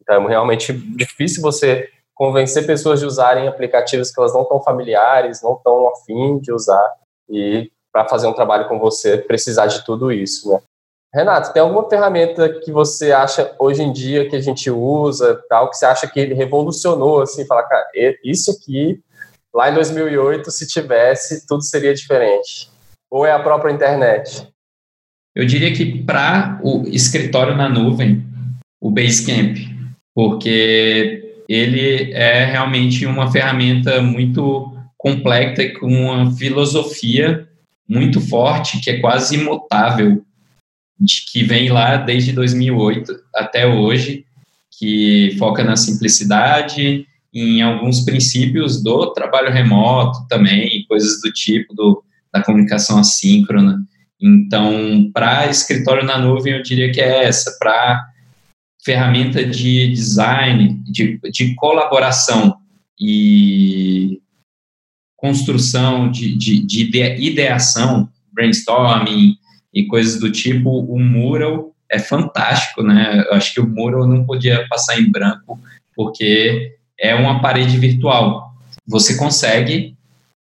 Então 0.00 0.26
é 0.26 0.28
realmente 0.28 0.72
difícil 0.72 1.42
você 1.42 1.88
convencer 2.14 2.64
pessoas 2.64 3.00
de 3.00 3.06
usarem 3.06 3.48
aplicativos 3.48 4.12
que 4.12 4.20
elas 4.20 4.32
não 4.32 4.42
estão 4.42 4.62
familiares, 4.62 5.42
não 5.42 5.54
estão 5.54 5.88
afim 5.88 6.38
de 6.38 6.52
usar 6.52 6.94
e 7.28 7.72
para 7.92 8.08
fazer 8.08 8.28
um 8.28 8.32
trabalho 8.32 8.68
com 8.68 8.78
você 8.78 9.18
precisar 9.18 9.66
de 9.66 9.84
tudo 9.84 10.12
isso, 10.12 10.48
né? 10.48 10.60
Renato, 11.14 11.52
tem 11.52 11.60
alguma 11.60 11.88
ferramenta 11.90 12.48
que 12.48 12.72
você 12.72 13.12
acha 13.12 13.54
hoje 13.58 13.82
em 13.82 13.92
dia 13.92 14.28
que 14.30 14.34
a 14.34 14.40
gente 14.40 14.70
usa, 14.70 15.38
tal, 15.46 15.68
que 15.68 15.76
você 15.76 15.84
acha 15.84 16.06
que 16.06 16.32
revolucionou, 16.32 17.20
assim, 17.20 17.46
falar, 17.46 17.64
cara, 17.64 17.86
isso 18.24 18.50
aqui, 18.50 18.98
lá 19.54 19.70
em 19.70 19.74
2008, 19.74 20.50
se 20.50 20.66
tivesse, 20.66 21.46
tudo 21.46 21.62
seria 21.62 21.92
diferente? 21.92 22.70
Ou 23.10 23.26
é 23.26 23.32
a 23.32 23.38
própria 23.38 23.70
internet? 23.70 24.48
Eu 25.34 25.44
diria 25.44 25.74
que 25.74 26.02
para 26.02 26.58
o 26.62 26.88
escritório 26.88 27.54
na 27.54 27.68
nuvem, 27.68 28.24
o 28.80 28.90
Basecamp, 28.90 29.58
porque 30.14 31.42
ele 31.46 32.12
é 32.14 32.46
realmente 32.46 33.04
uma 33.04 33.30
ferramenta 33.30 34.00
muito 34.00 34.74
completa 34.96 35.62
e 35.62 35.74
com 35.74 35.88
uma 35.88 36.32
filosofia 36.32 37.46
muito 37.86 38.18
forte, 38.18 38.80
que 38.80 38.90
é 38.90 39.00
quase 39.00 39.36
imutável 39.36 40.24
que 41.30 41.42
vem 41.42 41.68
lá 41.68 41.96
desde 41.96 42.32
2008 42.32 43.12
até 43.34 43.66
hoje, 43.66 44.24
que 44.78 45.34
foca 45.38 45.62
na 45.64 45.76
simplicidade, 45.76 47.06
em 47.32 47.62
alguns 47.62 48.00
princípios 48.00 48.82
do 48.82 49.12
trabalho 49.12 49.52
remoto 49.52 50.26
também, 50.28 50.84
coisas 50.86 51.20
do 51.22 51.32
tipo 51.32 51.74
do, 51.74 52.02
da 52.32 52.42
comunicação 52.42 52.98
assíncrona. 52.98 53.78
Então, 54.20 55.10
para 55.12 55.46
escritório 55.46 56.04
na 56.04 56.18
nuvem, 56.18 56.54
eu 56.54 56.62
diria 56.62 56.92
que 56.92 57.00
é 57.00 57.24
essa. 57.24 57.56
Para 57.58 58.04
ferramenta 58.84 59.44
de 59.44 59.88
design, 59.88 60.82
de, 60.84 61.18
de 61.30 61.54
colaboração 61.54 62.56
e 63.00 64.20
construção, 65.16 66.10
de, 66.10 66.36
de, 66.36 66.60
de 66.66 66.82
ideação, 67.20 68.08
brainstorming, 68.32 69.36
e 69.72 69.86
coisas 69.86 70.20
do 70.20 70.30
tipo, 70.30 70.70
o 70.70 70.98
mural 70.98 71.72
é 71.90 71.98
fantástico, 71.98 72.82
né? 72.82 73.24
Eu 73.26 73.34
acho 73.34 73.54
que 73.54 73.60
o 73.60 73.68
mural 73.68 74.06
não 74.06 74.24
podia 74.24 74.66
passar 74.68 75.00
em 75.00 75.10
branco, 75.10 75.60
porque 75.94 76.76
é 76.98 77.14
uma 77.14 77.40
parede 77.40 77.76
virtual. 77.78 78.54
Você 78.86 79.16
consegue 79.16 79.96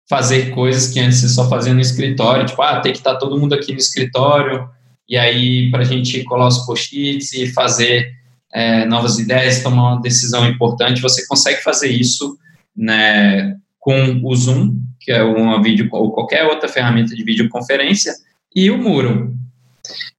fazer 0.09 0.50
coisas 0.50 0.92
que 0.92 1.00
antes 1.00 1.18
você 1.18 1.29
só 1.29 1.48
fazia 1.48 1.72
no 1.72 1.81
escritório, 1.81 2.46
tipo, 2.46 2.61
ah, 2.62 2.81
tem 2.81 2.92
que 2.92 2.98
estar 2.98 3.16
todo 3.16 3.38
mundo 3.38 3.55
aqui 3.55 3.72
no 3.72 3.79
escritório, 3.79 4.68
e 5.09 5.16
aí 5.16 5.70
para 5.70 5.81
a 5.81 5.85
gente 5.85 6.22
colar 6.24 6.48
os 6.48 6.59
post-its 6.66 7.33
e 7.33 7.53
fazer 7.53 8.12
é, 8.53 8.85
novas 8.85 9.18
ideias, 9.18 9.62
tomar 9.62 9.94
uma 9.94 10.00
decisão 10.00 10.46
importante, 10.46 11.03
você 11.03 11.27
consegue 11.27 11.62
fazer 11.62 11.88
isso 11.88 12.38
né, 12.77 13.57
com 13.81 14.20
o 14.22 14.35
Zoom, 14.35 14.77
que 15.00 15.11
é 15.11 15.22
uma 15.22 15.62
vídeo 15.62 15.88
ou 15.90 16.12
qualquer 16.12 16.44
outra 16.44 16.68
ferramenta 16.68 17.14
de 17.14 17.24
videoconferência, 17.24 18.14
e 18.54 18.70
o 18.70 18.78
muro. 18.78 19.34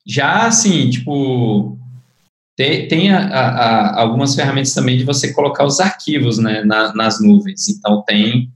Já 0.06 0.46
assim, 0.46 0.90
tipo, 0.90 1.78
tem, 2.56 2.88
tem 2.88 3.12
a, 3.12 3.20
a, 3.20 4.02
algumas 4.02 4.36
ferramentas 4.36 4.74
também 4.74 4.98
de 4.98 5.04
você 5.04 5.34
colocar 5.34 5.66
os 5.66 5.80
arquivos 5.80 6.38
né, 6.38 6.64
na, 6.64 6.94
nas 6.94 7.22
nuvens. 7.22 7.68
Então, 7.68 8.04
tem 8.04 8.50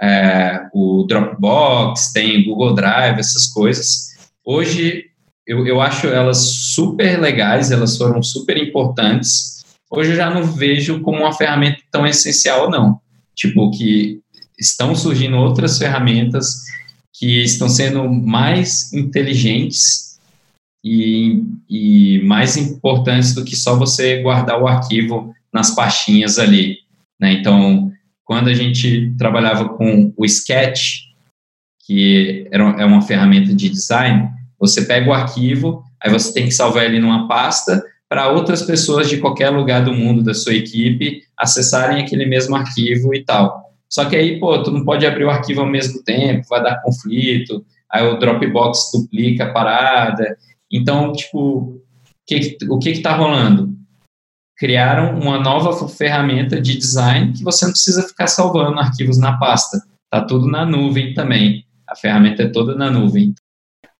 é, 0.00 0.68
o 0.74 1.04
Dropbox, 1.08 2.12
tem 2.12 2.42
o 2.42 2.44
Google 2.46 2.74
Drive, 2.74 3.18
essas 3.18 3.46
coisas. 3.46 4.16
Hoje, 4.44 5.06
eu, 5.46 5.66
eu 5.66 5.80
acho 5.80 6.06
elas 6.08 6.38
super 6.74 7.18
legais, 7.18 7.70
elas 7.70 7.96
foram 7.96 8.22
super 8.22 8.56
importantes. 8.58 9.64
Hoje, 9.90 10.10
eu 10.10 10.16
já 10.16 10.28
não 10.28 10.44
vejo 10.44 11.00
como 11.00 11.20
uma 11.20 11.32
ferramenta 11.32 11.80
tão 11.90 12.06
essencial, 12.06 12.68
não. 12.68 13.00
Tipo, 13.34 13.70
que 13.70 14.20
estão 14.58 14.94
surgindo 14.94 15.36
outras 15.36 15.78
ferramentas 15.78 16.56
que 17.18 17.42
estão 17.42 17.68
sendo 17.68 18.08
mais 18.08 18.92
inteligentes 18.92 20.18
e, 20.84 21.42
e 21.68 22.20
mais 22.24 22.56
importantes 22.56 23.34
do 23.34 23.44
que 23.44 23.56
só 23.56 23.76
você 23.76 24.22
guardar 24.22 24.60
o 24.60 24.68
arquivo 24.68 25.34
nas 25.52 25.74
pastinhas 25.74 26.38
ali. 26.38 26.78
Né? 27.18 27.32
Então, 27.32 27.90
quando 28.24 28.48
a 28.48 28.54
gente 28.54 29.14
trabalhava 29.16 29.68
com 29.70 30.12
o 30.16 30.24
Sketch, 30.26 31.06
que 31.86 32.46
é 32.50 32.84
uma 32.84 33.02
ferramenta 33.02 33.54
de 33.54 33.68
design, 33.68 34.28
você 34.58 34.84
pega 34.84 35.08
o 35.08 35.14
arquivo, 35.14 35.82
aí 36.02 36.10
você 36.10 36.32
tem 36.34 36.44
que 36.44 36.50
salvar 36.52 36.84
ele 36.84 37.00
numa 37.00 37.26
pasta 37.26 37.82
para 38.08 38.30
outras 38.30 38.62
pessoas 38.62 39.08
de 39.08 39.18
qualquer 39.18 39.50
lugar 39.50 39.84
do 39.84 39.94
mundo 39.94 40.22
da 40.22 40.34
sua 40.34 40.54
equipe 40.54 41.22
acessarem 41.36 42.02
aquele 42.02 42.26
mesmo 42.26 42.54
arquivo 42.54 43.14
e 43.14 43.24
tal. 43.24 43.65
Só 43.88 44.04
que 44.04 44.16
aí, 44.16 44.40
pô, 44.40 44.62
tu 44.62 44.70
não 44.70 44.84
pode 44.84 45.06
abrir 45.06 45.24
o 45.24 45.30
arquivo 45.30 45.60
ao 45.60 45.66
mesmo 45.66 46.02
tempo, 46.02 46.48
vai 46.48 46.62
dar 46.62 46.82
conflito, 46.82 47.64
aí 47.90 48.06
o 48.06 48.18
Dropbox 48.18 48.90
duplica 48.92 49.44
a 49.44 49.52
parada. 49.52 50.36
Então, 50.70 51.12
tipo, 51.12 51.80
que, 52.26 52.58
o 52.68 52.78
que 52.78 52.90
está 52.90 53.14
rolando? 53.14 53.74
Criaram 54.56 55.18
uma 55.18 55.38
nova 55.38 55.88
ferramenta 55.88 56.60
de 56.60 56.76
design 56.76 57.32
que 57.32 57.44
você 57.44 57.64
não 57.64 57.72
precisa 57.72 58.02
ficar 58.02 58.26
salvando 58.26 58.80
arquivos 58.80 59.18
na 59.18 59.38
pasta. 59.38 59.78
Tá 60.10 60.22
tudo 60.22 60.46
na 60.46 60.64
nuvem 60.64 61.14
também. 61.14 61.64
A 61.86 61.94
ferramenta 61.94 62.42
é 62.42 62.48
toda 62.48 62.74
na 62.74 62.90
nuvem. 62.90 63.34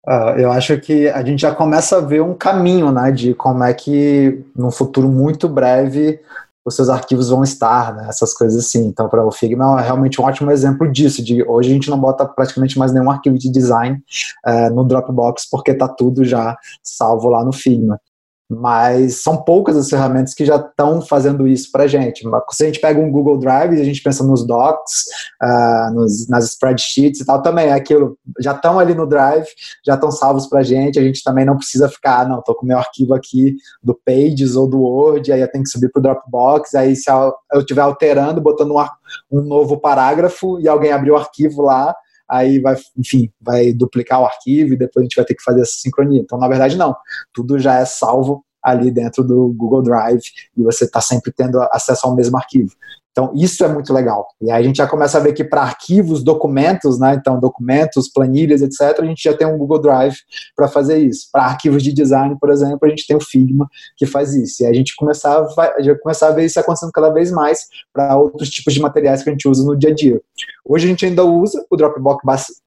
Uh, 0.07 0.39
eu 0.39 0.53
acho 0.53 0.79
que 0.79 1.09
a 1.09 1.23
gente 1.25 1.41
já 1.41 1.53
começa 1.53 1.99
a 1.99 2.01
ver 2.01 2.23
um 2.23 2.33
caminho, 2.33 2.93
né, 2.93 3.11
de 3.11 3.35
como 3.35 3.65
é 3.65 3.75
que, 3.75 4.41
num 4.55 4.71
futuro 4.71 5.09
muito 5.09 5.49
breve, 5.49 6.21
os 6.67 6.75
seus 6.75 6.89
arquivos 6.89 7.29
vão 7.29 7.45
estar, 7.45 7.95
né? 7.95 8.07
Essas 8.09 8.35
coisas 8.35 8.65
assim. 8.65 8.87
Então, 8.87 9.09
para 9.09 9.25
o 9.25 9.31
Figma 9.31 9.81
é 9.81 9.85
realmente 9.85 10.21
um 10.21 10.25
ótimo 10.25 10.51
exemplo 10.51 10.91
disso. 10.91 11.23
De 11.23 11.43
hoje 11.45 11.71
a 11.71 11.73
gente 11.73 11.89
não 11.89 11.99
bota 11.99 12.27
praticamente 12.27 12.77
mais 12.77 12.93
nenhum 12.93 13.11
arquivo 13.11 13.39
de 13.39 13.51
design 13.51 14.03
é, 14.45 14.69
no 14.71 14.85
Dropbox 14.85 15.49
porque 15.49 15.71
está 15.71 15.87
tudo 15.87 16.25
já 16.25 16.59
salvo 16.83 17.29
lá 17.29 17.45
no 17.45 17.53
Figma 17.53 18.01
mas 18.49 19.23
são 19.23 19.43
poucas 19.43 19.77
as 19.77 19.91
ferramentas 19.91 20.33
que 20.33 20.45
já 20.45 20.57
estão 20.57 21.03
fazendo 21.03 21.49
isso 21.49 21.71
para 21.73 21.85
a 21.85 21.87
gente. 21.87 22.25
Se 22.53 22.63
a 22.63 22.67
gente 22.67 22.81
pega 22.81 23.01
um 23.01 23.11
Google 23.11 23.39
Drive 23.39 23.77
e 23.77 23.81
a 23.81 23.85
gente 23.85 24.03
pensa 24.03 24.23
nos 24.23 24.47
docs, 24.47 25.05
uh, 25.43 25.93
nos, 25.93 26.29
nas 26.29 26.45
spreadsheets 26.53 27.21
e 27.21 27.27
tal, 27.27 27.43
também 27.43 27.67
é 27.67 27.73
aquilo, 27.73 28.17
já 28.41 28.53
estão 28.53 28.79
ali 28.79 28.95
no 28.95 29.07
Drive, 29.07 29.47
já 29.85 29.95
estão 29.95 30.11
salvos 30.11 30.47
para 30.47 30.61
a 30.61 30.63
gente, 30.63 30.99
a 30.99 31.03
gente 31.03 31.23
também 31.25 31.45
não 31.45 31.57
precisa 31.57 31.89
ficar, 31.89 32.21
ah, 32.21 32.25
não, 32.25 32.39
estou 32.39 32.55
com 32.55 32.67
meu 32.67 32.79
arquivo 32.79 33.15
aqui 33.15 33.57
do 33.83 33.99
Pages 34.05 34.55
ou 34.55 34.69
do 34.69 34.81
Word, 34.81 35.33
aí 35.33 35.41
eu 35.41 35.51
tenho 35.51 35.65
que 35.65 35.71
subir 35.71 35.91
para 35.91 36.01
o 36.01 36.03
Dropbox, 36.03 36.75
aí 36.75 36.95
se 36.95 37.11
eu 37.11 37.61
estiver 37.61 37.83
alterando, 37.83 38.41
botando 38.41 38.73
um, 38.73 39.39
um 39.39 39.43
novo 39.43 39.81
parágrafo 39.81 40.61
e 40.61 40.69
alguém 40.69 40.93
abrir 40.93 41.11
o 41.11 41.17
arquivo 41.17 41.63
lá, 41.63 41.95
aí 42.29 42.59
vai, 42.59 42.77
enfim, 42.97 43.31
vai 43.41 43.73
duplicar 43.73 44.21
o 44.21 44.25
arquivo 44.25 44.75
e 44.75 44.77
depois 44.77 45.03
a 45.03 45.05
gente 45.05 45.17
vai 45.17 45.25
ter 45.25 45.35
que 45.35 45.43
fazer 45.43 45.63
essa 45.63 45.77
sincronia. 45.77 46.21
Então, 46.21 46.39
na 46.39 46.49
verdade, 46.49 46.77
não. 46.77 46.95
Tudo 47.33 47.59
já 47.59 47.79
é 47.79 47.85
salvo 47.85 48.45
ali 48.67 48.91
dentro 48.91 49.23
do 49.23 49.55
Google 49.57 49.83
Drive 49.83 50.25
e 50.57 50.63
você 50.63 50.85
está 50.85 51.01
sempre 51.01 51.33
tendo 51.33 51.61
acesso 51.71 52.07
ao 52.07 52.17
mesmo 52.17 52.37
arquivo. 52.37 52.73
Então, 53.17 53.33
isso 53.35 53.65
é 53.65 53.69
muito 53.69 53.95
legal. 53.95 54.29
E 54.43 54.51
aí 54.51 54.63
a 54.63 54.67
gente 54.67 54.77
já 54.77 54.87
começa 54.87 55.17
a 55.17 55.21
ver 55.23 55.33
que 55.33 55.43
para 55.43 55.63
arquivos, 55.63 56.23
documentos, 56.23 57.01
né? 57.01 57.15
Então, 57.15 57.41
documentos, 57.41 58.13
planilhas, 58.13 58.61
etc., 58.61 59.01
a 59.01 59.05
gente 59.07 59.23
já 59.23 59.35
tem 59.35 59.47
um 59.47 59.57
Google 59.57 59.81
Drive 59.81 60.17
para 60.55 60.69
fazer 60.69 60.99
isso. 60.99 61.29
Para 61.33 61.45
arquivos 61.45 61.83
de 61.83 61.95
design, 61.95 62.37
por 62.39 62.51
exemplo, 62.51 62.81
a 62.83 62.89
gente 62.91 63.07
tem 63.07 63.17
o 63.17 63.21
Figma 63.21 63.67
que 63.97 64.05
faz 64.05 64.35
isso. 64.35 64.63
E 64.63 64.67
a 64.67 64.73
gente 64.75 64.95
começava, 64.95 65.49
já 65.81 65.99
começava 65.99 66.33
a 66.33 66.35
ver 66.35 66.45
isso 66.45 66.61
acontecendo 66.61 66.93
cada 66.93 67.09
vez 67.09 67.31
mais 67.31 67.61
para 67.91 68.15
outros 68.19 68.51
tipos 68.51 68.75
de 68.75 68.81
materiais 68.83 69.23
que 69.23 69.31
a 69.31 69.33
gente 69.33 69.49
usa 69.49 69.65
no 69.65 69.75
dia 69.75 69.93
a 69.93 69.95
dia. 69.95 70.21
Hoje 70.63 70.85
a 70.85 70.89
gente 70.91 71.07
ainda 71.07 71.25
usa 71.25 71.65
o 71.71 71.77
Dropbox, 71.77 72.23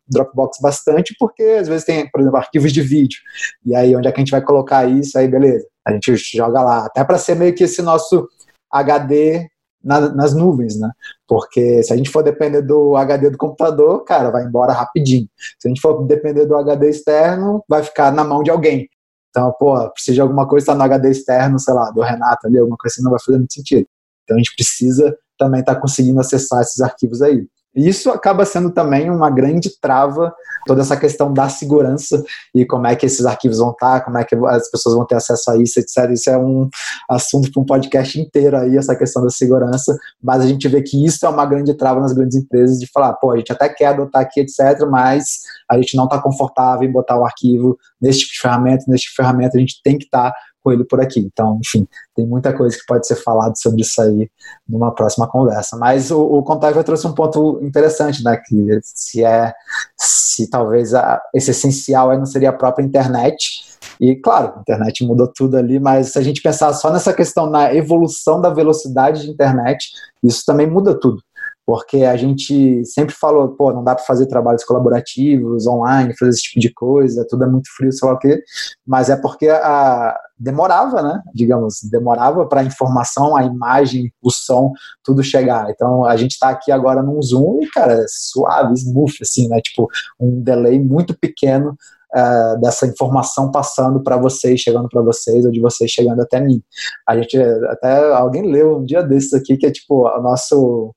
Dropbox 0.07 0.57
bastante, 0.59 1.15
porque 1.19 1.43
às 1.43 1.67
vezes 1.67 1.85
tem, 1.85 2.09
por 2.09 2.21
exemplo, 2.21 2.37
arquivos 2.37 2.73
de 2.73 2.81
vídeo. 2.81 3.19
E 3.63 3.75
aí, 3.75 3.95
onde 3.95 4.07
é 4.07 4.11
que 4.11 4.17
a 4.17 4.23
gente 4.23 4.31
vai 4.31 4.41
colocar 4.41 4.89
isso? 4.89 5.15
Aí, 5.15 5.27
beleza. 5.27 5.67
A 5.89 5.93
gente 5.93 6.15
joga 6.15 6.61
lá. 6.61 6.85
Até 6.85 7.03
para 7.03 7.17
ser 7.17 7.35
meio 7.35 7.53
que 7.53 7.63
esse 7.63 7.81
nosso 7.81 8.27
HD 8.71 9.47
na, 9.83 10.09
nas 10.09 10.33
nuvens, 10.33 10.79
né? 10.79 10.91
Porque 11.27 11.81
se 11.83 11.93
a 11.93 11.97
gente 11.97 12.09
for 12.09 12.23
depender 12.23 12.61
do 12.61 12.95
HD 12.95 13.29
do 13.29 13.37
computador, 13.37 14.03
cara, 14.03 14.29
vai 14.29 14.43
embora 14.43 14.73
rapidinho. 14.73 15.27
Se 15.59 15.67
a 15.67 15.69
gente 15.69 15.81
for 15.81 16.05
depender 16.05 16.45
do 16.45 16.55
HD 16.55 16.89
externo, 16.89 17.63
vai 17.67 17.83
ficar 17.83 18.11
na 18.11 18.23
mão 18.23 18.43
de 18.43 18.51
alguém. 18.51 18.89
Então, 19.29 19.53
pô, 19.59 19.89
precisa 19.91 20.15
de 20.15 20.21
alguma 20.21 20.47
coisa, 20.47 20.67
tá 20.67 20.75
no 20.75 20.83
HD 20.83 21.11
externo, 21.11 21.59
sei 21.59 21.73
lá, 21.73 21.91
do 21.91 22.01
Renato 22.01 22.47
ali, 22.47 22.57
alguma 22.57 22.77
coisa 22.77 22.93
assim, 22.93 23.03
não 23.03 23.11
vai 23.11 23.19
fazer 23.23 23.37
muito 23.37 23.53
sentido. 23.53 23.87
Então 24.23 24.35
a 24.35 24.39
gente 24.39 24.55
precisa 24.55 25.15
também 25.37 25.61
estar 25.61 25.75
tá 25.75 25.81
conseguindo 25.81 26.19
acessar 26.19 26.61
esses 26.61 26.81
arquivos 26.81 27.21
aí. 27.21 27.47
Isso 27.87 28.09
acaba 28.11 28.45
sendo 28.45 28.71
também 28.71 29.09
uma 29.09 29.29
grande 29.29 29.69
trava, 29.79 30.33
toda 30.65 30.81
essa 30.81 30.97
questão 30.97 31.31
da 31.31 31.47
segurança 31.47 32.21
e 32.53 32.65
como 32.65 32.85
é 32.87 32.95
que 32.95 33.05
esses 33.05 33.25
arquivos 33.25 33.59
vão 33.59 33.71
estar, 33.71 34.01
como 34.01 34.17
é 34.17 34.23
que 34.23 34.35
as 34.35 34.69
pessoas 34.69 34.95
vão 34.95 35.05
ter 35.05 35.15
acesso 35.15 35.49
a 35.51 35.57
isso, 35.57 35.79
etc. 35.79 36.11
Isso 36.11 36.29
é 36.29 36.37
um 36.37 36.69
assunto 37.09 37.51
para 37.51 37.61
um 37.61 37.65
podcast 37.65 38.19
inteiro 38.19 38.57
aí, 38.57 38.75
essa 38.75 38.95
questão 38.95 39.23
da 39.23 39.29
segurança, 39.29 39.97
mas 40.21 40.41
a 40.41 40.47
gente 40.47 40.67
vê 40.67 40.81
que 40.81 41.05
isso 41.05 41.25
é 41.25 41.29
uma 41.29 41.45
grande 41.45 41.73
trava 41.73 42.01
nas 42.01 42.11
grandes 42.11 42.37
empresas 42.37 42.77
de 42.79 42.87
falar, 42.91 43.13
pô, 43.13 43.31
a 43.31 43.37
gente 43.37 43.51
até 43.51 43.69
quer 43.69 43.87
adotar 43.87 44.21
aqui, 44.21 44.41
etc., 44.41 44.85
mas 44.89 45.39
a 45.69 45.77
gente 45.77 45.95
não 45.95 46.05
está 46.05 46.19
confortável 46.19 46.87
em 46.87 46.91
botar 46.91 47.17
o 47.17 47.25
arquivo 47.25 47.77
nesse 48.01 48.19
tipo 48.19 48.33
de 48.33 48.39
ferramenta, 48.39 48.85
nesse 48.87 49.03
tipo 49.03 49.13
de 49.13 49.15
ferramenta 49.17 49.57
a 49.57 49.59
gente 49.59 49.81
tem 49.83 49.97
que 49.97 50.05
estar 50.05 50.31
tá 50.31 50.37
com 50.63 50.71
ele 50.71 50.83
por 50.83 51.01
aqui. 51.01 51.19
Então, 51.19 51.59
enfim, 51.63 51.87
tem 52.15 52.25
muita 52.25 52.55
coisa 52.55 52.75
que 52.75 52.85
pode 52.87 53.07
ser 53.07 53.15
falado 53.15 53.53
sobre 53.57 53.81
isso 53.81 54.01
aí 54.01 54.29
numa 54.67 54.93
próxima 54.93 55.27
conversa. 55.27 55.77
Mas 55.77 56.11
o, 56.11 56.21
o 56.21 56.83
trouxe 56.83 57.07
um 57.07 57.13
ponto 57.13 57.59
interessante, 57.61 58.23
né? 58.23 58.37
Que 58.45 58.79
se 58.83 59.23
é, 59.23 59.53
se 59.97 60.49
talvez 60.49 60.93
a, 60.93 61.21
esse 61.33 61.51
essencial 61.51 62.09
aí 62.09 62.17
não 62.17 62.25
seria 62.25 62.49
a 62.49 62.53
própria 62.53 62.83
internet. 62.83 63.67
E 63.99 64.15
claro, 64.15 64.53
a 64.55 64.61
internet 64.61 65.05
mudou 65.05 65.27
tudo 65.27 65.57
ali, 65.57 65.79
mas 65.79 66.13
se 66.13 66.19
a 66.19 66.21
gente 66.21 66.41
pensar 66.41 66.73
só 66.73 66.91
nessa 66.91 67.13
questão 67.13 67.49
na 67.49 67.73
evolução 67.73 68.39
da 68.39 68.49
velocidade 68.49 69.21
de 69.21 69.29
internet, 69.29 69.89
isso 70.23 70.43
também 70.45 70.67
muda 70.67 70.97
tudo 70.97 71.21
porque 71.69 71.97
a 71.97 72.17
gente 72.17 72.83
sempre 72.83 73.13
falou, 73.13 73.49
pô, 73.49 73.71
não 73.71 73.83
dá 73.83 73.93
para 73.93 74.03
fazer 74.03 74.25
trabalhos 74.25 74.63
colaborativos, 74.63 75.67
online, 75.67 76.17
fazer 76.17 76.31
esse 76.31 76.41
tipo 76.41 76.59
de 76.59 76.73
coisa, 76.73 77.27
tudo 77.29 77.43
é 77.43 77.47
muito 77.47 77.69
frio, 77.77 77.91
sei 77.91 78.07
lá 78.07 78.15
o 78.15 78.17
quê, 78.17 78.41
mas 78.87 79.07
é 79.07 79.15
porque 79.15 79.47
a, 79.47 80.19
demorava, 80.39 81.01
né, 81.01 81.21
digamos, 81.33 81.79
demorava 81.91 82.45
para 82.45 82.61
a 82.61 82.63
informação, 82.63 83.35
a 83.35 83.43
imagem, 83.43 84.11
o 84.21 84.31
som, 84.31 84.71
tudo 85.03 85.23
chegar. 85.23 85.69
Então, 85.69 86.05
a 86.05 86.15
gente 86.15 86.31
está 86.31 86.49
aqui 86.49 86.71
agora 86.71 87.03
num 87.03 87.21
Zoom 87.21 87.59
e, 87.61 87.67
cara, 87.69 88.05
suave, 88.07 88.73
smooth, 88.73 89.17
assim, 89.21 89.47
né, 89.49 89.59
tipo, 89.61 89.87
um 90.19 90.41
delay 90.41 90.79
muito 90.79 91.17
pequeno 91.17 91.75
Uh, 92.11 92.59
dessa 92.59 92.87
informação 92.87 93.51
passando 93.51 94.01
para 94.01 94.17
vocês, 94.17 94.59
chegando 94.59 94.89
para 94.89 94.99
vocês, 94.99 95.45
ou 95.45 95.51
de 95.51 95.61
vocês 95.61 95.91
chegando 95.91 96.19
até 96.19 96.41
mim. 96.41 96.59
A 97.07 97.15
gente 97.15 97.37
até 97.67 98.11
alguém 98.13 98.51
leu 98.51 98.79
um 98.79 98.83
dia 98.83 99.03
desses 99.03 99.31
aqui 99.31 99.55
que 99.55 99.67
é 99.67 99.71
tipo 99.71 100.07
o 100.07 100.19
nosso 100.19 100.91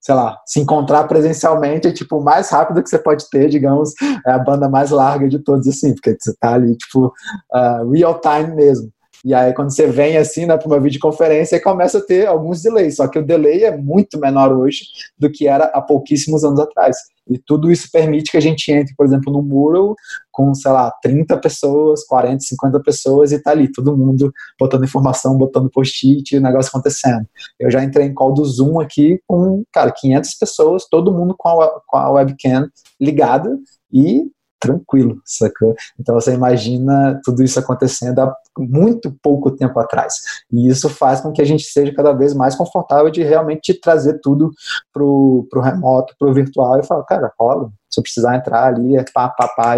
sei 0.00 0.14
lá, 0.14 0.38
se 0.46 0.60
encontrar 0.60 1.04
presencialmente 1.04 1.88
é 1.88 1.92
tipo 1.92 2.18
o 2.18 2.24
mais 2.24 2.50
rápido 2.50 2.82
que 2.82 2.90
você 2.90 2.98
pode 2.98 3.28
ter, 3.30 3.48
digamos, 3.48 3.90
é 4.26 4.32
a 4.32 4.38
banda 4.38 4.68
mais 4.68 4.90
larga 4.90 5.28
de 5.28 5.38
todos, 5.38 5.66
assim, 5.66 5.94
porque 5.94 6.16
você 6.18 6.34
tá 6.40 6.54
ali, 6.54 6.76
tipo, 6.76 7.06
uh, 7.06 7.90
real 7.90 8.20
time 8.20 8.54
mesmo. 8.54 8.90
E 9.24 9.32
aí, 9.32 9.54
quando 9.54 9.72
você 9.72 9.86
vem 9.86 10.16
assim, 10.16 10.46
né, 10.46 10.56
para 10.56 10.66
uma 10.66 10.80
videoconferência, 10.80 11.62
começa 11.62 11.98
a 11.98 12.04
ter 12.04 12.26
alguns 12.26 12.62
delays. 12.62 12.96
Só 12.96 13.06
que 13.06 13.18
o 13.18 13.24
delay 13.24 13.64
é 13.64 13.76
muito 13.76 14.18
menor 14.18 14.52
hoje 14.52 14.84
do 15.18 15.30
que 15.30 15.46
era 15.46 15.64
há 15.66 15.80
pouquíssimos 15.80 16.42
anos 16.42 16.58
atrás. 16.58 16.96
E 17.28 17.38
tudo 17.38 17.70
isso 17.70 17.88
permite 17.92 18.32
que 18.32 18.36
a 18.36 18.40
gente 18.40 18.70
entre, 18.72 18.94
por 18.96 19.06
exemplo, 19.06 19.32
no 19.32 19.42
Mural 19.42 19.94
com, 20.30 20.52
sei 20.54 20.72
lá, 20.72 20.90
30 21.02 21.38
pessoas, 21.38 22.04
40, 22.04 22.40
50 22.40 22.80
pessoas 22.80 23.30
e 23.30 23.38
tá 23.38 23.52
ali 23.52 23.70
todo 23.70 23.96
mundo 23.96 24.32
botando 24.58 24.84
informação, 24.84 25.38
botando 25.38 25.70
post-it 25.70 26.36
o 26.36 26.40
negócio 26.40 26.70
acontecendo. 26.70 27.24
Eu 27.60 27.70
já 27.70 27.82
entrei 27.84 28.06
em 28.06 28.14
call 28.14 28.34
do 28.34 28.44
Zoom 28.44 28.80
aqui 28.80 29.20
com, 29.26 29.62
cara, 29.72 29.92
500 29.92 30.34
pessoas, 30.34 30.88
todo 30.90 31.12
mundo 31.12 31.34
com 31.38 31.60
a, 31.60 31.80
com 31.86 31.96
a 31.96 32.10
webcam 32.10 32.68
ligada 33.00 33.56
e 33.92 34.24
tranquilo, 34.62 35.20
sacou? 35.24 35.74
Então 35.98 36.14
você 36.14 36.32
imagina 36.32 37.20
tudo 37.24 37.42
isso 37.42 37.58
acontecendo 37.58 38.20
há 38.20 38.32
muito 38.58 39.14
pouco 39.22 39.50
tempo 39.50 39.78
atrás. 39.80 40.14
E 40.50 40.68
isso 40.68 40.88
faz 40.88 41.20
com 41.20 41.32
que 41.32 41.42
a 41.42 41.44
gente 41.44 41.64
seja 41.64 41.92
cada 41.94 42.12
vez 42.12 42.34
mais 42.34 42.54
confortável 42.54 43.10
de 43.10 43.22
realmente 43.22 43.74
trazer 43.74 44.20
tudo 44.22 44.50
pro, 44.92 45.46
pro 45.50 45.60
remoto, 45.60 46.14
pro 46.18 46.32
virtual 46.32 46.78
e 46.78 46.86
falar, 46.86 47.04
cara, 47.04 47.32
rola, 47.38 47.70
se 47.90 48.00
eu 48.00 48.02
precisar 48.02 48.36
entrar 48.36 48.66
ali, 48.66 48.96
é 48.96 49.04
pá, 49.12 49.28
pá, 49.28 49.48
pá. 49.48 49.74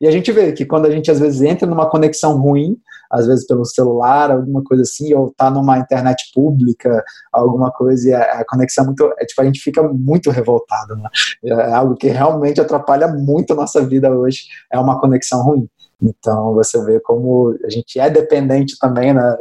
E 0.00 0.06
a 0.06 0.10
gente 0.10 0.30
vê 0.30 0.52
que 0.52 0.66
quando 0.66 0.86
a 0.86 0.90
gente 0.90 1.10
às 1.10 1.18
vezes 1.18 1.40
entra 1.40 1.66
numa 1.66 1.88
conexão 1.88 2.36
ruim, 2.38 2.76
às 3.10 3.26
vezes 3.26 3.46
pelo 3.46 3.64
celular, 3.64 4.30
alguma 4.30 4.62
coisa 4.62 4.82
assim, 4.82 5.14
ou 5.14 5.32
tá 5.36 5.50
numa 5.50 5.78
internet 5.78 6.30
pública, 6.34 7.02
alguma 7.32 7.70
coisa, 7.70 8.08
e 8.08 8.14
a, 8.14 8.40
a 8.40 8.44
conexão 8.44 8.84
é 8.84 8.86
muito. 8.88 9.12
É, 9.18 9.24
tipo, 9.24 9.40
a 9.40 9.44
gente 9.44 9.60
fica 9.60 9.82
muito 9.82 10.30
revoltado, 10.30 10.96
né? 10.96 11.08
É 11.44 11.72
algo 11.72 11.94
que 11.94 12.08
realmente 12.08 12.60
atrapalha 12.60 13.08
muito 13.08 13.52
a 13.52 13.56
nossa 13.56 13.84
vida 13.84 14.10
hoje, 14.10 14.44
é 14.70 14.78
uma 14.78 15.00
conexão 15.00 15.42
ruim. 15.42 15.68
Então 16.02 16.54
você 16.54 16.82
vê 16.84 17.00
como 17.00 17.56
a 17.64 17.70
gente 17.70 17.98
é 17.98 18.10
dependente 18.10 18.78
também, 18.78 19.14
né, 19.14 19.36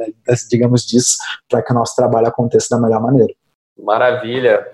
digamos 0.49 0.85
disso, 0.85 1.17
para 1.49 1.61
que 1.61 1.71
o 1.71 1.75
nosso 1.75 1.95
trabalho 1.95 2.27
aconteça 2.27 2.75
da 2.75 2.81
melhor 2.81 3.01
maneira. 3.01 3.33
Maravilha. 3.77 4.65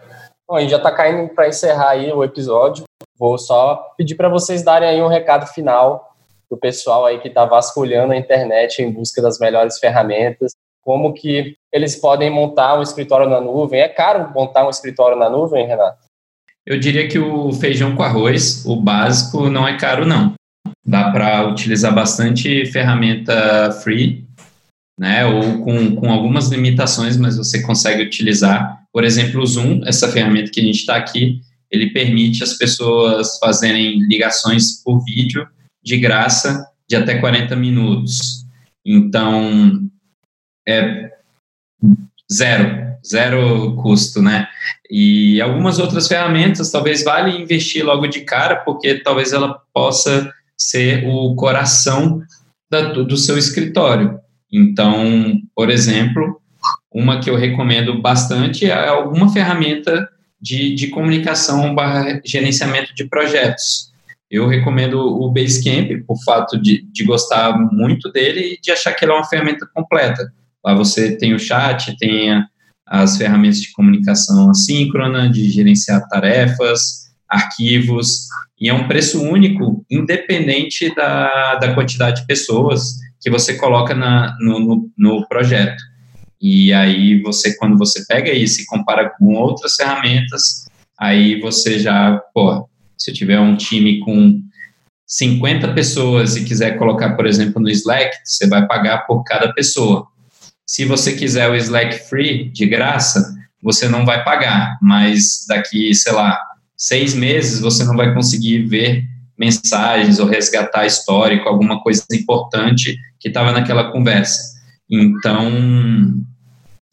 Bom, 0.48 0.56
a 0.58 0.62
gente 0.62 0.72
já 0.72 0.78
está 0.78 0.92
caindo 0.92 1.34
para 1.34 1.48
encerrar 1.48 1.90
aí 1.92 2.12
o 2.12 2.24
episódio. 2.24 2.84
Vou 3.18 3.38
só 3.38 3.94
pedir 3.98 4.16
para 4.16 4.30
vocês 4.30 4.64
darem 4.64 4.88
aí 4.88 5.02
um 5.02 5.08
recado 5.08 5.48
final 5.48 6.16
para 6.50 6.56
o 6.56 6.60
pessoal 6.60 7.06
aí 7.06 7.20
que 7.20 7.30
está 7.30 7.46
vasculhando 7.46 8.14
a 8.14 8.18
internet 8.18 8.82
em 8.82 8.92
busca 8.92 9.22
das 9.22 9.40
melhores 9.40 9.80
ferramentas, 9.80 10.52
como 10.84 11.14
que 11.14 11.56
eles 11.72 11.96
podem 11.96 12.30
montar 12.30 12.78
um 12.78 12.82
escritório 12.82 13.30
na 13.30 13.40
nuvem. 13.40 13.80
É 13.80 13.88
caro 13.88 14.32
montar 14.34 14.68
um 14.68 14.70
escritório 14.70 15.18
na 15.18 15.30
nuvem, 15.30 15.66
Renato? 15.66 16.00
Eu 16.66 16.80
diria 16.80 17.08
que 17.08 17.18
o 17.18 17.52
feijão 17.54 17.96
com 17.96 18.04
arroz, 18.04 18.66
o 18.66 18.76
básico, 18.76 19.50
não 19.50 19.68
é 19.68 19.78
caro, 19.78 20.06
não. 20.06 20.34
Dá 20.86 21.12
para 21.12 21.48
utilizar 21.48 21.94
bastante 21.94 22.66
ferramenta 22.66 23.72
free, 23.84 24.26
né? 25.00 25.26
Ou 25.26 25.64
com, 25.64 25.96
com 25.96 26.12
algumas 26.12 26.50
limitações, 26.50 27.18
mas 27.18 27.38
você 27.38 27.62
consegue 27.62 28.04
utilizar. 28.04 28.82
Por 28.92 29.04
exemplo, 29.04 29.42
o 29.42 29.46
Zoom, 29.46 29.82
essa 29.86 30.12
ferramenta 30.12 30.52
que 30.52 30.60
a 30.60 30.64
gente 30.64 30.80
está 30.80 30.96
aqui, 30.96 31.42
ele 31.70 31.92
permite 31.92 32.44
as 32.44 32.54
pessoas 32.56 33.40
fazerem 33.40 34.00
ligações 34.08 34.84
por 34.84 35.04
vídeo 35.04 35.48
de 35.84 35.98
graça 35.98 36.68
de 36.88 36.96
até 36.96 37.18
40 37.18 37.56
minutos. 37.56 38.46
Então, 38.86 39.90
é 40.68 41.10
zero, 42.32 42.98
zero 43.06 43.76
custo, 43.78 44.22
né? 44.22 44.48
E 44.90 45.42
algumas 45.42 45.80
outras 45.80 46.08
ferramentas 46.08 46.72
talvez 46.72 47.04
vale 47.04 47.42
investir 47.42 47.86
logo 47.86 48.08
de 48.08 48.22
cara, 48.22 48.58
porque 48.58 48.96
talvez 48.96 49.32
ela 49.32 49.62
possa 49.74 50.32
ser 50.62 51.08
o 51.08 51.36
coração 51.36 52.22
da, 52.70 52.94
do 52.94 53.18
seu 53.18 53.38
escritório. 53.38 54.20
Então, 54.52 55.40
por 55.56 55.70
exemplo, 55.70 56.40
uma 56.94 57.20
que 57.20 57.30
eu 57.30 57.36
recomendo 57.36 58.02
bastante 58.02 58.66
é 58.66 58.88
alguma 58.88 59.32
ferramenta 59.32 60.08
de, 60.40 60.76
de 60.76 60.88
comunicação 60.88 61.74
barra 61.74 62.22
gerenciamento 62.26 62.94
de 62.94 63.06
projetos. 63.06 63.92
Eu 64.30 64.48
recomendo 64.48 65.00
o 65.00 65.30
Basecamp, 65.30 66.06
por 66.08 66.18
fato 66.24 66.62
de, 66.62 66.84
de 66.92 67.04
gostar 67.04 67.58
muito 67.72 68.12
dele 68.12 68.54
e 68.54 68.62
de 68.62 68.72
achar 68.72 68.94
que 68.94 69.04
ele 69.04 69.12
é 69.12 69.16
uma 69.16 69.28
ferramenta 69.28 69.68
completa. 69.74 70.32
Lá 70.64 70.74
você 70.74 71.18
tem 71.18 71.34
o 71.34 71.40
chat, 71.40 71.98
tem 71.98 72.32
a, 72.32 72.46
as 72.88 73.18
ferramentas 73.18 73.60
de 73.60 73.72
comunicação 73.74 74.50
assíncrona, 74.50 75.30
de 75.30 75.50
gerenciar 75.50 76.08
tarefas, 76.08 77.11
arquivos, 77.32 78.28
e 78.60 78.70
é 78.70 78.74
um 78.74 78.88
preço 78.88 79.24
único, 79.24 79.86
independente 79.90 80.94
da, 80.94 81.56
da 81.56 81.74
quantidade 81.74 82.22
de 82.22 82.28
pessoas 82.28 82.96
que 83.20 83.30
você 83.30 83.56
coloca 83.56 83.96
na, 83.96 84.36
no, 84.40 84.60
no, 84.60 84.92
no 84.98 85.28
projeto. 85.28 85.82
E 86.42 86.74
aí 86.74 87.22
você, 87.22 87.56
quando 87.58 87.78
você 87.78 88.06
pega 88.06 88.32
isso 88.32 88.62
e 88.62 88.66
compara 88.66 89.12
com 89.18 89.36
outras 89.36 89.76
ferramentas, 89.76 90.66
aí 91.00 91.40
você 91.40 91.80
já, 91.80 92.20
pô, 92.34 92.68
se 92.98 93.14
tiver 93.14 93.40
um 93.40 93.56
time 93.56 94.00
com 94.00 94.42
50 95.08 95.74
pessoas 95.74 96.36
e 96.36 96.44
quiser 96.44 96.78
colocar, 96.78 97.16
por 97.16 97.26
exemplo, 97.26 97.62
no 97.62 97.70
Slack, 97.70 98.16
você 98.24 98.48
vai 98.48 98.66
pagar 98.68 99.06
por 99.06 99.24
cada 99.24 99.54
pessoa. 99.54 100.08
Se 100.66 100.86
você 100.86 101.14
quiser 101.14 101.50
o 101.50 101.56
Slack 101.56 102.08
free, 102.10 102.50
de 102.50 102.66
graça, 102.66 103.36
você 103.62 103.88
não 103.88 104.06
vai 104.06 104.24
pagar, 104.24 104.78
mas 104.82 105.46
daqui, 105.48 105.94
sei 105.94 106.14
lá, 106.14 106.40
seis 106.82 107.14
meses 107.14 107.60
você 107.60 107.84
não 107.84 107.96
vai 107.96 108.12
conseguir 108.12 108.64
ver 108.64 109.04
mensagens 109.38 110.18
ou 110.18 110.26
resgatar 110.26 110.88
histórico, 110.88 111.48
alguma 111.48 111.80
coisa 111.84 112.04
importante 112.12 112.98
que 113.20 113.28
estava 113.28 113.52
naquela 113.52 113.92
conversa. 113.92 114.42
Então, 114.90 115.48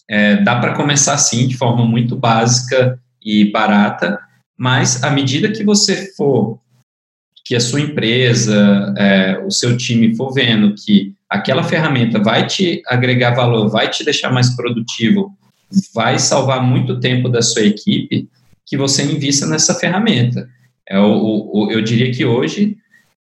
é, 0.06 0.36
dá 0.42 0.56
para 0.56 0.74
começar 0.74 1.14
assim, 1.14 1.48
de 1.48 1.56
forma 1.56 1.86
muito 1.86 2.14
básica 2.14 3.00
e 3.24 3.50
barata, 3.50 4.18
mas 4.58 5.02
à 5.02 5.10
medida 5.10 5.50
que 5.50 5.64
você 5.64 6.12
for, 6.14 6.60
que 7.42 7.56
a 7.56 7.60
sua 7.60 7.80
empresa, 7.80 8.94
é, 8.98 9.38
o 9.38 9.50
seu 9.50 9.74
time 9.74 10.14
for 10.14 10.34
vendo 10.34 10.74
que 10.74 11.14
aquela 11.30 11.62
ferramenta 11.62 12.22
vai 12.22 12.46
te 12.46 12.82
agregar 12.86 13.34
valor, 13.34 13.70
vai 13.70 13.88
te 13.88 14.04
deixar 14.04 14.30
mais 14.30 14.54
produtivo, 14.54 15.32
vai 15.94 16.18
salvar 16.18 16.62
muito 16.62 17.00
tempo 17.00 17.28
da 17.28 17.40
sua 17.40 17.62
equipe, 17.62 18.28
que 18.68 18.76
você 18.76 19.02
invista 19.02 19.46
nessa 19.46 19.74
ferramenta. 19.74 20.48
É 20.88 20.98
o, 20.98 21.50
o, 21.52 21.68
eu 21.70 21.82
diria 21.82 22.12
que 22.12 22.24
hoje 22.24 22.76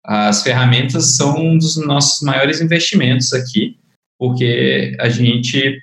as 0.05 0.41
ferramentas 0.41 1.15
são 1.15 1.37
um 1.37 1.57
dos 1.57 1.77
nossos 1.77 2.21
maiores 2.21 2.61
investimentos 2.61 3.31
aqui, 3.33 3.77
porque 4.17 4.95
a 4.99 5.09
gente 5.09 5.77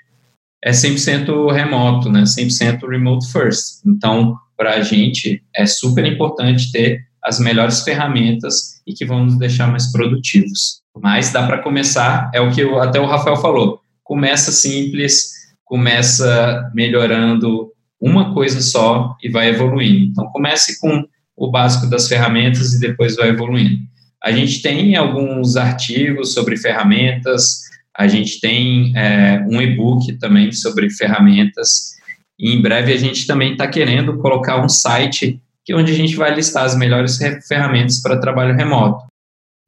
é 0.63 0.73
100% 0.73 1.53
remoto, 1.53 2.11
né? 2.11 2.23
100% 2.23 2.87
remote 2.89 3.31
first. 3.31 3.85
Então, 3.87 4.37
para 4.57 4.75
a 4.75 4.83
gente 4.83 5.43
é 5.55 5.65
super 5.65 6.05
importante 6.05 6.71
ter 6.71 7.01
as 7.23 7.39
melhores 7.39 7.83
ferramentas 7.83 8.81
e 8.87 8.93
que 8.93 9.05
vão 9.05 9.25
nos 9.25 9.39
deixar 9.39 9.71
mais 9.71 9.91
produtivos. 9.93 10.81
Mas 10.99 11.33
dá 11.33 11.47
para 11.47 11.63
começar, 11.63 12.31
é 12.35 12.41
o 12.41 12.51
que 12.51 12.63
eu, 12.63 12.81
até 12.81 12.99
o 12.99 13.07
Rafael 13.07 13.37
falou, 13.37 13.81
começa 14.03 14.51
simples, 14.51 15.31
começa 15.65 16.71
melhorando 16.75 17.71
uma 18.01 18.33
coisa 18.33 18.61
só 18.61 19.17
e 19.23 19.29
vai 19.29 19.49
evoluindo. 19.49 20.07
Então, 20.07 20.27
comece 20.33 20.81
com 20.81 21.05
o 21.37 21.51
básico 21.51 21.89
das 21.89 22.09
ferramentas 22.09 22.75
e 22.75 22.81
depois 22.81 23.17
vai 23.17 23.29
evoluindo. 23.29 23.79
A 24.23 24.33
gente 24.33 24.63
tem 24.63 24.97
alguns 24.97 25.57
artigos 25.57 26.35
sobre 26.35 26.57
ferramentas, 26.57 27.63
a 27.97 28.07
gente 28.07 28.41
tem 28.41 28.97
é, 28.97 29.45
um 29.49 29.61
e-book 29.61 30.13
também 30.19 30.53
sobre 30.53 30.91
ferramentas, 30.91 31.97
e 32.39 32.55
em 32.55 32.63
breve 32.63 32.93
a 32.93 32.97
gente 32.97 33.27
também 33.27 33.53
está 33.53 33.67
querendo 33.67 34.19
colocar 34.19 34.63
um 34.63 34.69
site 34.69 35.41
que 35.65 35.73
é 35.73 35.77
onde 35.77 35.93
a 35.93 35.95
gente 35.95 36.17
vai 36.17 36.35
listar 36.35 36.65
as 36.65 36.75
melhores 36.75 37.19
ferramentas 37.47 38.01
para 38.01 38.21
trabalho 38.21 38.57
remoto. 38.57 39.05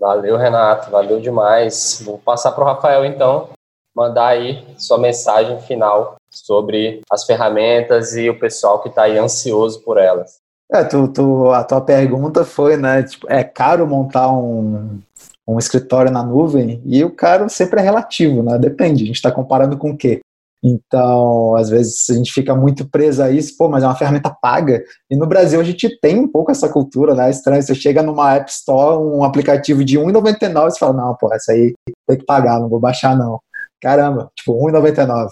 Valeu, 0.00 0.36
Renato, 0.36 0.90
valeu 0.90 1.20
demais. 1.20 2.02
Vou 2.04 2.18
passar 2.18 2.52
para 2.52 2.64
o 2.64 2.66
Rafael 2.66 3.04
então, 3.04 3.50
mandar 3.94 4.28
aí 4.28 4.64
sua 4.76 4.98
mensagem 4.98 5.60
final 5.60 6.16
sobre 6.32 7.02
as 7.10 7.24
ferramentas 7.24 8.16
e 8.16 8.28
o 8.28 8.38
pessoal 8.38 8.80
que 8.80 8.88
está 8.88 9.02
aí 9.02 9.18
ansioso 9.18 9.82
por 9.82 9.98
elas. 9.98 10.40
É, 10.72 10.82
tu, 10.82 11.06
tu, 11.08 11.50
a 11.50 11.62
tua 11.62 11.82
pergunta 11.82 12.44
foi, 12.44 12.78
né? 12.78 13.02
Tipo, 13.02 13.30
é 13.30 13.44
caro 13.44 13.86
montar 13.86 14.32
um, 14.32 15.00
um 15.46 15.58
escritório 15.58 16.10
na 16.10 16.22
nuvem? 16.22 16.80
E 16.86 17.04
o 17.04 17.10
caro 17.10 17.48
sempre 17.50 17.80
é 17.80 17.82
relativo, 17.82 18.42
né? 18.42 18.58
Depende, 18.58 19.04
a 19.04 19.06
gente 19.06 19.16
está 19.16 19.30
comparando 19.30 19.76
com 19.76 19.90
o 19.90 19.96
quê? 19.96 20.20
Então, 20.64 21.56
às 21.56 21.68
vezes 21.68 22.08
a 22.08 22.14
gente 22.14 22.32
fica 22.32 22.54
muito 22.54 22.88
preso 22.88 23.22
a 23.22 23.30
isso, 23.30 23.56
pô, 23.58 23.68
mas 23.68 23.82
é 23.82 23.86
uma 23.86 23.96
ferramenta 23.96 24.34
paga. 24.40 24.82
E 25.10 25.16
no 25.16 25.26
Brasil 25.26 25.60
a 25.60 25.64
gente 25.64 25.98
tem 26.00 26.20
um 26.20 26.28
pouco 26.28 26.52
essa 26.52 26.68
cultura, 26.68 27.14
né? 27.14 27.26
É 27.26 27.30
estranho, 27.30 27.62
você 27.62 27.74
chega 27.74 28.02
numa 28.02 28.34
App 28.34 28.50
Store, 28.50 28.96
um 28.96 29.24
aplicativo 29.24 29.84
de 29.84 29.98
R$1,99 29.98 30.72
e 30.74 30.78
fala, 30.78 30.92
não, 30.92 31.16
pô, 31.16 31.34
essa 31.34 31.52
aí 31.52 31.74
tem 32.08 32.16
que 32.16 32.24
pagar, 32.24 32.60
não 32.60 32.68
vou 32.68 32.80
baixar 32.80 33.16
não 33.16 33.40
caramba, 33.82 34.30
tipo, 34.36 34.54
R$1,99. 34.54 35.28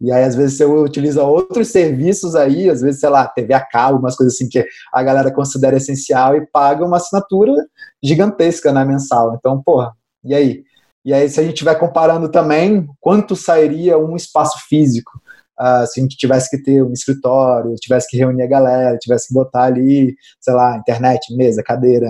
E 0.00 0.12
aí, 0.12 0.22
às 0.22 0.36
vezes, 0.36 0.58
você 0.58 0.64
utiliza 0.66 1.24
outros 1.24 1.68
serviços 1.68 2.36
aí, 2.36 2.68
às 2.68 2.82
vezes, 2.82 3.00
sei 3.00 3.08
lá, 3.08 3.26
TV 3.26 3.54
a 3.54 3.64
cabo, 3.64 3.98
umas 3.98 4.14
coisas 4.14 4.34
assim 4.34 4.48
que 4.48 4.64
a 4.92 5.02
galera 5.02 5.32
considera 5.32 5.78
essencial 5.78 6.36
e 6.36 6.46
paga 6.46 6.84
uma 6.84 6.98
assinatura 6.98 7.52
gigantesca, 8.02 8.72
né, 8.72 8.84
mensal. 8.84 9.34
Então, 9.34 9.60
porra, 9.62 9.92
e 10.22 10.34
aí? 10.34 10.62
E 11.04 11.14
aí, 11.14 11.28
se 11.28 11.40
a 11.40 11.42
gente 11.42 11.54
estiver 11.54 11.74
comparando 11.76 12.28
também, 12.30 12.86
quanto 13.00 13.34
sairia 13.34 13.98
um 13.98 14.14
espaço 14.16 14.58
físico? 14.68 15.10
Uh, 15.58 15.86
se 15.86 16.00
a 16.00 16.02
gente 16.02 16.16
tivesse 16.16 16.50
que 16.50 16.62
ter 16.62 16.82
um 16.82 16.92
escritório, 16.92 17.74
tivesse 17.76 18.08
que 18.08 18.16
reunir 18.16 18.42
a 18.42 18.48
galera, 18.48 18.98
tivesse 18.98 19.28
que 19.28 19.34
botar 19.34 19.64
ali, 19.64 20.14
sei 20.40 20.52
lá, 20.52 20.76
internet, 20.76 21.34
mesa, 21.36 21.62
cadeira, 21.62 22.06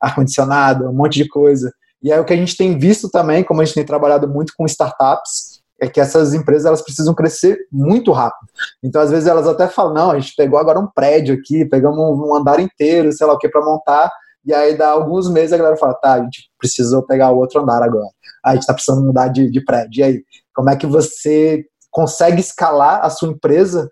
ar-condicionado, 0.00 0.88
um 0.88 0.92
monte 0.92 1.22
de 1.22 1.28
coisa. 1.28 1.72
E 2.02 2.12
aí 2.12 2.18
o 2.18 2.24
que 2.24 2.32
a 2.32 2.36
gente 2.36 2.56
tem 2.56 2.78
visto 2.78 3.10
também, 3.10 3.42
como 3.42 3.60
a 3.60 3.64
gente 3.64 3.74
tem 3.74 3.84
trabalhado 3.84 4.28
muito 4.28 4.52
com 4.56 4.66
startups, 4.66 5.58
é 5.80 5.88
que 5.88 6.00
essas 6.00 6.34
empresas 6.34 6.66
elas 6.66 6.82
precisam 6.82 7.14
crescer 7.14 7.56
muito 7.70 8.10
rápido. 8.10 8.48
Então, 8.82 9.00
às 9.00 9.10
vezes, 9.10 9.28
elas 9.28 9.46
até 9.46 9.68
falam: 9.68 9.94
não, 9.94 10.10
a 10.10 10.18
gente 10.18 10.34
pegou 10.36 10.58
agora 10.58 10.78
um 10.78 10.88
prédio 10.88 11.36
aqui, 11.36 11.64
pegamos 11.64 11.98
um 11.98 12.34
andar 12.34 12.58
inteiro, 12.60 13.12
sei 13.12 13.26
lá 13.26 13.34
o 13.34 13.38
que, 13.38 13.48
para 13.48 13.64
montar. 13.64 14.10
E 14.44 14.52
aí, 14.52 14.76
dá 14.76 14.90
alguns 14.90 15.30
meses, 15.30 15.52
a 15.52 15.56
galera 15.56 15.76
fala: 15.76 15.94
tá, 15.94 16.14
a 16.14 16.22
gente 16.22 16.50
precisou 16.58 17.04
pegar 17.06 17.30
o 17.30 17.38
outro 17.38 17.62
andar 17.62 17.82
agora. 17.82 18.08
a 18.44 18.52
gente 18.52 18.62
está 18.62 18.74
precisando 18.74 19.04
mudar 19.04 19.28
de, 19.28 19.50
de 19.50 19.64
prédio. 19.64 20.00
E 20.00 20.02
aí, 20.02 20.22
como 20.54 20.70
é 20.70 20.76
que 20.76 20.86
você 20.86 21.64
consegue 21.90 22.40
escalar 22.40 23.04
a 23.04 23.10
sua 23.10 23.28
empresa 23.28 23.88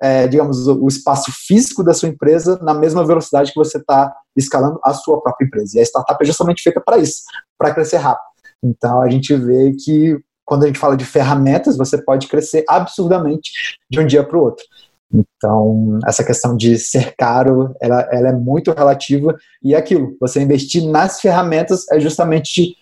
é, 0.00 0.26
digamos, 0.26 0.66
o 0.66 0.88
espaço 0.88 1.30
físico 1.46 1.84
da 1.84 1.92
sua 1.92 2.08
empresa 2.08 2.58
na 2.62 2.72
mesma 2.72 3.06
velocidade 3.06 3.52
que 3.52 3.58
você 3.58 3.76
está 3.76 4.10
escalando 4.36 4.78
a 4.84 4.92
sua 4.92 5.20
própria 5.20 5.46
empresa. 5.46 5.78
E 5.78 5.80
a 5.80 5.84
startup 5.84 6.22
é 6.22 6.26
justamente 6.26 6.62
feita 6.62 6.80
para 6.80 6.98
isso, 6.98 7.22
para 7.58 7.74
crescer 7.74 7.98
rápido. 7.98 8.24
Então 8.62 9.00
a 9.00 9.08
gente 9.08 9.34
vê 9.34 9.72
que 9.72 10.18
quando 10.44 10.64
a 10.64 10.66
gente 10.66 10.78
fala 10.78 10.96
de 10.96 11.04
ferramentas, 11.04 11.76
você 11.76 12.02
pode 12.02 12.26
crescer 12.26 12.64
absurdamente 12.68 13.52
de 13.88 14.00
um 14.00 14.06
dia 14.06 14.24
para 14.24 14.36
o 14.36 14.42
outro. 14.42 14.64
Então, 15.12 15.98
essa 16.06 16.24
questão 16.24 16.56
de 16.56 16.78
ser 16.78 17.14
caro, 17.16 17.74
ela, 17.80 18.08
ela 18.12 18.28
é 18.28 18.32
muito 18.32 18.72
relativa 18.72 19.36
e 19.62 19.74
é 19.74 19.78
aquilo, 19.78 20.16
você 20.20 20.40
investir 20.40 20.84
nas 20.88 21.20
ferramentas 21.20 21.88
é 21.90 21.98
justamente 21.98 22.76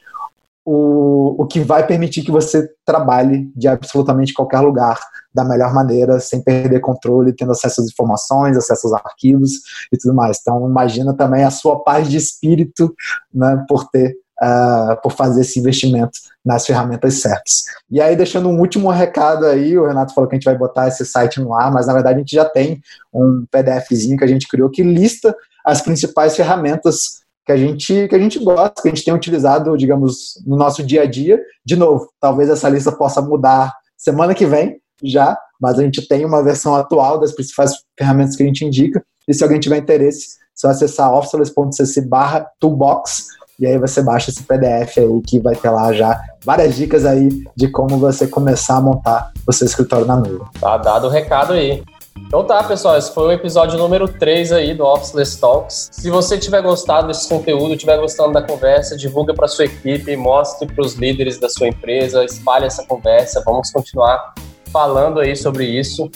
o, 0.65 1.43
o 1.43 1.47
que 1.47 1.61
vai 1.61 1.87
permitir 1.87 2.23
que 2.23 2.31
você 2.31 2.69
trabalhe 2.85 3.51
de 3.57 3.69
absolutamente 3.69 4.35
qualquer 4.35 4.61
lugar 4.61 4.99
da 5.33 5.45
melhor 5.45 5.73
maneira, 5.73 6.21
sem 6.21 6.43
perder 6.43 6.81
controle, 6.81 7.33
tendo 7.33 7.53
acesso 7.53 7.81
às 7.81 7.89
informações, 7.89 8.57
acesso 8.57 8.87
aos 8.87 8.95
arquivos 8.95 9.53
e 9.93 9.97
tudo 9.97 10.15
mais. 10.15 10.39
Então, 10.41 10.69
imagina 10.69 11.17
também 11.17 11.45
a 11.45 11.51
sua 11.51 11.83
paz 11.83 12.09
de 12.09 12.17
espírito 12.17 12.95
né, 13.33 13.65
por 13.69 13.89
ter 13.89 14.15
Uh, 14.41 14.95
por 15.03 15.11
fazer 15.11 15.41
esse 15.41 15.59
investimento 15.59 16.17
nas 16.47 16.65
ferramentas 16.65 17.15
certas. 17.15 17.65
E 17.91 18.01
aí, 18.01 18.15
deixando 18.15 18.49
um 18.49 18.61
último 18.61 18.89
recado 18.89 19.45
aí, 19.45 19.77
o 19.77 19.85
Renato 19.85 20.15
falou 20.15 20.31
que 20.31 20.37
a 20.37 20.39
gente 20.39 20.45
vai 20.45 20.57
botar 20.57 20.87
esse 20.87 21.05
site 21.05 21.41
no 21.41 21.53
ar, 21.53 21.73
mas 21.73 21.89
na 21.89 21.93
verdade 21.93 22.15
a 22.15 22.19
gente 22.21 22.37
já 22.37 22.45
tem 22.45 22.81
um 23.13 23.45
PDFzinho 23.51 24.17
que 24.17 24.23
a 24.23 24.29
gente 24.29 24.47
criou 24.47 24.71
que 24.71 24.81
lista 24.81 25.35
as 25.65 25.83
principais 25.83 26.37
ferramentas 26.37 27.25
que 27.49 27.53
a 27.53 27.57
gente 27.57 28.07
que 28.09 28.15
a 28.15 28.19
gente 28.19 28.39
gosta, 28.39 28.83
que 28.83 28.89
a 28.89 28.91
gente 28.91 29.03
tem 29.03 29.15
utilizado, 29.15 29.75
digamos, 29.75 30.35
no 30.47 30.55
nosso 30.55 30.83
dia 30.83 31.05
a 31.05 31.07
dia. 31.07 31.41
De 31.65 31.77
novo, 31.77 32.11
talvez 32.21 32.51
essa 32.51 32.69
lista 32.69 32.93
possa 32.93 33.23
mudar 33.23 33.73
semana 33.97 34.35
que 34.35 34.45
vem 34.45 34.77
já, 35.03 35.35
mas 35.59 35.79
a 35.79 35.83
gente 35.83 36.07
tem 36.07 36.27
uma 36.27 36.45
versão 36.45 36.77
atual 36.77 37.19
das 37.19 37.33
principais 37.33 37.73
ferramentas 37.99 38.37
que 38.37 38.43
a 38.43 38.47
gente 38.47 38.67
indica. 38.67 39.03
E 39.27 39.33
se 39.33 39.43
alguém 39.43 39.59
tiver 39.59 39.79
interesse, 39.79 40.27
é 40.27 40.45
só 40.55 40.69
acessar 40.69 41.11
officeless.cc 41.15 42.03
barra 42.03 42.47
toolbox 42.61 43.29
e 43.59 43.67
aí 43.67 43.79
você 43.79 44.03
baixa 44.03 44.31
esse 44.31 44.43
PDF 44.43 44.99
aí 44.99 45.23
que 45.27 45.41
vai 45.41 45.57
ter 45.57 45.71
lá 45.71 45.91
já 45.95 46.21
várias 46.45 46.77
dicas 46.77 47.07
aí 47.07 47.31
de 47.57 47.69
como 47.69 47.97
você 47.97 48.27
começar 48.27 48.77
a 48.77 48.81
montar 48.83 49.33
o 49.47 49.53
seu 49.55 49.67
escritório 49.67 50.05
na 50.05 50.17
nuvem. 50.17 50.47
Tá 50.61 50.77
dado 50.77 51.07
o 51.07 51.11
recado 51.11 51.55
aí. 51.55 51.83
Então 52.27 52.45
tá, 52.45 52.63
pessoal, 52.63 52.99
esse 52.99 53.13
foi 53.15 53.29
o 53.29 53.33
episódio 53.33 53.79
número 53.79 54.07
3 54.07 54.53
aí 54.53 54.75
do 54.75 54.85
Officeless 54.85 55.41
Talks. 55.41 55.89
Se 55.93 56.11
você 56.11 56.37
tiver 56.37 56.61
gostado 56.63 57.09
desse 57.09 57.29
conteúdo, 57.29 57.77
tiver 57.77 57.99
gostando 57.99 58.33
da 58.33 58.43
conversa, 58.43 58.97
divulga 58.97 59.33
para 59.33 59.49
sua 59.49 59.65
equipe, 59.65 60.15
mostre 60.17 60.67
para 60.67 60.85
os 60.85 60.95
líderes 60.95 61.39
da 61.39 61.49
sua 61.49 61.69
empresa, 61.69 62.25
espalhe 62.25 62.67
essa 62.67 62.85
conversa, 62.85 63.43
vamos 63.45 63.71
continuar 63.71 64.35
falando 64.71 65.21
aí 65.21 65.35
sobre 65.35 65.65
isso. 65.65 66.11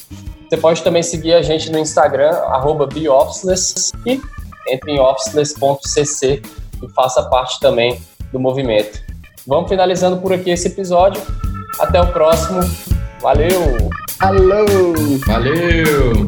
Você 0.48 0.56
pode 0.58 0.82
também 0.82 1.02
seguir 1.02 1.32
a 1.32 1.40
gente 1.40 1.70
no 1.72 1.78
Instagram, 1.78 2.30
arroba 2.30 2.86
e 2.94 4.20
entre 4.68 4.92
em 4.92 5.00
officeless.cc 5.00 6.42
e 6.82 6.88
faça 6.94 7.22
parte 7.24 7.58
também 7.58 8.00
do 8.32 8.38
movimento. 8.38 9.00
Vamos 9.46 9.68
finalizando 9.68 10.18
por 10.18 10.32
aqui 10.32 10.50
esse 10.50 10.68
episódio. 10.68 11.22
Até 11.80 12.00
o 12.00 12.12
próximo. 12.12 12.60
Valeu! 13.22 13.88
Alô! 14.18 14.66
Valeu! 15.24 16.26